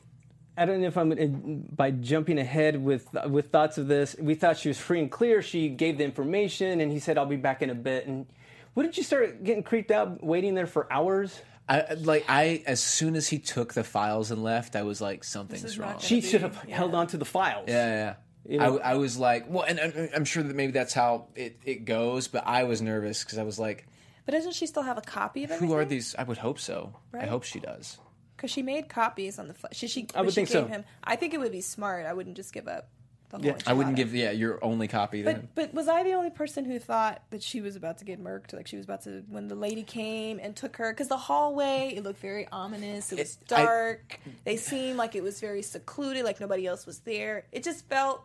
I 0.58 0.64
don't 0.64 0.80
know 0.80 0.86
if 0.86 0.96
I'm 0.96 1.12
uh, 1.12 1.74
by 1.74 1.90
jumping 1.90 2.38
ahead 2.38 2.82
with 2.82 3.06
with 3.28 3.50
thoughts 3.50 3.76
of 3.76 3.88
this. 3.88 4.16
We 4.18 4.34
thought 4.34 4.56
she 4.56 4.68
was 4.68 4.78
free 4.78 5.00
and 5.00 5.10
clear. 5.10 5.42
She 5.42 5.68
gave 5.68 5.98
the 5.98 6.04
information, 6.04 6.80
and 6.80 6.90
he 6.90 6.98
said, 6.98 7.18
"I'll 7.18 7.26
be 7.26 7.36
back 7.36 7.60
in 7.60 7.68
a 7.68 7.74
bit." 7.74 8.06
And 8.06 8.26
wouldn't 8.74 8.96
you 8.96 9.02
start 9.02 9.44
getting 9.44 9.62
creeped 9.62 9.90
out, 9.90 10.24
waiting 10.24 10.54
there 10.54 10.66
for 10.66 10.90
hours? 10.90 11.40
I 11.68 11.94
like 11.94 12.24
I 12.28 12.62
as 12.66 12.80
soon 12.80 13.16
as 13.16 13.28
he 13.28 13.38
took 13.38 13.74
the 13.74 13.82
files 13.84 14.30
and 14.30 14.42
left, 14.42 14.76
I 14.76 14.82
was 14.82 15.00
like 15.00 15.24
something's 15.24 15.78
wrong. 15.78 15.98
She 15.98 16.20
be- 16.20 16.26
should 16.26 16.42
have 16.42 16.64
yeah. 16.68 16.76
held 16.76 16.94
on 16.94 17.08
to 17.08 17.16
the 17.16 17.24
files. 17.24 17.64
Yeah, 17.68 17.88
yeah. 17.88 18.14
You 18.48 18.58
know- 18.60 18.78
I, 18.78 18.92
I 18.92 18.94
was 18.94 19.18
like, 19.18 19.50
well, 19.50 19.64
and 19.64 19.80
I'm, 19.80 20.08
I'm 20.14 20.24
sure 20.24 20.42
that 20.44 20.54
maybe 20.54 20.70
that's 20.72 20.94
how 20.94 21.26
it, 21.34 21.58
it 21.64 21.84
goes, 21.84 22.28
but 22.28 22.46
I 22.46 22.62
was 22.64 22.80
nervous 22.80 23.24
because 23.24 23.38
I 23.38 23.42
was 23.42 23.58
like, 23.58 23.86
But 24.24 24.32
doesn't 24.32 24.52
she 24.54 24.66
still 24.66 24.84
have 24.84 24.98
a 24.98 25.02
copy 25.02 25.42
of 25.42 25.50
everything? 25.50 25.68
who 25.68 25.74
are 25.74 25.84
these? 25.84 26.14
I 26.16 26.22
would 26.22 26.38
hope 26.38 26.60
so. 26.60 26.94
I 27.12 27.26
hope 27.26 27.42
she 27.42 27.58
does. 27.58 27.98
Because 28.36 28.50
she 28.52 28.62
made 28.62 28.88
copies 28.88 29.38
on 29.40 29.48
the. 29.48 29.54
Fl- 29.54 29.66
she, 29.72 29.88
she, 29.88 30.06
I 30.14 30.20
would 30.20 30.30
she 30.30 30.34
think 30.36 30.48
so. 30.48 30.62
gave 30.62 30.70
Him, 30.70 30.84
I 31.02 31.16
think 31.16 31.34
it 31.34 31.40
would 31.40 31.50
be 31.52 31.62
smart. 31.62 32.06
I 32.06 32.12
wouldn't 32.12 32.36
just 32.36 32.52
give 32.52 32.68
up 32.68 32.88
the 33.30 33.38
whole. 33.38 33.46
Yeah. 33.46 33.56
I 33.66 33.72
wouldn't 33.72 33.96
give 33.96 34.14
yeah 34.14 34.30
your 34.30 34.62
only 34.64 34.88
copy. 34.88 35.22
But 35.22 35.54
but 35.54 35.74
was 35.74 35.88
I 35.88 36.02
the 36.02 36.12
only 36.12 36.30
person 36.30 36.64
who 36.64 36.78
thought 36.78 37.22
that 37.30 37.42
she 37.42 37.60
was 37.60 37.76
about 37.76 37.98
to 37.98 38.04
get 38.04 38.22
murked? 38.22 38.52
Like 38.52 38.66
she 38.66 38.76
was 38.76 38.84
about 38.84 39.02
to 39.04 39.22
when 39.28 39.48
the 39.48 39.54
lady 39.54 39.82
came 39.82 40.38
and 40.40 40.54
took 40.56 40.76
her 40.76 40.92
because 40.92 41.08
the 41.08 41.16
hallway 41.16 41.92
it 41.96 42.02
looked 42.02 42.20
very 42.20 42.46
ominous. 42.52 43.12
It 43.12 43.18
was 43.18 43.38
It- 43.42 43.52
I- 43.52 43.64
dark. 43.64 44.20
they 44.44 44.56
seemed 44.56 44.96
like 44.98 45.14
it 45.14 45.22
was 45.22 45.40
very 45.40 45.62
secluded, 45.62 46.24
like 46.24 46.40
nobody 46.40 46.66
else 46.66 46.86
was 46.86 47.00
there. 47.00 47.44
It 47.52 47.62
just 47.64 47.88
felt 47.88 48.24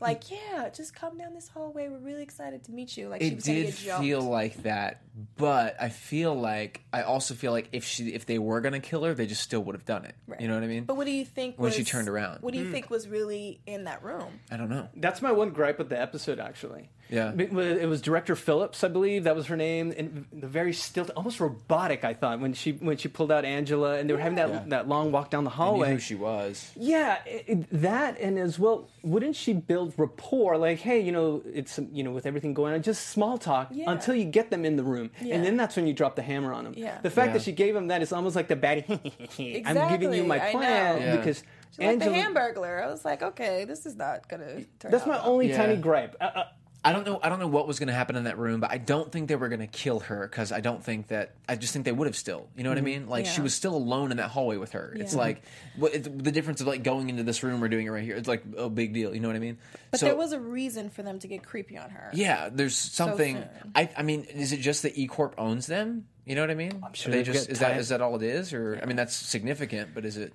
like 0.00 0.30
yeah, 0.30 0.68
just 0.70 0.94
come 0.94 1.18
down 1.18 1.34
this 1.34 1.48
hallway. 1.48 1.88
We're 1.88 1.98
really 1.98 2.22
excited 2.22 2.64
to 2.64 2.72
meet 2.72 2.96
you. 2.96 3.08
Like 3.08 3.22
she 3.22 3.28
It 3.28 3.34
was 3.36 3.44
gonna 3.44 3.58
did 3.58 3.66
get 3.66 3.76
jumped. 3.76 4.02
feel 4.04 4.20
like 4.22 4.62
that, 4.62 5.02
but 5.36 5.76
I 5.80 5.88
feel 5.88 6.34
like 6.34 6.82
I 6.92 7.02
also 7.02 7.34
feel 7.34 7.52
like 7.52 7.68
if 7.72 7.84
she 7.84 8.08
if 8.14 8.26
they 8.26 8.38
were 8.38 8.60
gonna 8.60 8.80
kill 8.80 9.04
her, 9.04 9.14
they 9.14 9.26
just 9.26 9.42
still 9.42 9.62
would 9.64 9.74
have 9.74 9.84
done 9.84 10.04
it. 10.04 10.14
Right. 10.26 10.40
You 10.40 10.48
know 10.48 10.54
what 10.54 10.64
I 10.64 10.68
mean? 10.68 10.84
But 10.84 10.96
what 10.96 11.06
do 11.06 11.12
you 11.12 11.24
think 11.24 11.56
When 11.56 11.66
was, 11.66 11.74
she 11.74 11.84
turned 11.84 12.08
around. 12.08 12.42
What 12.42 12.52
do 12.52 12.58
you 12.58 12.66
hmm. 12.66 12.72
think 12.72 12.90
was 12.90 13.08
really 13.08 13.60
in 13.66 13.84
that 13.84 14.02
room? 14.02 14.40
I 14.50 14.56
don't 14.56 14.70
know. 14.70 14.88
That's 14.96 15.22
my 15.22 15.32
one 15.32 15.50
gripe 15.50 15.78
with 15.78 15.88
the 15.88 16.00
episode, 16.00 16.38
actually. 16.38 16.90
Yeah. 17.12 17.32
It 17.36 17.52
was, 17.86 18.00
director 18.00 18.34
Phillips, 18.34 18.82
I 18.82 18.88
believe 18.88 19.24
that 19.24 19.36
was 19.36 19.46
her 19.46 19.56
name, 19.56 19.92
and 19.96 20.24
the 20.32 20.46
very 20.48 20.72
still, 20.72 21.06
almost 21.16 21.38
robotic. 21.40 22.04
I 22.04 22.14
thought 22.14 22.40
when 22.40 22.54
she 22.54 22.72
when 22.72 22.96
she 22.96 23.08
pulled 23.08 23.30
out 23.30 23.44
Angela, 23.44 23.98
and 23.98 24.08
they 24.08 24.14
were 24.14 24.20
having 24.20 24.36
that 24.36 24.48
Yeah. 24.48 24.62
that 24.68 24.88
long 24.88 25.12
walk 25.12 25.28
down 25.30 25.44
the 25.44 25.50
I 25.50 25.52
knew 25.52 25.56
hallway. 25.62 25.90
who 25.92 25.98
she 25.98 26.14
was. 26.14 26.72
Yeah, 26.74 27.18
it, 27.26 27.44
it- 27.46 27.82
that 27.82 28.18
and 28.18 28.38
as 28.38 28.58
well, 28.58 28.88
wouldn't 29.02 29.36
she 29.36 29.52
build 29.52 29.92
rapport? 29.98 30.56
Like, 30.56 30.78
hey, 30.78 31.00
you 31.00 31.12
know, 31.12 31.42
it's 31.52 31.78
you 31.92 32.02
know, 32.02 32.10
with 32.12 32.24
everything 32.26 32.54
going 32.54 32.72
on, 32.74 32.82
just 32.82 33.08
small 33.10 33.36
talk 33.36 33.68
Yeah. 33.70 33.90
until 33.90 34.14
you 34.14 34.24
get 34.24 34.50
them 34.50 34.64
in 34.64 34.76
the 34.76 34.82
room, 34.84 35.10
Yeah. 35.20 35.34
and 35.36 35.44
then 35.44 35.56
that's 35.58 35.76
when 35.76 35.86
you 35.86 35.92
drop 35.92 36.16
the 36.16 36.22
hammer 36.22 36.52
on 36.54 36.64
them. 36.64 36.74
Yeah. 36.76 36.98
The 37.02 37.10
fact 37.10 37.28
Yeah. 37.28 37.32
that 37.34 37.42
she 37.42 37.52
gave 37.52 37.76
him 37.76 37.88
that 37.88 38.00
is 38.00 38.12
almost 38.12 38.34
like 38.36 38.48
the 38.48 38.56
baddie. 38.56 38.86
I'm 39.66 39.88
giving 39.90 40.12
you 40.14 40.24
my 40.24 40.48
I 40.48 40.50
plan 40.52 40.98
know. 40.98 41.04
Yeah. 41.04 41.16
because 41.16 41.42
She's 41.70 41.78
like 41.78 41.98
the 42.00 42.04
Angela. 42.06 42.16
Hamburglar. 42.52 42.82
I 42.82 42.86
was 42.90 43.04
like, 43.04 43.22
okay, 43.22 43.64
this 43.64 43.86
is 43.86 43.96
not 43.96 44.28
gonna 44.28 44.62
turn 44.78 44.90
That's 44.90 45.02
out 45.04 45.08
my 45.08 45.14
well. 45.16 45.30
only 45.30 45.48
Yeah. 45.50 45.56
tiny 45.56 45.76
gripe. 45.76 46.16
Uh, 46.20 46.24
uh, 46.24 46.44
I 46.84 46.92
don't 46.92 47.06
know. 47.06 47.20
I 47.22 47.28
don't 47.28 47.38
know 47.38 47.46
what 47.46 47.68
was 47.68 47.78
going 47.78 47.88
to 47.88 47.94
happen 47.94 48.16
in 48.16 48.24
that 48.24 48.38
room, 48.38 48.60
but 48.60 48.72
I 48.72 48.78
don't 48.78 49.12
think 49.12 49.28
they 49.28 49.36
were 49.36 49.48
going 49.48 49.60
to 49.60 49.68
kill 49.68 50.00
her 50.00 50.26
because 50.26 50.50
I 50.50 50.60
don't 50.60 50.82
think 50.82 51.08
that. 51.08 51.34
I 51.48 51.54
just 51.54 51.72
think 51.72 51.84
they 51.84 51.92
would 51.92 52.06
have 52.06 52.16
still. 52.16 52.48
You 52.56 52.64
know 52.64 52.70
what 52.70 52.78
I 52.78 52.80
mm-hmm. 52.80 52.86
mean? 52.86 53.08
Like 53.08 53.26
she 53.26 53.40
was 53.40 53.54
still 53.54 53.76
alone 53.76 54.10
in 54.10 54.16
that 54.16 54.30
hallway 54.30 54.56
with 54.56 54.72
her. 54.72 54.92
It's 54.98 55.12
Yeah. 55.12 55.20
like 55.20 55.42
what 55.76 55.94
it's, 55.94 56.08
the 56.08 56.32
difference 56.32 56.60
of 56.60 56.66
like 56.66 56.82
going 56.82 57.08
into 57.08 57.22
this 57.22 57.42
room 57.44 57.62
or 57.62 57.68
doing 57.68 57.86
it 57.86 57.90
right 57.90 58.02
here. 58.02 58.16
It's 58.16 58.28
like 58.28 58.42
a 58.56 58.68
big 58.68 58.92
deal. 58.92 59.14
You 59.14 59.20
know 59.20 59.28
what 59.28 59.36
I 59.36 59.40
mean? 59.40 59.58
But 59.92 60.00
So- 60.00 60.06
there 60.06 60.16
was 60.16 60.32
a 60.32 60.40
reason 60.40 60.90
for 60.90 61.02
them 61.02 61.20
to 61.20 61.28
get 61.28 61.44
creepy 61.44 61.78
on 61.78 61.90
her. 61.90 62.10
Yeah, 62.14 62.48
there's 62.50 62.76
something. 62.76 63.36
soon. 63.36 63.72
I, 63.76 63.90
I 63.96 64.02
mean, 64.02 64.24
is 64.24 64.52
it 64.52 64.58
just 64.58 64.82
that 64.82 64.98
E 64.98 65.06
Corp 65.06 65.34
owns 65.38 65.66
them? 65.66 66.06
You 66.24 66.34
know 66.34 66.40
what 66.40 66.50
I 66.50 66.54
mean? 66.54 66.82
I'm 66.84 66.92
sure 66.94 67.10
they 67.10 67.18
they've 67.18 67.34
just 67.34 67.48
got 67.48 67.52
is 67.52 67.58
that 67.60 67.68
time. 67.70 67.78
is 67.78 67.88
that 67.88 68.00
all 68.00 68.16
it 68.16 68.22
is, 68.22 68.52
or 68.52 68.78
I 68.80 68.86
mean 68.86 68.96
that's 68.96 69.14
significant, 69.14 69.90
but 69.94 70.04
is 70.04 70.16
it? 70.16 70.32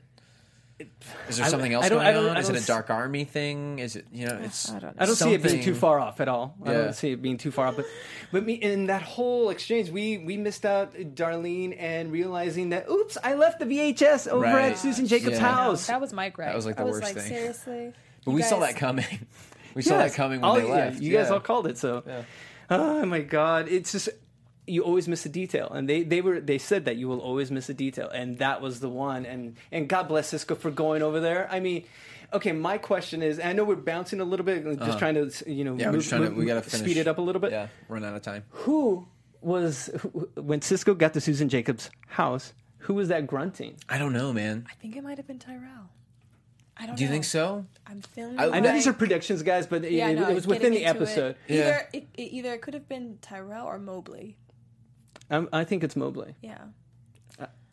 Is 1.28 1.38
there 1.38 1.46
I- 1.48 1.50
something 1.50 1.74
else 1.74 1.86
I 1.86 1.90
don't- 1.90 1.98
going 1.98 2.08
I 2.08 2.12
don't- 2.12 2.30
on? 2.30 2.38
I 2.38 2.40
Is 2.40 2.46
it 2.50 2.52
don't 2.54 2.58
a 2.58 2.62
s- 2.62 2.68
dark 2.68 2.90
army 2.92 3.24
thing? 3.24 3.80
Is 3.80 3.96
it 3.96 4.06
you 4.12 4.28
know? 4.28 4.40
It's 4.44 4.70
I 4.70 4.74
don't 4.80 4.96
know. 4.96 5.02
I 5.02 5.06
don't 5.08 5.16
see 5.16 5.34
it 5.34 5.42
being 5.42 5.64
too 5.64 5.74
far 5.74 6.00
off 6.00 6.22
at 6.22 6.28
all. 6.28 6.56
I 6.64 6.74
don't 6.74 6.94
see 6.96 7.12
it 7.12 7.22
being 7.22 7.38
too 7.38 7.50
far 7.52 7.68
off. 7.68 7.78
But, 7.78 7.86
but 8.32 8.46
me, 8.46 8.54
in 8.54 8.86
that 8.88 9.02
whole 9.02 9.50
exchange, 9.50 9.90
we 9.90 10.20
we 10.20 10.38
missed 10.38 10.66
out 10.66 10.94
Darlene 10.94 11.76
and 11.80 12.12
realizing 12.12 12.70
that, 12.70 12.88
oops, 12.90 13.18
I 13.24 13.34
left 13.34 13.60
the 13.60 13.66
VHS 13.66 14.28
over 14.28 14.44
Right. 14.44 14.72
at 14.74 14.78
Susan 14.78 15.08
Jacobs' 15.08 15.40
Yeah. 15.40 15.52
house. 15.52 15.88
That 15.88 16.00
was 16.00 16.14
my 16.14 16.30
gripe. 16.30 16.50
That 16.50 16.56
was, 16.56 16.66
like, 16.68 16.80
I 16.80 16.84
the 16.84 16.90
was 16.92 17.02
worst 17.02 17.16
like, 17.16 17.24
thing. 17.24 17.34
Seriously, 17.34 17.94
But 18.26 18.32
You 18.32 18.36
we 18.38 18.42
saw 18.44 18.60
that 18.60 18.76
coming. 18.76 19.06
We 19.74 19.84
saw 19.84 19.98
Yes. 20.00 20.12
that 20.12 20.18
coming 20.18 20.42
when 20.42 20.50
All- 20.50 20.56
they 20.56 20.68
yeah, 20.68 20.74
left. 20.74 21.02
you 21.02 21.14
guys 21.14 21.30
all 21.30 21.40
called 21.40 21.68
it. 21.68 21.78
So, 21.78 22.02
oh 22.72 23.06
my 23.06 23.20
god, 23.22 23.68
it's 23.70 23.92
just 23.92 24.10
you 24.68 24.84
always 24.84 25.08
miss 25.08 25.26
a 25.26 25.30
detail, 25.30 25.70
and 25.72 25.88
they 25.90 26.04
they 26.04 26.22
were 26.22 26.40
they 26.40 26.58
said 26.58 26.86
that 26.86 26.98
you 26.98 27.08
will 27.08 27.20
always 27.20 27.50
miss 27.52 27.70
a 27.70 27.74
detail, 27.74 28.10
and 28.10 28.38
that 28.40 28.62
was 28.62 28.80
the 28.82 28.90
one. 28.90 29.26
And 29.26 29.56
and 29.72 29.88
God 29.88 30.08
bless 30.08 30.28
Cisco 30.30 30.56
for 30.56 30.70
going 30.72 31.02
over 31.02 31.20
there. 31.20 31.48
I 31.52 31.60
mean. 31.60 31.86
Okay, 32.34 32.52
my 32.52 32.78
question 32.78 33.24
is, 33.24 33.40
and 33.40 33.48
I 33.48 33.54
know 33.54 33.64
we're 33.64 33.78
bouncing 33.78 34.20
a 34.20 34.26
little 34.26 34.46
bit, 34.46 34.66
just 34.80 35.00
trying 35.00 35.14
to, 35.16 35.32
you 35.50 35.64
know, 35.64 35.76
Uh-huh. 35.76 35.80
Yeah, 35.80 35.88
we're 35.92 36.20
move- 36.20 36.34
to. 36.34 36.36
We 36.36 36.46
got 36.46 36.62
to 36.62 36.70
finish. 36.70 36.86
speed 36.86 36.98
it 37.00 37.08
up 37.08 37.20
a 37.20 37.22
little 37.22 37.40
bit. 37.40 37.52
Yeah, 37.52 37.68
run 37.88 38.04
out 38.04 38.16
of 38.18 38.22
time. 38.22 38.44
Who 38.50 39.08
was 39.40 39.90
who, 40.02 40.30
when 40.36 40.62
Cisco 40.62 40.94
got 40.94 41.14
to 41.14 41.22
Susan 41.22 41.48
Jacobs' 41.48 41.90
house? 42.08 42.52
Who 42.80 42.96
was 42.96 43.08
that 43.08 43.28
grunting? 43.28 43.78
I 43.88 43.98
don't 43.98 44.12
know, 44.12 44.34
man. 44.34 44.66
I 44.70 44.74
think 44.74 44.98
it 44.98 45.06
might 45.06 45.16
have 45.18 45.26
been 45.26 45.40
Tyrell. 45.40 45.90
I 46.76 46.86
don't. 46.86 46.98
Do 46.98 47.04
you 47.04 47.08
know. 47.08 47.14
think 47.14 47.24
so? 47.24 47.66
I'm 47.88 48.02
feeling. 48.02 48.38
I- 48.38 48.58
I 48.58 48.60
know 48.60 48.74
these 48.74 48.88
are 48.88 48.94
predictions, 48.94 49.42
guys, 49.42 49.66
but 49.66 49.86
it, 49.86 49.94
Yeah, 49.94 50.08
I 50.08 50.30
it, 50.32 50.36
was 50.36 50.46
within 50.46 50.74
the 50.74 50.84
into 50.84 50.90
it. 50.90 50.96
episode. 51.02 51.36
Yeah. 51.48 51.56
Either 51.62 51.88
it, 51.94 52.08
it 52.18 52.22
either 52.24 52.54
it 52.56 52.62
could 52.62 52.74
have 52.74 52.90
been 52.90 53.20
Tyrell 53.22 53.68
or 53.68 53.80
Mobley. 53.80 54.36
Um, 55.30 55.50
I 55.52 55.64
think 55.64 55.84
it's 55.84 55.96
Mobley. 55.96 56.36
Yeah. 56.42 56.58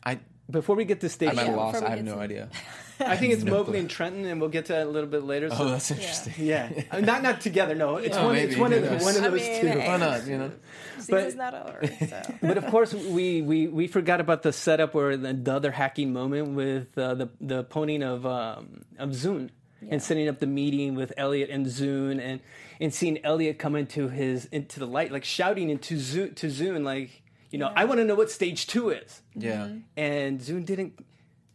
I 0.03 0.19
Before 0.51 0.75
we 0.75 0.85
get 0.85 1.01
to 1.01 1.09
stage, 1.09 1.29
I'm 1.31 1.39
at 1.39 1.47
Yeah, 1.47 1.55
a 1.55 1.57
loss. 1.57 1.81
I 1.81 1.89
have 1.95 2.03
no 2.03 2.15
to- 2.15 2.19
idea. 2.21 2.49
I 2.99 3.17
think 3.17 3.33
it's 3.33 3.43
No 3.43 3.51
Mobley 3.53 3.71
clue. 3.73 3.79
and 3.81 3.89
Trenton, 3.89 4.25
and 4.25 4.39
we'll 4.39 4.49
get 4.51 4.65
to 4.67 4.73
that 4.73 4.85
a 4.87 4.89
little 4.89 5.09
bit 5.09 5.23
later. 5.23 5.49
So. 5.49 5.57
Oh, 5.59 5.69
that's 5.71 5.89
interesting. 5.91 6.33
yeah, 6.37 6.69
Uh, 6.91 6.99
not 7.01 7.23
not 7.23 7.41
together. 7.41 7.73
No, 7.75 7.97
it's 7.97 8.15
Oh, 8.15 8.25
one. 8.27 8.35
maybe. 8.35 8.51
It's 8.51 8.59
one 8.59 8.71
of 8.71 8.83
Who 8.83 8.89
knows? 8.89 9.03
one 9.03 9.15
of 9.17 9.23
I 9.23 9.29
those 9.29 9.41
mean, 9.41 9.61
two. 9.61 9.67
hey. 9.67 9.87
Why 9.87 9.97
not? 9.97 10.27
You 10.27 10.37
know. 10.37 10.51
Season's 10.99 11.35
not 11.35 11.53
over. 11.55 11.81
So. 12.09 12.21
But 12.41 12.57
of 12.57 12.67
course, 12.67 12.93
we, 12.93 13.41
we, 13.41 13.67
we 13.67 13.87
forgot 13.87 14.21
about 14.21 14.43
the 14.43 14.53
setup 14.53 14.93
where 14.93 15.17
the, 15.17 15.33
the 15.33 15.53
other 15.53 15.71
hacking 15.71 16.13
moment 16.13 16.49
with 16.55 16.95
uh, 16.97 17.15
the 17.15 17.29
the 17.41 17.63
poning 17.63 18.03
of 18.03 18.25
um, 18.25 18.83
of 18.99 19.09
Zhang 19.09 19.49
and 19.89 20.01
setting 20.01 20.27
up 20.29 20.39
the 20.39 20.47
meeting 20.47 20.95
with 20.95 21.11
Elliot 21.17 21.49
and 21.49 21.65
Zhang 21.65 22.21
and 22.21 22.39
and 22.79 22.93
seeing 22.93 23.17
Elliot 23.25 23.57
come 23.59 23.75
into 23.75 24.07
his 24.09 24.45
into 24.45 24.79
the 24.79 24.87
light, 24.87 25.11
like 25.11 25.25
shouting 25.25 25.69
into 25.69 25.95
Zhang 25.95 26.33
to 26.35 26.47
Zhang, 26.47 26.83
like 26.85 27.23
you 27.55 27.59
know, 27.59 27.71
I 27.73 27.85
want 27.85 27.99
to 28.01 28.03
know 28.03 28.15
what 28.15 28.29
stage 28.29 28.67
two 28.67 28.89
is. 28.89 29.21
Yeah. 29.33 29.67
Mm-hmm. 29.67 29.77
And 29.95 30.41
Zhang 30.41 30.65
didn't. 30.65 31.05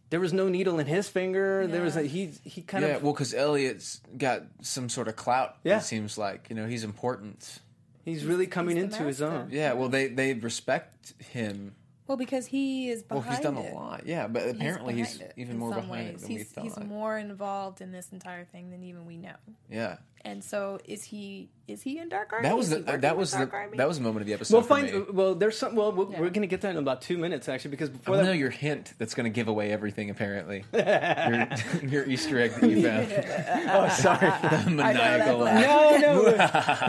There 0.09 0.19
was 0.19 0.33
no 0.33 0.49
needle 0.49 0.79
in 0.79 0.87
his 0.87 1.07
finger. 1.07 1.67
There 1.67 1.83
was 1.83 1.95
a, 1.95 2.01
he 2.01 2.31
he 2.43 2.63
kind 2.63 2.83
Yeah, 2.83 2.95
of 2.95 3.03
well, 3.03 3.13
because 3.13 3.35
Elliot's 3.35 4.01
got 4.17 4.41
some 4.61 4.89
sort 4.89 5.07
of 5.07 5.15
clout. 5.15 5.57
Yeah. 5.63 5.77
It 5.77 5.83
seems 5.83 6.17
like 6.17 6.47
you 6.49 6.55
know 6.55 6.65
he's 6.65 6.83
important. 6.83 7.59
he's 8.03 8.25
really 8.25 8.47
coming 8.47 8.77
he's 8.77 8.85
into 8.85 9.03
his 9.03 9.21
own. 9.21 9.49
Yeah, 9.51 9.73
well, 9.73 9.89
they 9.89 10.07
they 10.07 10.33
respect 10.33 11.13
him. 11.21 11.75
Well, 12.11 12.17
because 12.17 12.45
he 12.45 12.89
is 12.89 13.03
behind. 13.03 13.25
Well, 13.25 13.35
he's 13.35 13.41
done 13.41 13.55
it. 13.57 13.71
a 13.71 13.73
lot. 13.73 14.05
Yeah, 14.05 14.27
but 14.27 14.49
apparently 14.49 14.95
he's, 14.95 15.13
behind 15.17 15.31
it 15.37 15.41
even 15.41 15.57
more 15.57 15.69
behind 15.73 15.89
ways. 15.89 16.09
it 16.15 16.19
than 16.19 16.29
he's, 16.29 16.39
we 16.39 16.43
thought. 16.43 16.63
He's 16.65 16.77
more 16.79 17.17
involved 17.17 17.79
in 17.79 17.93
this 17.93 18.09
entire 18.11 18.43
thing 18.43 18.69
than 18.69 18.83
even 18.83 19.05
we 19.05 19.15
know. 19.15 19.35
yeah, 19.69 19.95
And 20.25 20.43
so, 20.43 20.79
is 20.83 21.05
he? 21.05 21.47
Is 21.69 21.81
he 21.83 21.99
in 21.99 22.09
Dark 22.09 22.33
Army? 22.33 22.49
that 22.49 22.57
was 22.57 22.69
the 22.69 22.79
he 22.79 22.97
that 22.97 23.15
was 23.15 23.31
the 23.31 23.49
Army? 23.49 23.77
that 23.77 23.87
was 23.87 23.97
the 23.97 24.03
moment 24.03 24.23
of 24.23 24.27
the 24.27 24.33
episode. 24.33 24.53
We'll 24.55 24.63
for 24.63 24.67
find. 24.67 24.91
me. 24.93 24.99
Well, 25.13 25.35
there's 25.35 25.57
some. 25.57 25.73
Well, 25.73 25.93
we're, 25.93 26.11
Yeah. 26.11 26.19
we're 26.19 26.29
going 26.31 26.41
to 26.41 26.47
get 26.47 26.59
that 26.61 26.71
in 26.71 26.75
about 26.77 27.01
two 27.01 27.17
minutes, 27.17 27.47
actually, 27.47 27.71
because 27.71 27.89
before 27.89 28.15
I 28.15 28.17
that, 28.17 28.23
know 28.25 28.31
your 28.33 28.49
hint 28.49 28.93
that's 28.97 29.13
going 29.13 29.23
to 29.23 29.29
give 29.33 29.47
away 29.47 29.71
everything. 29.71 30.09
Apparently, 30.09 30.65
your, 30.73 31.47
your 31.89 32.05
Easter 32.09 32.41
egg 32.41 32.51
that 32.59 32.69
you 32.69 32.83
found. 32.83 33.07
Oh, 33.73 33.87
sorry. 33.87 34.19
The 34.65 34.69
maniacal 34.69 35.37
laugh. 35.37 36.01
no, 36.01 36.25
no. 36.25 36.25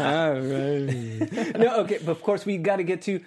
All 0.02 0.32
right. 0.40 1.58
No, 1.58 1.80
okay. 1.84 1.98
But 2.04 2.10
of 2.10 2.22
course, 2.22 2.44
we 2.44 2.56
got 2.58 2.76
to 2.78 2.82
get 2.82 3.02
to 3.02 3.20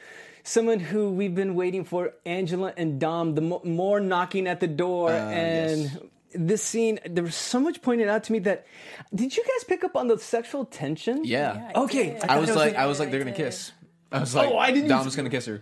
someone 0.45 0.79
who 0.79 1.09
we've 1.09 1.35
been 1.35 1.55
waiting 1.55 1.83
for, 1.83 2.13
Angela 2.25 2.73
and 2.77 2.99
Dom. 2.99 3.35
The 3.35 3.41
mo- 3.41 3.61
more 3.65 3.99
knocking 3.99 4.47
at 4.47 4.61
the 4.61 4.67
door, 4.67 5.09
ah, 5.11 5.29
and 5.29 5.81
yes. 5.81 5.97
this 6.33 6.63
scene. 6.63 6.99
There 7.05 7.23
was 7.23 7.35
so 7.35 7.59
much 7.59 7.81
pointed 7.81 8.07
out 8.07 8.23
to 8.25 8.31
me 8.31 8.39
that. 8.39 8.65
Did 9.13 9.35
you 9.35 9.43
guys 9.43 9.63
pick 9.67 9.83
up 9.83 9.95
on 9.97 10.07
the 10.07 10.17
sexual 10.17 10.63
tension? 10.65 11.25
Yeah, 11.25 11.55
Yeah, 11.55 11.81
Okay. 11.83 12.17
I 12.27 12.35
I 12.35 12.39
was 12.39 12.49
was 12.49 12.55
like, 12.57 12.73
a- 12.75 12.79
I 12.79 12.85
was 12.85 12.99
like, 12.99 13.11
they're 13.11 13.19
gonna 13.19 13.35
kiss. 13.35 13.71
I 14.11 14.19
was 14.21 14.33
oh, 14.35 14.39
like, 14.39 14.49
Oh, 14.51 14.57
I 14.57 14.71
didn't- 14.71 14.87
Dom's 14.89 15.15
gonna 15.15 15.29
kiss 15.29 15.45
her. 15.47 15.61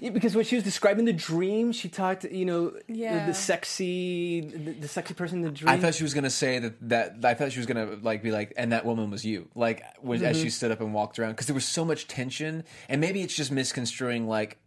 Yeah, 0.00 0.10
because 0.10 0.34
when 0.34 0.44
she 0.44 0.54
was 0.54 0.64
describing 0.64 1.04
the 1.04 1.12
dream, 1.12 1.72
she 1.72 1.88
talked, 1.88 2.24
you 2.24 2.44
know, 2.44 2.72
Yeah. 2.88 3.26
the 3.26 3.34
sexy, 3.34 4.40
the, 4.40 4.72
the 4.72 4.88
sexy 4.88 5.14
person 5.14 5.38
in 5.38 5.44
the 5.44 5.50
dream. 5.50 5.68
I 5.68 5.78
thought 5.78 5.94
she 5.94 6.02
was 6.02 6.14
gonna 6.14 6.30
say 6.30 6.58
that 6.58 6.88
that 6.88 7.16
I 7.24 7.34
thought 7.34 7.52
she 7.52 7.58
was 7.58 7.66
gonna 7.66 7.98
like 8.02 8.22
be 8.22 8.30
like, 8.30 8.52
and 8.56 8.72
that 8.72 8.84
woman 8.84 9.10
was 9.10 9.24
you, 9.24 9.48
like 9.54 9.82
when, 10.00 10.22
as 10.22 10.36
Mm-hmm. 10.36 10.44
she 10.44 10.50
stood 10.50 10.70
up 10.70 10.80
and 10.80 10.92
walked 10.94 11.18
around, 11.18 11.32
because 11.32 11.46
there 11.46 11.54
was 11.54 11.64
so 11.64 11.84
much 11.84 12.06
tension, 12.08 12.64
and 12.88 13.00
maybe 13.00 13.22
it's 13.22 13.34
just 13.34 13.50
misconstruing 13.50 14.26
like 14.28 14.58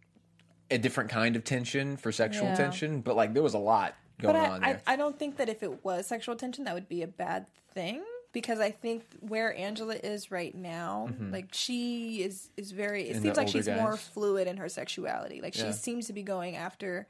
a 0.70 0.78
different 0.78 1.10
kind 1.10 1.36
of 1.36 1.44
tension 1.44 1.96
for 1.96 2.10
sexual 2.12 2.46
Yeah. 2.46 2.54
tension, 2.54 3.00
but 3.00 3.16
like 3.16 3.34
there 3.34 3.42
was 3.42 3.54
a 3.54 3.58
lot 3.58 3.94
going 4.20 4.34
but 4.34 4.50
on 4.50 4.64
I, 4.64 4.68
I, 4.68 4.72
there. 4.72 4.82
I 4.86 4.96
don't 4.96 5.18
think 5.18 5.36
that 5.36 5.48
if 5.48 5.62
it 5.62 5.84
was 5.84 6.06
sexual 6.06 6.36
tension, 6.36 6.64
that 6.64 6.74
would 6.74 6.88
be 6.88 7.02
a 7.02 7.06
bad 7.06 7.46
thing. 7.74 8.02
Because 8.32 8.60
I 8.60 8.70
think 8.70 9.04
where 9.20 9.54
Angela 9.56 9.94
is 9.94 10.30
right 10.30 10.54
now, 10.54 11.10
like 11.30 11.48
she 11.52 12.22
is 12.22 12.48
is 12.56 12.72
very. 12.72 13.08
It 13.08 13.16
In 13.16 13.22
seems 13.22 13.36
like 13.36 13.48
older 13.48 13.58
she's 13.58 13.68
more 13.68 13.96
fluid 13.96 14.48
in 14.48 14.56
her 14.56 14.68
sexuality. 14.68 15.40
Like 15.42 15.54
she 15.54 15.70
seems 15.72 16.06
to 16.06 16.12
be 16.12 16.22
going 16.22 16.56
after 16.56 17.06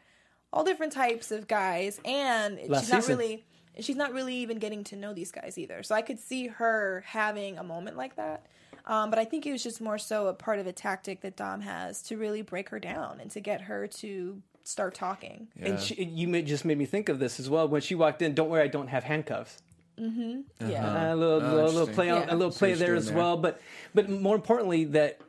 all 0.53 0.64
different 0.64 0.93
types 0.93 1.31
of 1.31 1.47
guys, 1.47 2.01
and 2.05 2.59
Last 2.68 2.83
she's 2.83 2.93
not 2.93 3.03
season. 3.03 3.18
really. 3.18 3.45
She's 3.81 3.97
not 3.97 4.12
really 4.12 4.35
even 4.37 4.59
getting 4.59 4.85
to 4.85 4.97
know 4.97 5.14
these 5.14 5.33
guys 5.33 5.57
either. 5.57 5.83
So 5.83 5.95
I 5.95 6.03
could 6.03 6.18
see 6.18 6.49
her 6.49 7.03
having 7.07 7.57
a 7.57 7.62
moment 7.62 7.97
like 7.97 8.16
that. 8.16 8.45
Um, 8.85 9.09
but 9.09 9.18
I 9.18 9.25
think 9.25 9.47
it 9.47 9.53
was 9.53 9.62
just 9.62 9.81
more 9.81 9.97
so 9.97 10.27
a 10.27 10.35
part 10.35 10.59
of 10.59 10.66
a 10.66 10.73
tactic 10.73 11.23
that 11.23 11.37
Dom 11.37 11.61
has 11.62 12.03
to 12.03 12.18
really 12.18 12.43
break 12.43 12.68
her 12.70 12.79
down 12.79 13.18
and 13.20 13.31
to 13.31 13.41
get 13.41 13.62
her 13.62 13.87
to 13.87 14.43
start 14.64 14.95
talking. 14.95 15.49
And 15.59 15.81
she, 15.81 16.05
you 16.05 16.29
may, 16.29 16.43
just 16.43 16.64
made 16.64 16.77
me 16.79 16.85
think 16.85 17.09
of 17.09 17.18
this 17.18 17.41
as 17.41 17.49
well. 17.49 17.66
When 17.68 17.81
she 17.81 17.95
walked 17.95 18.23
in, 18.23 18.35
don't 18.35 18.51
worry, 18.51 18.62
I 18.62 18.68
don't 18.68 18.89
have 18.89 19.05
handcuffs. 19.05 19.62
Mm-hmm. 20.03 20.40
Uh-huh. 20.61 20.70
Yeah. 20.70 21.12
a 21.12 21.16
little, 21.16 21.34
Oh, 21.42 21.55
little, 21.55 21.70
little 21.72 21.94
play, 21.94 22.11
on, 22.11 22.22
Yeah. 22.22 22.34
a 22.34 22.36
little 22.36 22.50
play 22.53 22.70
she's 22.70 22.78
there 22.80 22.94
as 22.94 23.07
there. 23.07 23.16
well. 23.16 23.36
But, 23.36 23.61
but 23.94 24.09
more 24.11 24.34
importantly, 24.34 24.84
that 24.86 25.20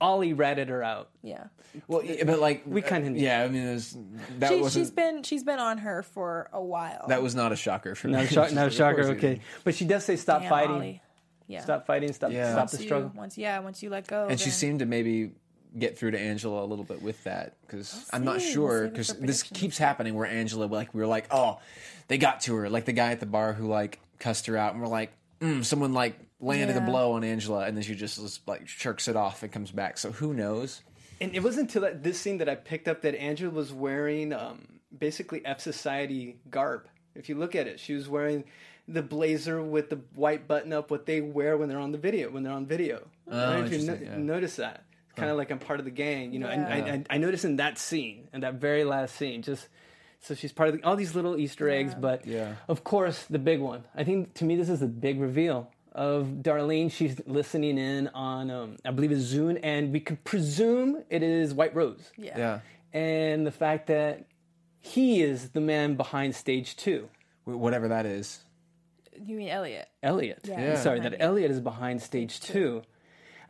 Ollie 0.00 0.32
ratted 0.32 0.68
her 0.68 0.82
out. 0.82 1.10
Yeah. 1.22 1.44
well, 1.88 2.04
yeah, 2.04 2.24
but 2.24 2.38
like 2.38 2.62
We 2.66 2.82
kinda 2.82 3.10
knew. 3.10 3.20
yeah. 3.20 3.42
I 3.42 3.48
mean, 3.48 3.62
it 3.66 3.72
was, 3.74 3.96
that 4.38 4.50
She, 4.50 4.60
was 4.60 4.72
she's 4.72 4.90
been 4.90 5.22
she's 5.22 5.42
been 5.44 5.58
on 5.58 5.78
her 5.78 6.02
for 6.02 6.48
a 6.52 6.62
while. 6.62 7.06
that 7.08 7.22
was 7.22 7.34
not 7.34 7.52
a 7.52 7.56
shocker 7.56 7.94
for 7.94 8.08
No, 8.08 8.20
me. 8.20 8.26
shock, 8.26 8.52
no 8.52 8.66
Of 8.66 8.72
shocker. 8.72 8.94
course 8.96 9.08
it 9.08 9.16
Okay, 9.18 9.40
but 9.64 9.74
she 9.74 9.84
does 9.84 10.04
say, 10.04 10.16
"Stop 10.16 10.42
Damn, 10.42 10.50
fighting, 10.50 10.74
Ollie. 10.76 11.02
Yeah. 11.48 11.60
stop 11.62 11.86
fighting, 11.86 12.12
stop, 12.12 12.30
Yeah. 12.30 12.50
stop 12.52 12.58
once 12.60 12.72
the 12.72 12.78
you, 12.78 12.84
struggle." 12.84 13.12
Once 13.14 13.36
yeah, 13.38 13.58
once 13.60 13.82
you 13.82 13.90
let 13.90 14.06
go. 14.06 14.26
and 14.28 14.38
she 14.38 14.50
seemed 14.50 14.78
to 14.80 14.86
maybe 14.86 15.32
get 15.78 15.98
through 15.98 16.12
to 16.12 16.18
Angela 16.18 16.64
a 16.64 16.66
little 16.66 16.84
bit 16.84 17.02
with 17.02 17.22
that 17.24 17.54
because 17.66 17.94
oh, 18.06 18.16
I'm 18.16 18.24
not 18.24 18.40
sure 18.40 18.68
We'll 18.68 18.78
save 18.78 18.86
it 18.86 18.92
because 18.92 19.14
this 19.18 19.42
keeps 19.42 19.76
happening 19.78 20.14
where 20.14 20.26
Angela 20.26 20.64
like 20.64 20.94
we 20.94 21.00
were 21.02 21.06
like 21.06 21.26
oh 21.30 21.58
they 22.08 22.16
got 22.18 22.40
to 22.42 22.54
her 22.54 22.70
like 22.70 22.86
the 22.86 22.92
guy 22.94 23.10
at 23.12 23.20
the 23.20 23.26
bar 23.26 23.52
who 23.52 23.66
like 23.68 24.00
cussed 24.18 24.46
her 24.46 24.56
out 24.56 24.72
and 24.72 24.82
we're 24.82 24.88
like 24.88 25.12
mm, 25.40 25.64
someone 25.64 25.92
like 25.92 26.18
landed 26.40 26.76
a 26.76 26.80
blow 26.80 27.12
on 27.12 27.24
Angela 27.24 27.64
and 27.66 27.76
then 27.76 27.82
she 27.82 27.94
just, 27.94 28.20
just 28.20 28.46
like 28.46 28.68
shirks 28.68 29.08
it 29.08 29.16
off 29.16 29.42
and 29.42 29.50
comes 29.52 29.70
back 29.70 29.98
so 29.98 30.12
who 30.12 30.32
knows 30.34 30.82
And 31.20 31.34
it 31.34 31.42
wasn't 31.42 31.68
until 31.68 31.82
that, 31.82 32.02
this 32.04 32.20
scene 32.20 32.38
that 32.38 32.48
I 32.48 32.54
picked 32.54 32.86
up 32.86 33.02
that 33.02 33.14
Angela 33.16 33.50
was 33.50 33.72
wearing 33.72 34.32
um, 34.32 34.80
basically 34.96 35.44
F 35.44 35.60
Society 35.60 36.38
garb. 36.48 36.86
If 37.16 37.28
you 37.28 37.34
look 37.34 37.56
at 37.56 37.66
it, 37.66 37.80
she 37.80 37.94
was 37.94 38.08
wearing 38.08 38.44
the 38.86 39.02
blazer 39.02 39.60
with 39.60 39.90
the 39.90 39.96
white 40.14 40.46
button 40.46 40.72
up, 40.72 40.90
what 40.92 41.06
they 41.06 41.20
wear 41.20 41.56
when 41.56 41.68
they're 41.68 41.80
on 41.80 41.90
the 41.90 41.98
video. 41.98 42.30
When 42.30 42.44
they're 42.44 42.52
on 42.52 42.66
video, 42.66 43.06
I 43.30 43.30
don't 43.32 43.60
know 43.60 43.66
if 43.66 43.72
you 43.72 43.86
no- 43.86 43.98
yeah. 44.00 44.16
notice 44.16 44.56
that. 44.56 44.84
It's 45.06 45.14
kind 45.18 45.28
of 45.30 45.36
like 45.36 45.50
I'm 45.50 45.58
part 45.58 45.80
of 45.80 45.84
the 45.84 45.90
gang, 45.90 46.32
you 46.32 46.38
know. 46.38 46.46
And 46.48 46.62
Yeah. 46.62 46.92
I, 46.92 47.14
I, 47.14 47.16
I 47.16 47.18
noticed 47.18 47.44
in 47.44 47.56
that 47.56 47.78
scene, 47.78 48.28
in 48.32 48.42
that 48.42 48.54
very 48.54 48.84
last 48.84 49.16
scene, 49.16 49.42
just 49.42 49.66
so 50.20 50.34
she's 50.34 50.52
part 50.52 50.68
of 50.70 50.76
the, 50.76 50.84
all 50.84 50.96
these 50.96 51.14
little 51.14 51.36
Easter 51.36 51.68
eggs. 51.68 51.94
But 51.94 52.26
Yeah. 52.26 52.54
of 52.68 52.84
course, 52.84 53.24
the 53.24 53.38
big 53.38 53.60
one. 53.60 53.84
I 53.94 54.04
think 54.04 54.34
to 54.34 54.44
me, 54.44 54.56
this 54.56 54.68
is 54.68 54.80
the 54.80 54.86
big 54.86 55.20
reveal 55.20 55.70
of 55.92 56.26
Darlene. 56.42 56.90
She's 56.90 57.20
listening 57.26 57.78
in 57.78 58.08
on, 58.08 58.50
um, 58.50 58.76
I 58.84 58.90
believe 58.90 59.10
it's 59.12 59.32
Zhang, 59.32 59.58
and 59.62 59.92
we 59.92 60.00
could 60.00 60.22
presume 60.24 61.02
it 61.10 61.22
is 61.22 61.54
White 61.54 61.74
Rose. 61.74 62.12
yeah. 62.16 62.38
yeah 62.38 62.60
And 62.92 63.46
the 63.46 63.50
fact 63.52 63.86
that 63.88 64.24
he 64.80 65.20
is 65.22 65.50
the 65.50 65.60
man 65.60 65.94
behind 65.96 66.34
stage 66.34 66.76
two. 66.76 67.08
Whatever 67.44 67.88
that 67.88 68.04
is 68.06 68.44
You 69.24 69.36
mean 69.36 69.48
Elliot? 69.48 69.88
Elliot. 70.02 70.40
Yeah. 70.44 70.60
Yeah. 70.60 70.76
Sorry, 70.76 71.00
that. 71.00 71.16
Elliot 71.20 71.50
is 71.50 71.60
behind 71.60 72.02
stage 72.02 72.40
two. 72.40 72.82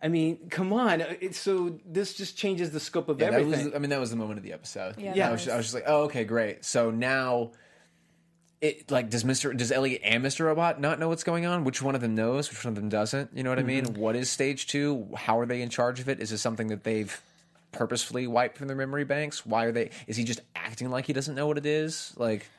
I 0.02 0.08
mean, 0.08 0.48
come 0.48 0.72
on. 0.72 1.00
It's, 1.00 1.38
so 1.38 1.78
this 1.84 2.14
just 2.14 2.36
changes 2.36 2.70
the 2.70 2.80
scope 2.80 3.08
of 3.08 3.20
Yeah, 3.20 3.26
everything. 3.28 3.66
was. 3.66 3.74
I 3.74 3.78
mean, 3.78 3.90
that 3.90 3.98
was 3.98 4.10
the 4.10 4.16
moment 4.16 4.38
of 4.38 4.44
the 4.44 4.52
episode. 4.52 4.96
Yeah, 4.98 5.14
Yeah. 5.14 5.28
I 5.28 5.32
was, 5.32 5.48
I 5.48 5.56
was 5.56 5.66
just 5.66 5.74
like, 5.74 5.84
oh, 5.86 6.02
okay, 6.04 6.24
great. 6.24 6.64
So 6.64 6.90
now, 6.90 7.50
it 8.60 8.90
like 8.90 9.08
does 9.08 9.24
Mister 9.24 9.52
does 9.52 9.70
Elliot 9.70 10.00
and 10.04 10.22
Mister 10.22 10.44
Robot 10.44 10.80
not 10.80 10.98
know 10.98 11.08
what's 11.08 11.22
going 11.22 11.46
on? 11.46 11.62
Which 11.62 11.80
one 11.80 11.94
of 11.94 12.00
them 12.00 12.14
knows? 12.16 12.50
Which 12.50 12.64
one 12.64 12.70
of 12.70 12.74
them 12.74 12.88
doesn't? 12.88 13.30
You 13.32 13.44
know 13.44 13.50
what 13.50 13.58
I 13.60 13.62
mean? 13.62 13.84
Mm-hmm. 13.84 14.00
What 14.00 14.16
is 14.16 14.30
stage 14.30 14.66
two? 14.66 15.08
How 15.16 15.38
are 15.38 15.46
they 15.46 15.62
in 15.62 15.68
charge 15.68 16.00
of 16.00 16.08
it? 16.08 16.18
Is 16.20 16.30
this 16.30 16.42
something 16.42 16.66
that 16.68 16.82
they've 16.82 17.20
purposefully 17.70 18.26
wiped 18.26 18.58
from 18.58 18.66
their 18.66 18.76
memory 18.76 19.04
banks? 19.04 19.46
Why 19.46 19.64
are 19.64 19.72
they? 19.72 19.90
Is 20.08 20.16
he 20.16 20.24
just 20.24 20.40
acting 20.56 20.90
like 20.90 21.06
he 21.06 21.12
doesn't 21.12 21.36
know 21.36 21.46
what 21.46 21.56
it 21.56 21.66
is? 21.66 22.12
Like, 22.16 22.50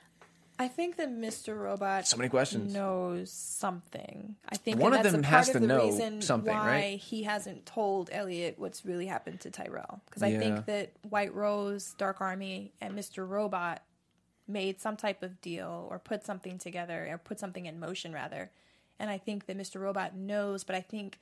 I 0.62 0.68
think 0.68 0.98
that 0.98 1.10
Mr. 1.10 1.58
Robot 1.58 2.06
So 2.06 2.18
many 2.18 2.28
questions. 2.30 2.74
knows 2.74 3.32
something. 3.32 4.36
I 4.48 4.58
think 4.58 4.78
One 4.80 4.94
of 4.94 5.02
that's 5.04 5.14
them 5.14 5.24
has 5.24 5.48
of 5.48 5.54
to 5.54 5.60
the 5.60 5.68
know 5.68 5.86
reason 5.86 6.22
something, 6.22 6.54
why 6.54 6.68
right? 6.68 7.00
he 7.00 7.24
hasn't 7.24 7.66
told 7.66 8.10
Elliot 8.12 8.56
what's 8.60 8.86
really 8.86 9.06
happened 9.06 9.40
to 9.42 9.52
Tyrell. 9.52 10.02
Because 10.06 10.22
I 10.22 10.28
Yeah. 10.28 10.40
think 10.40 10.66
that 10.66 10.92
White 11.10 11.34
Rose, 11.34 11.94
Dark 11.98 12.20
Army, 12.20 12.74
and 12.82 12.94
Mr. 12.94 13.28
Robot 13.28 13.82
made 14.50 14.82
some 14.82 14.98
type 14.98 15.24
of 15.24 15.40
deal 15.40 15.88
or 15.90 15.98
put 15.98 16.26
something 16.26 16.58
together 16.58 17.08
or 17.10 17.18
put 17.18 17.40
something 17.40 17.66
in 17.66 17.80
motion 17.80 18.12
rather. 18.12 18.52
And 19.00 19.10
I 19.10 19.18
think 19.18 19.46
that 19.46 19.58
Mr. 19.58 19.80
Robot 19.80 20.14
knows, 20.16 20.66
but 20.66 20.76
I 20.76 20.82
think 20.82 21.20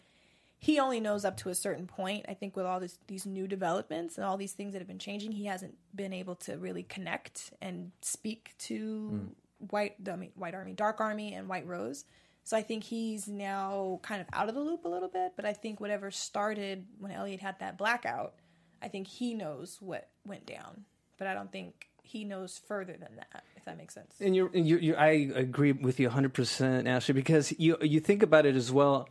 he 0.60 0.80
only 0.80 1.00
knows 1.00 1.24
up 1.24 1.38
to 1.38 1.50
a 1.50 1.56
certain 1.56 1.86
point. 1.86 2.26
I 2.28 2.34
think 2.34 2.56
with 2.56 2.66
all 2.66 2.80
this, 2.80 2.98
these 3.08 3.26
new 3.26 3.48
developments 3.48 4.18
and 4.18 4.26
all 4.26 4.38
these 4.38 4.54
things 4.54 4.74
that 4.74 4.80
have 4.80 4.88
been 4.88 5.00
changing, 5.00 5.32
he 5.32 5.46
hasn't 5.46 5.76
been 5.96 6.14
able 6.14 6.36
to 6.36 6.58
really 6.58 6.84
connect 6.84 7.54
and 7.62 7.92
speak 8.02 8.56
to 8.60 9.08
hmm. 9.08 9.26
White, 9.70 9.96
I 10.08 10.16
mean, 10.16 10.32
White 10.36 10.54
Army, 10.54 10.74
Dark 10.74 11.02
Army, 11.02 11.34
and 11.34 11.48
White 11.48 11.66
Rose. 11.66 12.06
So 12.44 12.56
I 12.56 12.62
think 12.62 12.84
he's 12.84 13.28
now 13.28 14.00
kind 14.04 14.22
of 14.22 14.28
out 14.32 14.50
of 14.50 14.56
the 14.56 14.62
loop 14.62 14.86
a 14.86 14.88
little 14.88 15.10
bit. 15.10 15.34
But 15.36 15.46
I 15.46 15.54
think 15.54 15.80
whatever 15.80 16.12
started 16.12 16.86
when 17.00 17.12
Elliot 17.12 17.42
had 17.42 17.60
that 17.60 17.78
blackout, 17.78 18.36
I 18.82 18.88
think 18.88 19.08
he 19.08 19.34
knows 19.34 19.78
what 19.82 20.10
went 20.26 20.46
down. 20.46 20.86
But 21.18 21.28
I 21.28 21.34
don't 21.34 21.52
think 21.52 21.88
he 22.04 22.24
knows 22.24 22.60
further 22.68 22.94
than 22.94 23.16
that. 23.18 23.44
If 23.56 23.66
that 23.66 23.78
makes 23.78 23.94
sense. 23.94 24.16
And 24.22 24.36
you 24.36 24.50
you 24.54 24.96
I 24.96 25.30
agree 25.36 25.72
with 25.72 26.00
you 26.00 26.10
100%, 26.10 26.88
Ashley, 26.88 27.14
because 27.14 27.54
you 27.60 27.78
you 27.82 28.00
think 28.00 28.24
about 28.24 28.46
it 28.46 28.56
as 28.56 28.72
well. 28.72 29.10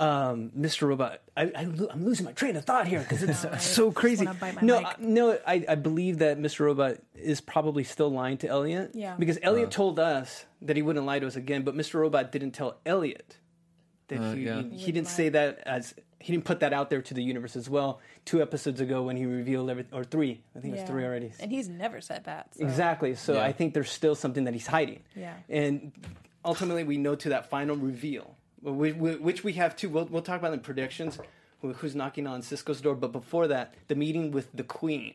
Um, 0.00 0.50
Mr. 0.58 0.88
Robot, 0.88 1.20
I, 1.36 1.42
I, 1.44 1.50
I'm 1.60 2.04
losing 2.04 2.24
my 2.26 2.32
train 2.32 2.56
of 2.56 2.64
thought 2.64 2.88
here 2.88 3.00
because 3.00 3.22
it's 3.22 3.44
I 3.44 3.58
so 3.58 3.86
just 3.86 3.96
crazy. 3.96 4.24
wanna 4.26 4.38
bite 4.38 4.54
my 4.56 4.62
No, 4.62 4.78
mic. 4.80 4.86
I- 4.88 4.94
no, 4.98 5.38
I, 5.46 5.64
I 5.68 5.74
believe 5.76 6.18
that 6.18 6.38
Mr. 6.38 6.60
Robot 6.60 6.96
is 7.14 7.40
probably 7.40 7.84
still 7.84 8.10
lying 8.10 8.38
to 8.38 8.48
Elliot. 8.48 8.92
Yeah. 8.94 9.14
Because 9.16 9.38
Elliot 9.42 9.70
told 9.70 10.00
us 10.00 10.44
that 10.62 10.74
he 10.76 10.82
wouldn't 10.82 11.06
lie 11.06 11.20
to 11.20 11.26
us 11.26 11.36
again, 11.36 11.62
but 11.62 11.76
Mr. 11.76 11.94
Robot 12.00 12.32
didn't 12.32 12.50
tell 12.52 12.78
Elliot 12.84 13.36
that 14.08 14.18
Uh, 14.18 14.32
he, 14.32 14.42
yeah. 14.44 14.62
he, 14.62 14.76
he 14.76 14.92
didn't 14.92 15.08
say 15.08 15.28
that 15.28 15.60
as 15.66 15.94
he 16.18 16.32
didn't 16.32 16.44
put 16.46 16.60
that 16.60 16.72
out 16.72 16.88
there 16.90 17.02
to 17.02 17.14
the 17.14 17.22
universe 17.22 17.54
as 17.54 17.68
well. 17.70 18.00
Two 18.24 18.42
episodes 18.42 18.80
ago 18.80 19.02
when 19.02 19.16
he 19.16 19.26
revealed 19.26 19.68
everything, 19.70 19.96
or 19.96 20.04
three, 20.04 20.40
I 20.56 20.60
think 20.60 20.74
it 20.74 20.80
was 20.80 20.88
three 20.88 21.04
already. 21.04 21.32
And 21.40 21.50
he's 21.52 21.68
never 21.68 22.00
said 22.00 22.24
that. 22.24 22.54
so- 22.56 22.64
Exactly. 22.64 23.14
So 23.14 23.34
Yeah. 23.34 23.44
I 23.44 23.52
think 23.52 23.74
there's 23.74 23.90
still 23.90 24.14
something 24.14 24.44
that 24.44 24.54
he's 24.54 24.66
hiding. 24.66 25.02
Yeah. 25.14 25.34
And 25.48 25.92
ultimately, 26.44 26.82
we 26.84 26.96
know 26.96 27.14
to 27.16 27.28
that 27.30 27.50
final 27.50 27.76
reveal, 27.76 28.36
wh- 28.64 28.96
wh- 28.96 29.22
which 29.22 29.44
we 29.44 29.54
have 29.54 29.76
too. 29.76 29.88
We'll, 29.88 30.06
we'll 30.06 30.22
talk 30.22 30.38
about 30.38 30.52
in 30.52 30.60
predictions 30.60 31.18
who's 31.60 31.94
knocking 31.94 32.26
on 32.26 32.42
Cisco's 32.42 32.80
door. 32.80 32.94
But 32.94 33.12
before 33.12 33.48
that, 33.48 33.74
the 33.88 33.94
meeting 33.94 34.30
with 34.30 34.48
the 34.52 34.64
Queen. 34.64 35.14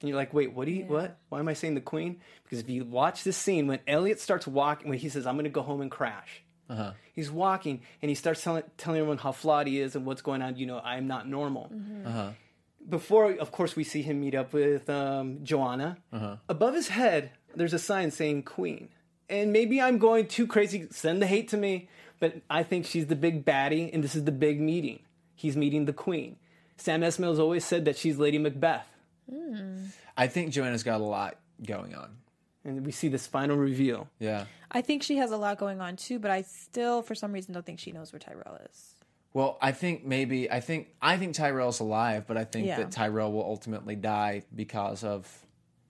And 0.00 0.08
you're 0.08 0.18
like, 0.18 0.34
wait, 0.34 0.52
what 0.52 0.66
do 0.66 0.72
you, 0.72 0.84
what? 0.84 1.18
Why 1.30 1.38
am 1.38 1.48
I 1.48 1.54
saying 1.54 1.74
the 1.74 1.80
Queen? 1.80 2.20
Because 2.42 2.58
if 2.60 2.68
you 2.68 2.84
watch 2.84 3.24
this 3.24 3.36
scene, 3.36 3.66
when 3.66 3.80
Elliot 3.88 4.20
starts 4.20 4.46
walking, 4.46 4.88
when 4.88 4.98
he 4.98 5.08
says, 5.08 5.26
I'm 5.26 5.34
going 5.34 5.44
to 5.44 5.50
go 5.50 5.62
home 5.62 5.80
and 5.80 5.90
crash. 5.90 6.42
Uh-huh. 6.68 6.92
He's 7.12 7.30
walking 7.30 7.82
and 8.02 8.08
he 8.08 8.14
starts 8.14 8.42
telling, 8.42 8.64
telling 8.76 8.98
everyone 9.00 9.18
how 9.18 9.32
flawed 9.32 9.66
he 9.66 9.80
is 9.80 9.96
and 9.96 10.06
what's 10.06 10.22
going 10.22 10.42
on. 10.42 10.56
You 10.56 10.66
know, 10.66 10.78
I'm 10.78 11.06
not 11.06 11.28
normal 11.28 11.70
before, 12.88 13.32
of 13.32 13.50
course, 13.50 13.76
we 13.76 13.84
see 13.84 14.02
him 14.02 14.20
meet 14.20 14.34
up 14.34 14.52
with 14.52 14.88
um, 14.90 15.38
Joanna. 15.42 15.98
Above 16.48 16.74
his 16.74 16.88
head, 16.88 17.30
there's 17.54 17.72
a 17.72 17.78
sign 17.78 18.10
saying 18.10 18.42
Queen. 18.42 18.88
And 19.28 19.52
maybe 19.52 19.80
I'm 19.80 19.98
going 19.98 20.26
too 20.26 20.46
crazy, 20.46 20.86
send 20.90 21.22
the 21.22 21.26
hate 21.26 21.48
to 21.48 21.56
me, 21.56 21.88
but 22.24 22.40
I 22.48 22.62
think 22.62 22.86
she's 22.86 23.06
the 23.08 23.16
big 23.16 23.44
baddie, 23.44 23.90
and 23.92 24.02
this 24.02 24.14
is 24.14 24.24
the 24.24 24.32
big 24.32 24.58
meeting. 24.60 25.00
He's 25.34 25.56
meeting 25.58 25.84
the 25.84 25.92
Queen. 25.92 26.36
Sam 26.78 27.02
Esmail's 27.02 27.38
always 27.38 27.66
said 27.66 27.84
that 27.84 27.98
she's 27.98 28.16
Lady 28.18 28.38
Macbeth. 28.38 28.86
I 30.16 30.26
think 30.26 30.50
Joanna's 30.52 30.82
got 30.82 31.00
a 31.02 31.04
lot 31.04 31.36
going 31.66 31.94
on. 31.94 32.16
And 32.64 32.86
we 32.86 32.92
see 32.92 33.08
this 33.08 33.26
final 33.26 33.58
reveal. 33.58 34.08
Yeah. 34.18 34.46
I 34.70 34.80
think 34.80 35.02
she 35.02 35.16
has 35.18 35.32
a 35.32 35.36
lot 35.36 35.58
going 35.58 35.82
on 35.82 35.96
too, 35.96 36.18
but 36.18 36.30
I 36.30 36.40
still, 36.42 37.02
for 37.02 37.14
some 37.14 37.30
reason, 37.30 37.52
don't 37.52 37.66
think 37.66 37.78
she 37.78 37.92
knows 37.92 38.10
where 38.10 38.20
Tyrell 38.20 38.58
is. 38.70 38.94
Well, 39.34 39.58
I 39.60 39.72
think 39.72 40.06
maybe 40.06 40.50
I 40.50 40.60
think 40.60 40.88
I 41.02 41.18
think 41.18 41.34
Tyrell's 41.34 41.80
alive, 41.80 42.24
but 42.26 42.38
I 42.38 42.44
think 42.44 42.66
Yeah. 42.66 42.78
that 42.78 42.90
Tyrell 42.90 43.32
will 43.32 43.44
ultimately 43.44 43.96
die 43.96 44.44
because 44.54 45.04
of 45.04 45.44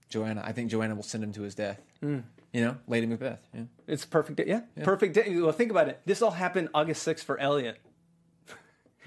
Joanna. 0.09 0.41
I 0.45 0.51
think 0.51 0.69
Joanna 0.69 0.95
will 0.95 1.03
send 1.03 1.23
him 1.23 1.31
to 1.33 1.43
his 1.43 1.55
death. 1.55 1.79
Hmm. 2.01 2.19
You 2.55 2.61
know, 2.61 2.77
Lady 2.87 3.05
Macbeth. 3.05 3.39
Yeah. 3.53 3.63
It's 3.85 4.05
a 4.05 4.07
perfect 4.07 4.37
day. 4.37 4.45
Yeah, 4.47 4.61
perfect 4.83 5.13
day. 5.13 5.37
Well, 5.39 5.51
think 5.51 5.71
about 5.71 5.89
it. 5.89 5.99
This 6.05 6.21
all 6.21 6.31
happened 6.31 6.69
August 6.73 7.05
6th 7.05 7.23
for 7.25 7.37
Elliot. 7.37 7.77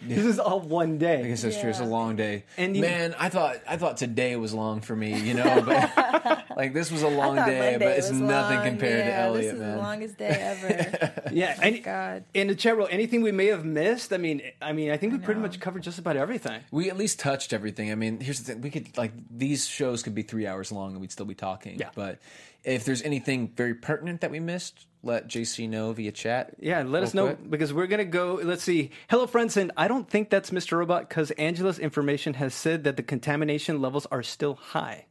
This 0.00 0.24
is 0.24 0.38
all 0.38 0.60
one 0.60 0.98
day. 0.98 1.24
I 1.24 1.28
guess 1.28 1.42
that's 1.42 1.60
true. 1.60 1.70
It's 1.70 1.80
a 1.80 1.84
long 1.84 2.14
day. 2.14 2.44
And 2.56 2.76
you- 2.76 2.82
man, 2.82 3.16
I 3.18 3.30
thought 3.30 3.56
I 3.68 3.76
thought 3.78 3.96
today 3.96 4.36
was 4.36 4.54
long 4.54 4.80
for 4.80 4.94
me. 4.94 5.18
You 5.18 5.34
know, 5.34 5.60
but 5.66 6.44
like 6.56 6.72
this 6.72 6.92
was 6.92 7.02
a 7.02 7.08
long 7.08 7.34
day, 7.34 7.72
Monday 7.72 7.78
but 7.78 7.98
it's 7.98 8.08
nothing 8.12 8.58
long. 8.58 8.66
compared 8.68 9.04
to 9.04 9.10
Yeah, 9.10 9.24
Elliot, 9.26 9.44
This 9.44 9.54
is 9.54 9.58
man. 9.60 9.70
the 9.76 9.82
longest 9.82 10.18
day 10.18 10.28
ever. 10.28 11.12
Yeah, 11.32 11.54
oh 11.58 11.62
and 11.66 11.82
God. 11.82 12.24
in 12.32 12.46
the 12.46 12.54
chat 12.54 12.76
room, 12.76 12.86
anything 12.92 13.22
we 13.22 13.32
may 13.32 13.46
have 13.46 13.64
missed. 13.64 14.12
I 14.12 14.18
mean, 14.18 14.40
I 14.62 14.72
mean, 14.72 14.92
I 14.92 14.96
think 14.98 15.14
we 15.14 15.18
pretty 15.18 15.40
much 15.40 15.58
covered 15.58 15.82
just 15.82 15.98
about 15.98 16.16
everything. 16.16 16.60
We 16.70 16.88
at 16.90 16.96
least 16.96 17.18
touched 17.18 17.52
everything. 17.52 17.90
I 17.90 17.96
mean, 17.96 18.20
here's 18.20 18.38
the 18.40 18.52
thing: 18.52 18.62
we 18.62 18.70
could 18.70 18.96
like 18.96 19.10
these 19.36 19.66
shows 19.66 20.04
could 20.04 20.14
be 20.14 20.22
three 20.22 20.46
hours 20.46 20.70
long, 20.70 20.92
and 20.92 21.00
we'd 21.00 21.10
still 21.12 21.26
be 21.26 21.34
talking. 21.34 21.76
Yeah. 21.76 21.90
But 21.96 22.20
if 22.68 22.84
there's 22.84 23.02
anything 23.02 23.52
very 23.56 23.74
pertinent 23.74 24.20
that 24.20 24.30
we 24.30 24.40
missed, 24.40 24.86
let 25.02 25.28
JC 25.28 25.68
know 25.68 25.92
via 25.92 26.12
chat. 26.12 26.54
Yeah, 26.58 26.82
let 26.82 27.02
us 27.02 27.14
know 27.14 27.26
quick. 27.26 27.50
because 27.50 27.72
we're 27.72 27.86
gonna 27.86 28.04
go. 28.04 28.40
Let's 28.42 28.62
see. 28.62 28.90
Hello, 29.08 29.26
friends, 29.26 29.56
and 29.56 29.72
I 29.76 29.88
don't 29.88 30.08
think 30.08 30.28
that's 30.30 30.50
Mr. 30.50 30.76
Robot 30.78 31.08
because 31.08 31.30
Angela's 31.32 31.78
information 31.78 32.34
has 32.34 32.54
said 32.54 32.84
that 32.84 32.96
the 32.96 33.02
contamination 33.02 33.80
levels 33.80 34.06
are 34.06 34.22
still 34.22 34.54
high. 34.54 35.06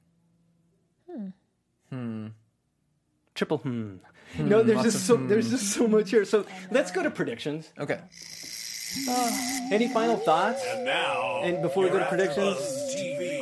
Hmm. 1.89 2.27
Triple 3.33 3.59
hmm. 3.59 3.95
No, 4.37 4.61
there's 4.61 4.83
just 4.83 5.07
so 5.07 5.15
there's 5.15 5.49
just 5.49 5.73
so 5.73 5.87
much 5.87 6.11
here. 6.11 6.25
So 6.25 6.45
let's 6.69 6.91
go 6.91 7.01
to 7.01 7.09
predictions. 7.09 7.71
Okay. 7.79 7.99
Any 9.71 9.87
final 9.89 10.17
thoughts? 10.17 10.63
And 10.65 10.85
Now, 10.85 11.41
And 11.43 11.61
before 11.61 11.83
we 11.83 11.89
go 11.89 11.99
to 11.99 12.05
predictions, 12.05 12.57
TV. 12.95 13.36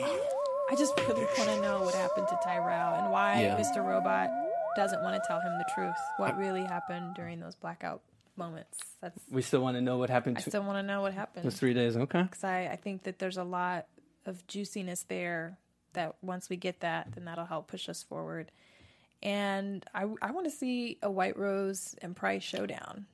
I 0.72 0.76
just 0.76 0.98
really 1.00 1.22
want 1.24 1.50
to 1.50 1.62
know 1.62 1.82
what 1.82 1.94
happened 1.94 2.28
to 2.28 2.40
Tyrell 2.44 2.96
and 2.96 3.12
why 3.12 3.42
Yeah. 3.44 3.58
Mr. 3.58 3.86
Robot 3.86 4.30
doesn't 4.76 5.02
want 5.04 5.16
to 5.16 5.28
tell 5.28 5.40
him 5.40 5.54
the 5.58 5.66
truth. 5.76 5.96
What 6.18 6.38
really 6.38 6.64
happened 6.64 7.16
during 7.16 7.40
those 7.40 7.56
blackout 7.56 8.02
moments? 8.36 8.78
That's. 9.02 9.20
we 9.30 9.42
still 9.42 9.62
want 9.62 9.78
to 9.78 9.82
know 9.82 9.98
what 9.98 10.10
happened 10.10 10.38
to 10.38 10.42
I 10.42 10.44
still 10.50 10.64
want 10.64 10.78
to 10.80 10.84
know 10.84 11.02
what 11.02 11.14
happened. 11.14 11.46
those 11.46 11.56
three 11.58 11.74
days. 11.74 11.96
Okay. 11.96 12.24
because 12.24 12.44
I, 12.44 12.68
I 12.72 12.76
think 12.76 13.04
that 13.04 13.20
there's 13.20 13.38
a 13.38 13.44
lot 13.44 13.86
of 14.26 14.46
juiciness 14.48 15.04
there 15.04 15.58
that 15.94 16.16
once 16.22 16.50
we 16.50 16.58
get 16.58 16.80
that 16.82 17.10
then 17.14 17.26
that'll 17.26 17.46
help 17.46 17.68
push 17.68 17.88
us 17.88 18.02
forward 18.04 18.52
and 19.24 19.86
i, 19.94 20.02
I 20.22 20.32
want 20.32 20.46
to 20.46 20.52
see 20.52 20.98
a 21.02 21.10
white 21.10 21.38
rose 21.38 21.96
and 22.02 22.14
price 22.16 22.44
showdown 22.44 23.06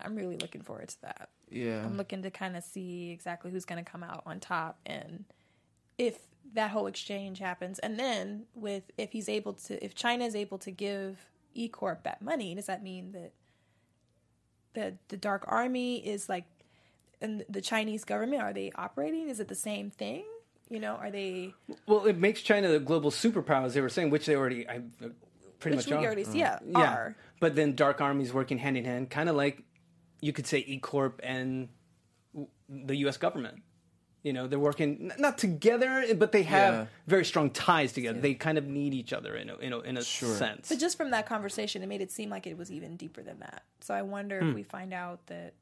i'm 0.00 0.14
really 0.16 0.36
looking 0.36 0.60
forward 0.62 0.88
to 0.88 1.00
that 1.02 1.30
Yeah. 1.50 1.82
i'm 1.84 1.96
looking 1.96 2.22
to 2.24 2.30
kind 2.30 2.56
of 2.56 2.64
see 2.64 3.10
exactly 3.12 3.50
who's 3.50 3.64
going 3.64 3.82
to 3.82 3.88
come 3.90 4.02
out 4.02 4.24
on 4.26 4.40
top 4.40 4.78
and 4.84 5.24
if 5.96 6.18
that 6.54 6.70
whole 6.70 6.86
exchange 6.86 7.38
happens 7.38 7.78
and 7.80 7.98
then 7.98 8.44
with 8.54 8.84
if 8.96 9.12
he's 9.12 9.28
able 9.28 9.52
to 9.52 9.82
if 9.84 9.94
china 9.94 10.24
is 10.24 10.34
able 10.34 10.58
to 10.58 10.70
give 10.70 11.18
e 11.54 11.68
corp 11.68 12.02
that 12.04 12.22
money 12.22 12.54
does 12.54 12.66
that 12.66 12.82
mean 12.82 13.12
that 13.12 13.32
the 14.74 14.96
the 15.08 15.16
dark 15.16 15.44
army 15.46 15.96
is 15.98 16.28
like 16.28 16.44
and 17.20 17.44
the 17.48 17.60
Chinese 17.60 18.04
government 18.04 18.42
are 18.42 18.52
they 18.52 18.72
operating? 18.74 19.28
Is 19.28 19.40
it 19.40 19.48
the 19.48 19.54
same 19.54 19.90
thing? 19.90 20.24
You 20.70 20.80
know, 20.80 20.94
are 20.94 21.10
they 21.10 21.54
Well, 21.86 22.06
it 22.06 22.18
makes 22.18 22.42
China 22.42 22.68
the 22.68 22.80
global 22.80 23.10
superpower, 23.10 23.64
as 23.64 23.74
they 23.74 23.80
were 23.80 23.88
saying, 23.88 24.10
which 24.10 24.26
they 24.26 24.36
already 24.36 24.68
I, 24.68 24.82
pretty 25.58 25.76
which 25.76 25.88
much 25.88 25.92
are. 25.92 26.04
already 26.04 26.24
see 26.24 26.38
mm. 26.38 26.40
yeah, 26.40 26.58
yeah. 26.66 26.92
are. 26.92 27.16
But 27.40 27.54
then 27.54 27.74
Dark 27.74 28.00
Army's 28.00 28.32
working 28.32 28.58
hand 28.58 28.76
in 28.76 28.84
hand, 28.84 29.10
kind 29.10 29.28
of 29.28 29.36
like 29.36 29.62
you 30.20 30.32
could 30.32 30.46
say 30.46 30.58
E 30.66 30.78
Corp 30.78 31.20
and 31.22 31.68
the 32.68 32.96
U.S. 32.96 33.16
government. 33.16 33.62
You 34.24 34.32
know, 34.32 34.46
they're 34.48 34.58
working 34.58 35.12
not 35.18 35.38
together, 35.38 36.04
but 36.16 36.32
they 36.32 36.42
have 36.42 36.74
Yeah. 36.74 36.86
very 37.06 37.24
strong 37.24 37.50
ties 37.50 37.92
together. 37.92 38.18
They 38.20 38.34
kind 38.34 38.58
of 38.58 38.66
need 38.66 38.92
each 38.92 39.12
other 39.12 39.36
in 39.36 39.48
a 39.48 39.56
in 39.58 39.72
a, 39.72 39.78
in 39.80 39.96
a 39.96 40.02
sense. 40.02 40.68
But 40.68 40.78
just 40.78 40.96
from 40.96 41.10
that 41.12 41.24
conversation, 41.26 41.82
it 41.82 41.86
made 41.86 42.00
it 42.00 42.10
seem 42.10 42.28
like 42.28 42.46
it 42.46 42.58
was 42.58 42.70
even 42.72 42.96
deeper 42.96 43.22
than 43.22 43.38
that. 43.40 43.62
So 43.80 43.94
I 43.94 44.02
wonder 44.02 44.40
Hmm. 44.40 44.48
if 44.50 44.54
we 44.54 44.62
find 44.64 44.92
out 44.92 45.26
that 45.28 45.54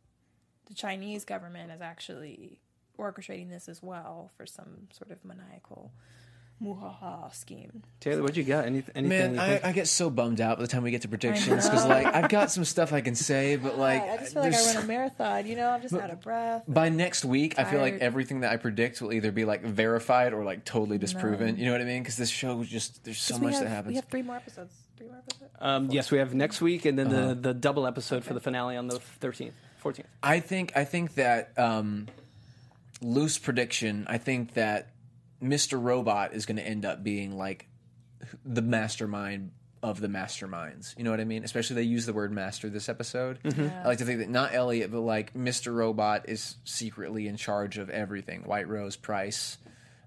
the 0.66 0.74
Chinese 0.74 1.24
government 1.24 1.70
is 1.70 1.80
actually 1.82 2.58
orchestrating 2.98 3.50
this 3.50 3.68
as 3.68 3.82
well 3.82 4.30
for 4.36 4.46
some 4.46 4.88
sort 4.90 5.10
of 5.10 5.22
maniacal 5.24 5.92
muhaha 6.62 7.34
scheme. 7.34 7.82
Taylor, 8.00 8.22
what 8.22 8.36
you 8.36 8.44
got? 8.44 8.64
Any, 8.64 8.82
anything? 8.94 9.08
Man, 9.08 9.38
I. 9.38 9.60
I 9.68 9.72
get 9.72 9.88
so 9.88 10.08
bummed 10.10 10.40
out 10.40 10.56
by 10.58 10.62
the 10.62 10.68
time 10.68 10.82
we 10.82 10.90
get 10.90 11.02
to 11.02 11.08
predictions 11.08 11.68
because, 11.68 11.86
like, 11.86 12.06
I've 12.06 12.28
got 12.30 12.50
some 12.50 12.64
stuff 12.64 12.92
I 12.92 13.00
can 13.02 13.14
say, 13.14 13.56
but 13.56 13.78
like, 13.78 14.02
I 14.02 14.16
just 14.18 14.32
feel 14.32 14.42
like 14.42 14.54
I 14.54 14.74
run 14.74 14.84
a 14.84 14.86
marathon. 14.86 15.46
You 15.46 15.56
know, 15.56 15.68
I'm 15.68 15.82
just 15.82 15.94
out 15.94 16.10
of 16.10 16.20
breath. 16.22 16.62
by 16.66 16.88
next 16.88 17.24
week, 17.24 17.58
I 17.58 17.64
feel 17.64 17.80
like 17.80 17.98
everything 17.98 18.40
that 18.40 18.52
I 18.52 18.56
predict 18.56 19.00
will 19.02 19.12
either 19.12 19.32
be 19.32 19.44
like 19.44 19.62
verified 19.62 20.32
or 20.32 20.44
like 20.44 20.64
totally 20.64 20.98
disproven. 20.98 21.56
You 21.58 21.66
know 21.66 21.72
what 21.72 21.80
I 21.80 21.84
mean? 21.84 22.02
Because 22.02 22.16
this 22.16 22.30
show 22.30 22.60
is 22.62 22.68
just 22.68 23.04
there's 23.04 23.20
so 23.20 23.38
much 23.38 23.54
have, 23.54 23.62
that 23.64 23.68
happens. 23.68 23.88
We 23.88 23.94
have 23.96 24.04
three 24.06 24.22
more 24.22 24.36
episodes. 24.36 24.72
Three 24.96 25.08
more 25.08 25.18
episodes. 25.18 25.50
um, 25.60 25.90
yes, 25.90 26.10
we 26.10 26.18
have 26.18 26.32
next 26.34 26.62
week, 26.62 26.86
and 26.86 26.98
then 26.98 27.08
Uh-huh. 27.08 27.28
the 27.28 27.34
the 27.34 27.54
double 27.54 27.86
episode 27.86 28.24
for 28.24 28.32
the 28.32 28.40
finale 28.40 28.76
on 28.78 28.86
the 28.88 28.98
13th, 29.20 29.52
14th. 29.84 30.04
I 30.22 30.40
think 30.40 30.72
I 30.74 30.84
think 30.84 31.14
that 31.16 31.50
um, 31.58 32.06
loose 33.02 33.36
prediction. 33.38 34.06
I 34.08 34.16
think 34.18 34.54
that 34.54 34.88
Mr. 35.42 35.80
Robot 35.82 36.32
is 36.34 36.46
going 36.46 36.56
to 36.56 36.62
end 36.66 36.84
up 36.84 37.02
being 37.02 37.36
like 37.36 37.68
the 38.44 38.62
mastermind 38.62 39.50
of 39.82 40.00
the 40.00 40.08
masterminds. 40.08 40.96
You 40.96 41.04
know 41.04 41.10
what 41.10 41.20
I 41.20 41.24
mean? 41.24 41.44
Especially 41.44 41.76
they 41.76 41.82
use 41.82 42.06
the 42.06 42.12
word 42.12 42.32
master 42.32 42.68
this 42.70 42.88
episode. 42.88 43.38
I 43.44 43.86
like 43.86 43.98
to 43.98 44.04
think 44.04 44.18
that 44.20 44.28
not 44.30 44.54
Elliot, 44.54 44.90
but 44.90 45.00
like 45.00 45.34
Mr. 45.34 45.72
Robot 45.74 46.28
is 46.28 46.56
secretly 46.64 47.28
in 47.28 47.36
charge 47.36 47.78
of 47.78 47.90
everything. 47.90 48.42
White 48.44 48.68
Rose, 48.68 48.96
Price. 48.96 49.58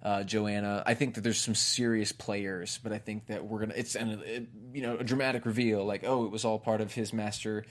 Uh, 0.01 0.23
Joanna, 0.23 0.81
I 0.85 0.93
think 0.93 1.15
that 1.15 1.21
there's 1.21 1.39
some 1.41 1.55
serious 1.55 2.13
players, 2.13 2.79
but 2.81 2.93
I 2.93 2.99
think 2.99 3.27
that 3.27 3.45
we're 3.45 3.59
gonna. 3.59 3.73
It's 3.75 3.95
an, 3.95 4.21
it, 4.25 4.47
you 4.73 4.81
know 4.81 4.95
a 4.97 5.03
dramatic 5.03 5.45
reveal, 5.45 5.83
like 5.85 6.05
oh, 6.05 6.23
it 6.23 6.31
was 6.31 6.45
all 6.45 6.57
part 6.57 6.79
of 6.79 6.93
his 6.93 7.11
master 7.11 7.65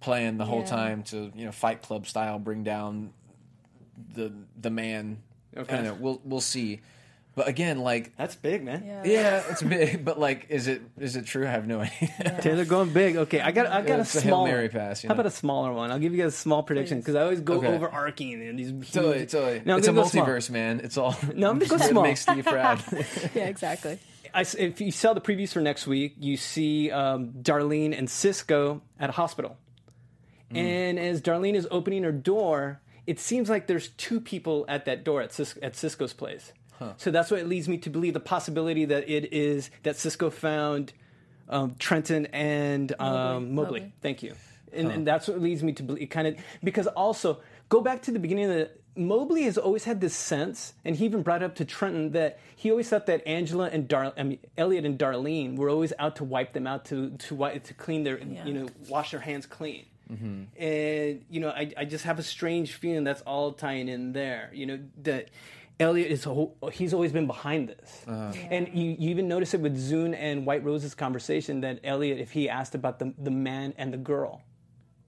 plan 0.00 0.38
the 0.38 0.46
whole 0.46 0.60
Yeah. 0.60 0.64
time 0.66 1.02
to 1.04 1.30
you 1.34 1.44
know 1.44 1.52
Fight 1.52 1.82
Club 1.82 2.06
style 2.06 2.38
bring 2.38 2.64
down 2.64 3.12
the 4.14 4.32
the 4.58 4.70
man. 4.70 5.22
Okay. 5.56 5.72
I 5.72 5.76
don't 5.76 5.84
know. 5.84 5.94
We'll 5.98 6.20
we'll 6.24 6.40
see. 6.40 6.80
But 7.36 7.46
again, 7.46 7.78
like 7.78 8.16
That's 8.16 8.34
big, 8.34 8.62
man. 8.64 8.82
Yeah. 8.84 9.02
yeah, 9.04 9.42
it's 9.48 9.62
big. 9.62 10.04
But 10.04 10.18
like, 10.18 10.46
is 10.50 10.66
it 10.66 10.82
is 10.98 11.14
it 11.16 11.26
true? 11.26 11.46
I 11.46 11.50
have 11.50 11.66
no 11.66 11.80
idea. 11.86 12.38
Taylor 12.42 12.64
going 12.64 12.92
big. 12.92 13.16
Okay, 13.16 13.40
I 13.40 13.52
got 13.52 13.66
I 13.66 13.82
got 13.82 14.00
It's 14.00 14.14
a 14.16 14.18
a 14.18 14.20
Hail 14.22 14.30
small 14.30 14.44
Mary 14.46 14.68
pass, 14.68 15.02
you 15.02 15.08
How 15.08 15.14
know? 15.14 15.20
about 15.20 15.26
a 15.32 15.34
smaller 15.34 15.72
one? 15.72 15.90
I'll 15.92 15.98
give 16.00 16.12
you 16.12 16.20
guys 16.22 16.34
a 16.34 16.36
small 16.36 16.62
prediction 16.64 16.98
because 16.98 17.14
I 17.14 17.22
always 17.22 17.40
go 17.40 17.54
Okay. 17.58 17.68
overarching 17.68 18.34
and 18.42 18.58
these. 18.58 18.70
Huge, 18.70 18.92
Totally, 18.92 19.26
totally. 19.26 19.62
No, 19.64 19.74
I'm 19.74 19.78
it's 19.78 19.88
a 19.88 19.92
gonna 19.92 20.02
go 20.02 20.08
small. 20.08 20.26
multiverse, 20.26 20.50
man. 20.50 20.80
It's 20.80 20.98
all. 20.98 21.14
No, 21.34 21.50
I'm 21.50 21.58
gonna 21.60 21.66
go 21.70 21.76
it 21.76 21.82
small. 21.88 22.02
Makes 22.02 22.20
Steve 22.22 22.44
proud. 22.44 22.82
Yeah, 23.34 23.44
exactly. 23.46 23.98
I 24.34 24.40
s 24.42 24.54
if 24.54 24.80
you 24.80 24.90
saw 24.92 25.14
the 25.14 25.20
previews 25.20 25.52
for 25.52 25.60
next 25.60 25.86
week, 25.86 26.14
you 26.18 26.36
see 26.36 26.90
um, 26.90 27.30
Darlene 27.42 27.96
and 27.96 28.10
Cisco 28.10 28.82
at 28.98 29.08
a 29.08 29.12
hospital, 29.12 29.56
Mm. 30.52 30.56
and 30.56 30.98
as 30.98 31.22
Darlene 31.22 31.54
is 31.54 31.68
opening 31.70 32.02
her 32.02 32.10
door, 32.12 32.80
it 33.06 33.18
seems 33.20 33.48
like 33.50 33.66
there's 33.66 33.88
two 33.90 34.20
people 34.20 34.64
at 34.68 34.84
that 34.84 35.04
door 35.04 35.22
at, 35.22 35.32
Cis- 35.32 35.58
at 35.62 35.76
Cisco's 35.76 36.12
place. 36.12 36.52
So 36.96 37.10
that's 37.10 37.30
what 37.30 37.40
it 37.40 37.46
leads 37.46 37.68
me 37.68 37.76
to 37.76 37.90
believe 37.90 38.14
the 38.14 38.20
possibility 38.20 38.86
that 38.86 39.06
it 39.10 39.34
is 39.34 39.68
that 39.82 39.96
Cisco 39.98 40.30
found 40.30 40.94
um, 41.50 41.74
Trenton 41.78 42.24
and 42.32 42.90
um, 42.98 43.54
Mobley. 43.54 43.80
Mobley. 43.80 43.92
Thank 44.00 44.22
you, 44.22 44.34
and, 44.72 44.90
and 44.90 45.06
that's 45.06 45.28
what 45.28 45.38
leads 45.42 45.62
me 45.62 45.72
to 45.74 45.82
believe 45.82 46.08
kind 46.08 46.26
of 46.28 46.36
because 46.64 46.86
also 46.86 47.40
go 47.68 47.82
back 47.82 48.00
to 48.02 48.12
the 48.12 48.18
beginning 48.18 48.44
of 48.46 48.50
the. 48.50 48.70
Mobley 48.96 49.42
has 49.42 49.58
always 49.58 49.84
had 49.84 50.00
this 50.00 50.14
sense, 50.14 50.72
and 50.84 50.96
he 50.96 51.04
even 51.04 51.22
brought 51.22 51.42
it 51.42 51.44
up 51.44 51.54
to 51.56 51.64
Trenton 51.66 52.12
that 52.12 52.38
he 52.56 52.70
always 52.70 52.88
thought 52.88 53.04
that 53.06 53.26
Angela 53.26 53.68
and 53.70 53.86
Dar- 53.86 54.14
I 54.16 54.22
mean, 54.22 54.38
Elliot 54.56 54.84
and 54.86 54.98
Darlene 54.98 55.56
were 55.56 55.68
always 55.68 55.92
out 55.98 56.16
to 56.16 56.24
wipe 56.24 56.54
them 56.54 56.66
out 56.66 56.86
to 56.86 57.10
to 57.10 57.34
wi- 57.34 57.58
to 57.58 57.74
clean 57.74 58.04
their 58.04 58.18
you 58.18 58.54
know 58.54 58.68
wash 58.88 59.10
their 59.10 59.20
hands 59.20 59.44
clean. 59.44 59.84
And 60.58 61.24
you 61.30 61.40
know, 61.40 61.50
I, 61.50 61.72
I 61.76 61.84
just 61.84 62.04
have 62.04 62.18
a 62.18 62.22
strange 62.22 62.74
feeling 62.74 63.04
that's 63.04 63.22
all 63.22 63.52
tying 63.52 63.88
in 63.88 64.12
there. 64.12 64.50
You 64.52 64.66
know 64.66 64.78
that 65.02 65.30
Elliot 65.78 66.10
is 66.10 66.24
whole, 66.24 66.56
he's 66.72 66.92
always 66.92 67.12
been 67.12 67.26
behind 67.26 67.68
this, 67.68 68.04
and 68.06 68.68
you, 68.74 68.96
you 68.98 69.10
even 69.10 69.28
notice 69.28 69.54
it 69.54 69.60
with 69.60 69.76
Zhang 69.78 70.14
and 70.14 70.44
White 70.44 70.62
Rose's 70.62 70.94
conversation 70.94 71.62
that 71.62 71.80
Elliot, 71.84 72.18
if 72.18 72.32
he 72.32 72.48
asked 72.48 72.74
about 72.74 72.98
the 72.98 73.14
the 73.18 73.30
man 73.30 73.72
and 73.78 73.92
the 73.92 73.98
girl, 73.98 74.42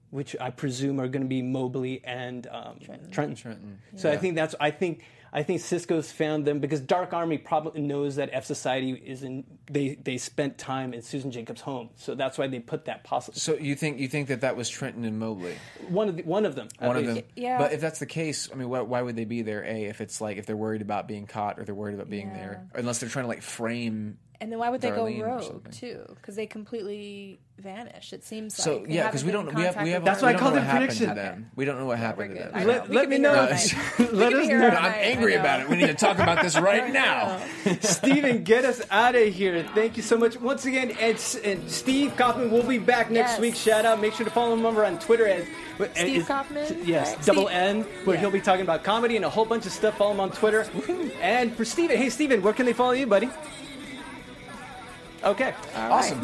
which 0.09 0.35
I 0.39 0.49
presume 0.49 0.99
are 0.99 1.07
going 1.07 1.23
to 1.23 1.27
be 1.27 1.41
Mobley 1.41 2.01
and 2.03 2.47
um, 2.51 2.79
Trenton. 2.83 3.11
Trenton. 3.35 3.79
So 3.95 4.11
I 4.11 4.17
think 4.17 4.35
that's 4.35 4.55
I 4.59 4.71
think 4.71 5.03
I 5.35 5.41
think 5.41 5.61
Cisco's 5.61 6.11
found 6.11 6.45
them 6.45 6.59
because 6.59 6.79
Dark 6.79 7.11
Army 7.11 7.39
probably 7.39 7.81
knows 7.81 8.17
that 8.17 8.29
F 8.31 8.45
Society 8.45 8.91
is 8.91 9.23
in. 9.23 9.43
They 9.65 9.95
they 9.95 10.17
spent 10.19 10.59
time 10.59 10.93
in 10.93 11.01
Susan 11.01 11.31
Jacobs' 11.31 11.61
home, 11.61 11.89
so 11.95 12.13
that's 12.13 12.37
why 12.37 12.45
they 12.47 12.59
put 12.59 12.85
that 12.85 13.03
possible. 13.03 13.37
So 13.39 13.55
you 13.55 13.73
think 13.75 13.97
you 13.97 14.07
think 14.07 14.27
that 14.27 14.41
that 14.41 14.55
was 14.55 14.69
Trenton 14.69 15.05
and 15.05 15.17
Mobley, 15.17 15.55
One 15.89 16.07
of 16.09 16.17
the, 16.17 16.23
one 16.23 16.45
of 16.45 16.53
them. 16.53 16.67
at 16.79 16.87
one 16.87 16.97
of 16.97 17.05
them? 17.07 17.23
Yeah. 17.35 17.57
But 17.57 17.73
if 17.73 17.81
that's 17.81 17.97
the 17.97 18.05
case, 18.05 18.47
I 18.51 18.55
mean, 18.55 18.69
why, 18.69 18.81
why 18.81 19.01
would 19.01 19.15
they 19.15 19.25
be 19.25 19.41
there? 19.41 19.63
A, 19.65 19.85
if 19.85 20.01
it's 20.01 20.21
like 20.21 20.37
if 20.37 20.45
they're 20.45 20.55
worried 20.55 20.83
about 20.83 21.07
being 21.07 21.25
caught 21.25 21.57
or 21.57 21.63
they're 21.63 21.73
worried 21.73 21.95
about 21.95 22.11
being 22.11 22.27
Yeah. 22.27 22.35
there, 22.37 22.67
unless 22.75 22.99
they're 22.99 23.09
trying 23.09 23.25
to 23.25 23.29
like 23.29 23.41
frame. 23.41 24.19
And 24.43 24.51
then 24.51 24.59
why 24.59 24.69
would 24.69 24.81
they 24.81 24.89
Darlene 24.91 25.19
go 25.19 25.25
rogue 25.25 25.71
too? 25.71 26.03
Because 26.15 26.35
they 26.35 26.45
completely 26.45 27.39
vanish. 27.59 28.11
It 28.11 28.25
seems 28.25 28.53
So 28.53 28.79
like. 28.79 28.87
They 28.89 28.95
yeah, 28.95 29.07
because 29.07 29.23
we 29.23 29.31
don't 29.31 29.55
we 29.55 29.61
have 29.63 29.81
we 29.81 29.91
have 29.91 30.03
That's 30.03 30.21
why 30.21 30.29
I 30.29 30.31
don't 30.33 30.41
called 30.41 30.55
know 30.55 30.59
it 30.59 30.63
what 30.63 30.67
happened 30.67 30.87
prediction. 30.89 31.07
to 31.09 31.15
them. 31.15 31.51
We 31.55 31.63
don't 31.63 31.79
know 31.79 31.85
what 31.85 31.97
happened 31.97 32.33
we're 32.33 32.45
to 32.47 32.51
them. 32.51 32.67
Let, 32.67 32.89
let 32.91 33.07
me 33.07 33.19
know. 33.19 33.45
here 33.45 33.47
Let 34.11 34.33
us 34.33 34.39
could 34.39 34.41
be 34.41 34.45
here 34.47 34.59
know. 34.59 34.67
I'm 34.67 34.93
angry 34.95 35.35
about 35.35 35.61
it. 35.61 35.69
We 35.69 35.77
need 35.77 35.87
to 35.87 35.93
talk 35.93 36.17
about 36.19 36.41
this 36.41 36.59
right 36.59 36.91
now. 37.05 37.39
Steven, 37.79 38.43
get 38.43 38.65
us 38.65 38.81
out 38.91 39.15
of 39.15 39.33
here. 39.33 39.65
Thank 39.73 39.95
you 39.95 40.03
so 40.03 40.17
much. 40.17 40.37
Once 40.41 40.65
again, 40.65 40.91
and, 40.99 41.17
and 41.45 41.71
Steve 41.71 42.17
Kaufman 42.17 42.51
will 42.51 42.63
be 42.63 42.79
back 42.79 43.09
next 43.09 43.31
Yes. 43.31 43.39
week. 43.39 43.55
Shout 43.55 43.85
out. 43.85 44.01
Make 44.01 44.13
sure 44.13 44.25
to 44.25 44.31
follow 44.31 44.51
him 44.55 44.65
over 44.65 44.83
on 44.83 44.99
Twitter 44.99 45.25
at 45.25 45.45
Steve 45.95 46.17
is- 46.17 46.27
Kaufman, 46.27 46.81
Yes, 46.85 47.15
right? 47.15 47.25
double 47.25 47.45
Steve- 47.47 47.55
N, 47.55 47.81
where 48.03 48.15
yeah. 48.15 48.19
he'll 48.19 48.31
be 48.31 48.41
talking 48.41 48.63
about 48.63 48.83
comedy 48.83 49.15
and 49.15 49.23
a 49.23 49.29
whole 49.29 49.45
bunch 49.45 49.65
of 49.65 49.71
stuff. 49.71 49.95
Follow 49.97 50.11
him 50.11 50.19
on 50.19 50.31
Twitter. 50.31 50.65
And 51.21 51.55
for 51.55 51.63
Steven, 51.63 51.95
hey 51.95 52.09
Steven, 52.09 52.41
where 52.41 52.51
can 52.53 52.65
they 52.65 52.73
follow 52.73 52.91
you, 52.91 53.07
buddy? 53.07 53.29
Okay. 55.23 55.53
Awesome. 55.75 56.21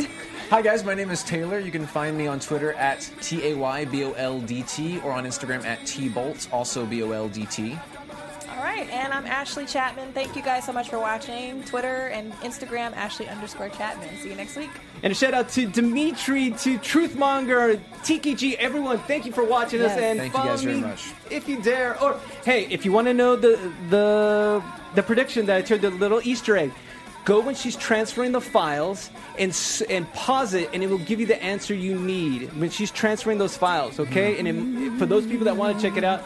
Hi 0.50 0.62
guys, 0.62 0.84
my 0.84 0.94
name 0.94 1.12
is 1.12 1.24
Taylor. 1.24 1.60
You 1.60 1.72
can 1.72 1.86
find 1.86 2.18
me 2.18 2.28
on 2.28 2.40
Twitter 2.40 2.74
at 2.74 3.10
T 3.22 3.46
A 3.52 3.56
Y 3.56 3.86
B 3.86 4.04
O 4.04 4.12
L 4.14 4.42
D 4.42 4.64
T 4.64 5.00
or 5.02 5.12
on 5.14 5.26
Instagram 5.26 5.64
at 5.64 5.86
T 5.86 6.10
Bolt, 6.10 6.50
also 6.52 6.86
B 6.86 7.04
O 7.04 7.12
L 7.12 7.30
D 7.30 7.46
T. 7.46 7.78
All 8.50 8.66
right, 8.66 8.90
and 8.90 9.14
I'm 9.14 9.26
Ashley 9.26 9.66
Chapman. 9.66 10.12
Thank 10.12 10.36
you 10.36 10.42
guys 10.42 10.66
so 10.66 10.74
much 10.74 10.90
for 10.90 11.00
watching. 11.00 11.64
Twitter 11.64 12.08
and 12.08 12.34
Instagram, 12.42 12.94
Ashley 12.94 13.30
underscore 13.30 13.70
Chapman. 13.70 14.10
See 14.18 14.30
you 14.30 14.36
next 14.36 14.58
week. 14.58 14.72
And 15.02 15.12
a 15.14 15.16
shout 15.16 15.34
out 15.34 15.48
to 15.50 15.66
Dimitri, 15.66 16.50
to 16.52 16.78
Truthmonger, 16.80 17.80
Tiki 18.04 18.36
G, 18.36 18.58
everyone. 18.58 18.98
Thank 19.00 19.26
you 19.26 19.32
for 19.32 19.46
watching 19.46 19.80
us 19.82 19.92
and 19.98 20.20
Thank 20.20 20.34
you 20.34 20.40
follow 20.40 20.50
guys 20.52 20.64
very 20.64 20.76
me 20.78 20.82
much. 20.82 21.14
if 21.30 21.48
you 21.48 21.62
dare. 21.62 22.02
Or 22.04 22.20
hey, 22.44 22.66
if 22.66 22.84
you 22.84 22.92
want 22.92 23.08
to 23.08 23.14
know 23.14 23.38
the 23.38 23.72
the 23.90 24.62
the 24.96 25.04
prediction 25.04 25.46
that 25.46 25.56
I 25.56 25.62
told 25.62 25.82
the 25.82 25.92
little 25.92 26.20
Easter 26.24 26.58
egg, 26.58 26.74
go 27.26 27.40
when 27.40 27.56
she's 27.56 27.76
transferring 27.76 28.32
the 28.32 28.42
files 28.42 29.10
and 29.38 29.58
and 29.90 30.12
pause 30.14 30.54
it, 30.54 30.70
and 30.74 30.84
it 30.84 30.90
will 30.90 30.98
give 31.00 31.20
you 31.20 31.26
the 31.26 31.42
answer 31.42 31.74
you 31.74 31.96
need 31.96 32.52
when 32.60 32.70
she's 32.70 32.92
transferring 32.92 33.38
those 33.38 33.58
files. 33.58 34.00
Okay, 34.00 34.38
and 34.40 34.48
it, 34.48 35.00
for 35.00 35.06
those 35.06 35.26
people 35.26 35.46
that 35.46 35.58
want 35.58 35.78
to 35.78 35.82
check 35.88 35.98
it 35.98 36.04
out, 36.04 36.24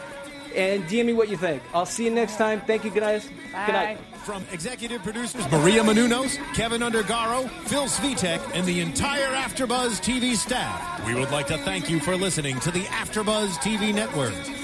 and 0.54 0.84
DM 0.84 1.06
me 1.06 1.12
what 1.12 1.28
you 1.28 1.36
think. 1.36 1.62
I'll 1.72 1.86
see 1.86 2.04
you 2.04 2.10
next 2.10 2.36
time. 2.36 2.60
Thank 2.60 2.84
you, 2.84 2.90
guys. 2.90 3.28
Good 3.66 3.72
night. 3.72 3.98
From 4.24 4.42
executive 4.52 5.02
producers 5.02 5.50
Maria 5.50 5.82
Menounos, 5.82 6.38
Kevin 6.54 6.80
Undergaro, 6.80 7.48
Phil 7.66 7.84
Svitek, 7.84 8.40
and 8.54 8.66
the 8.66 8.80
entire 8.80 9.34
AfterBuzz 9.34 10.00
TV 10.00 10.34
staff, 10.34 11.06
we 11.06 11.14
would 11.14 11.30
like 11.30 11.46
to 11.48 11.58
thank 11.58 11.90
you 11.90 12.00
for 12.00 12.16
listening 12.16 12.58
to 12.60 12.70
the 12.70 12.84
AfterBuzz 12.84 13.50
TV 13.56 13.94
network. 13.94 14.63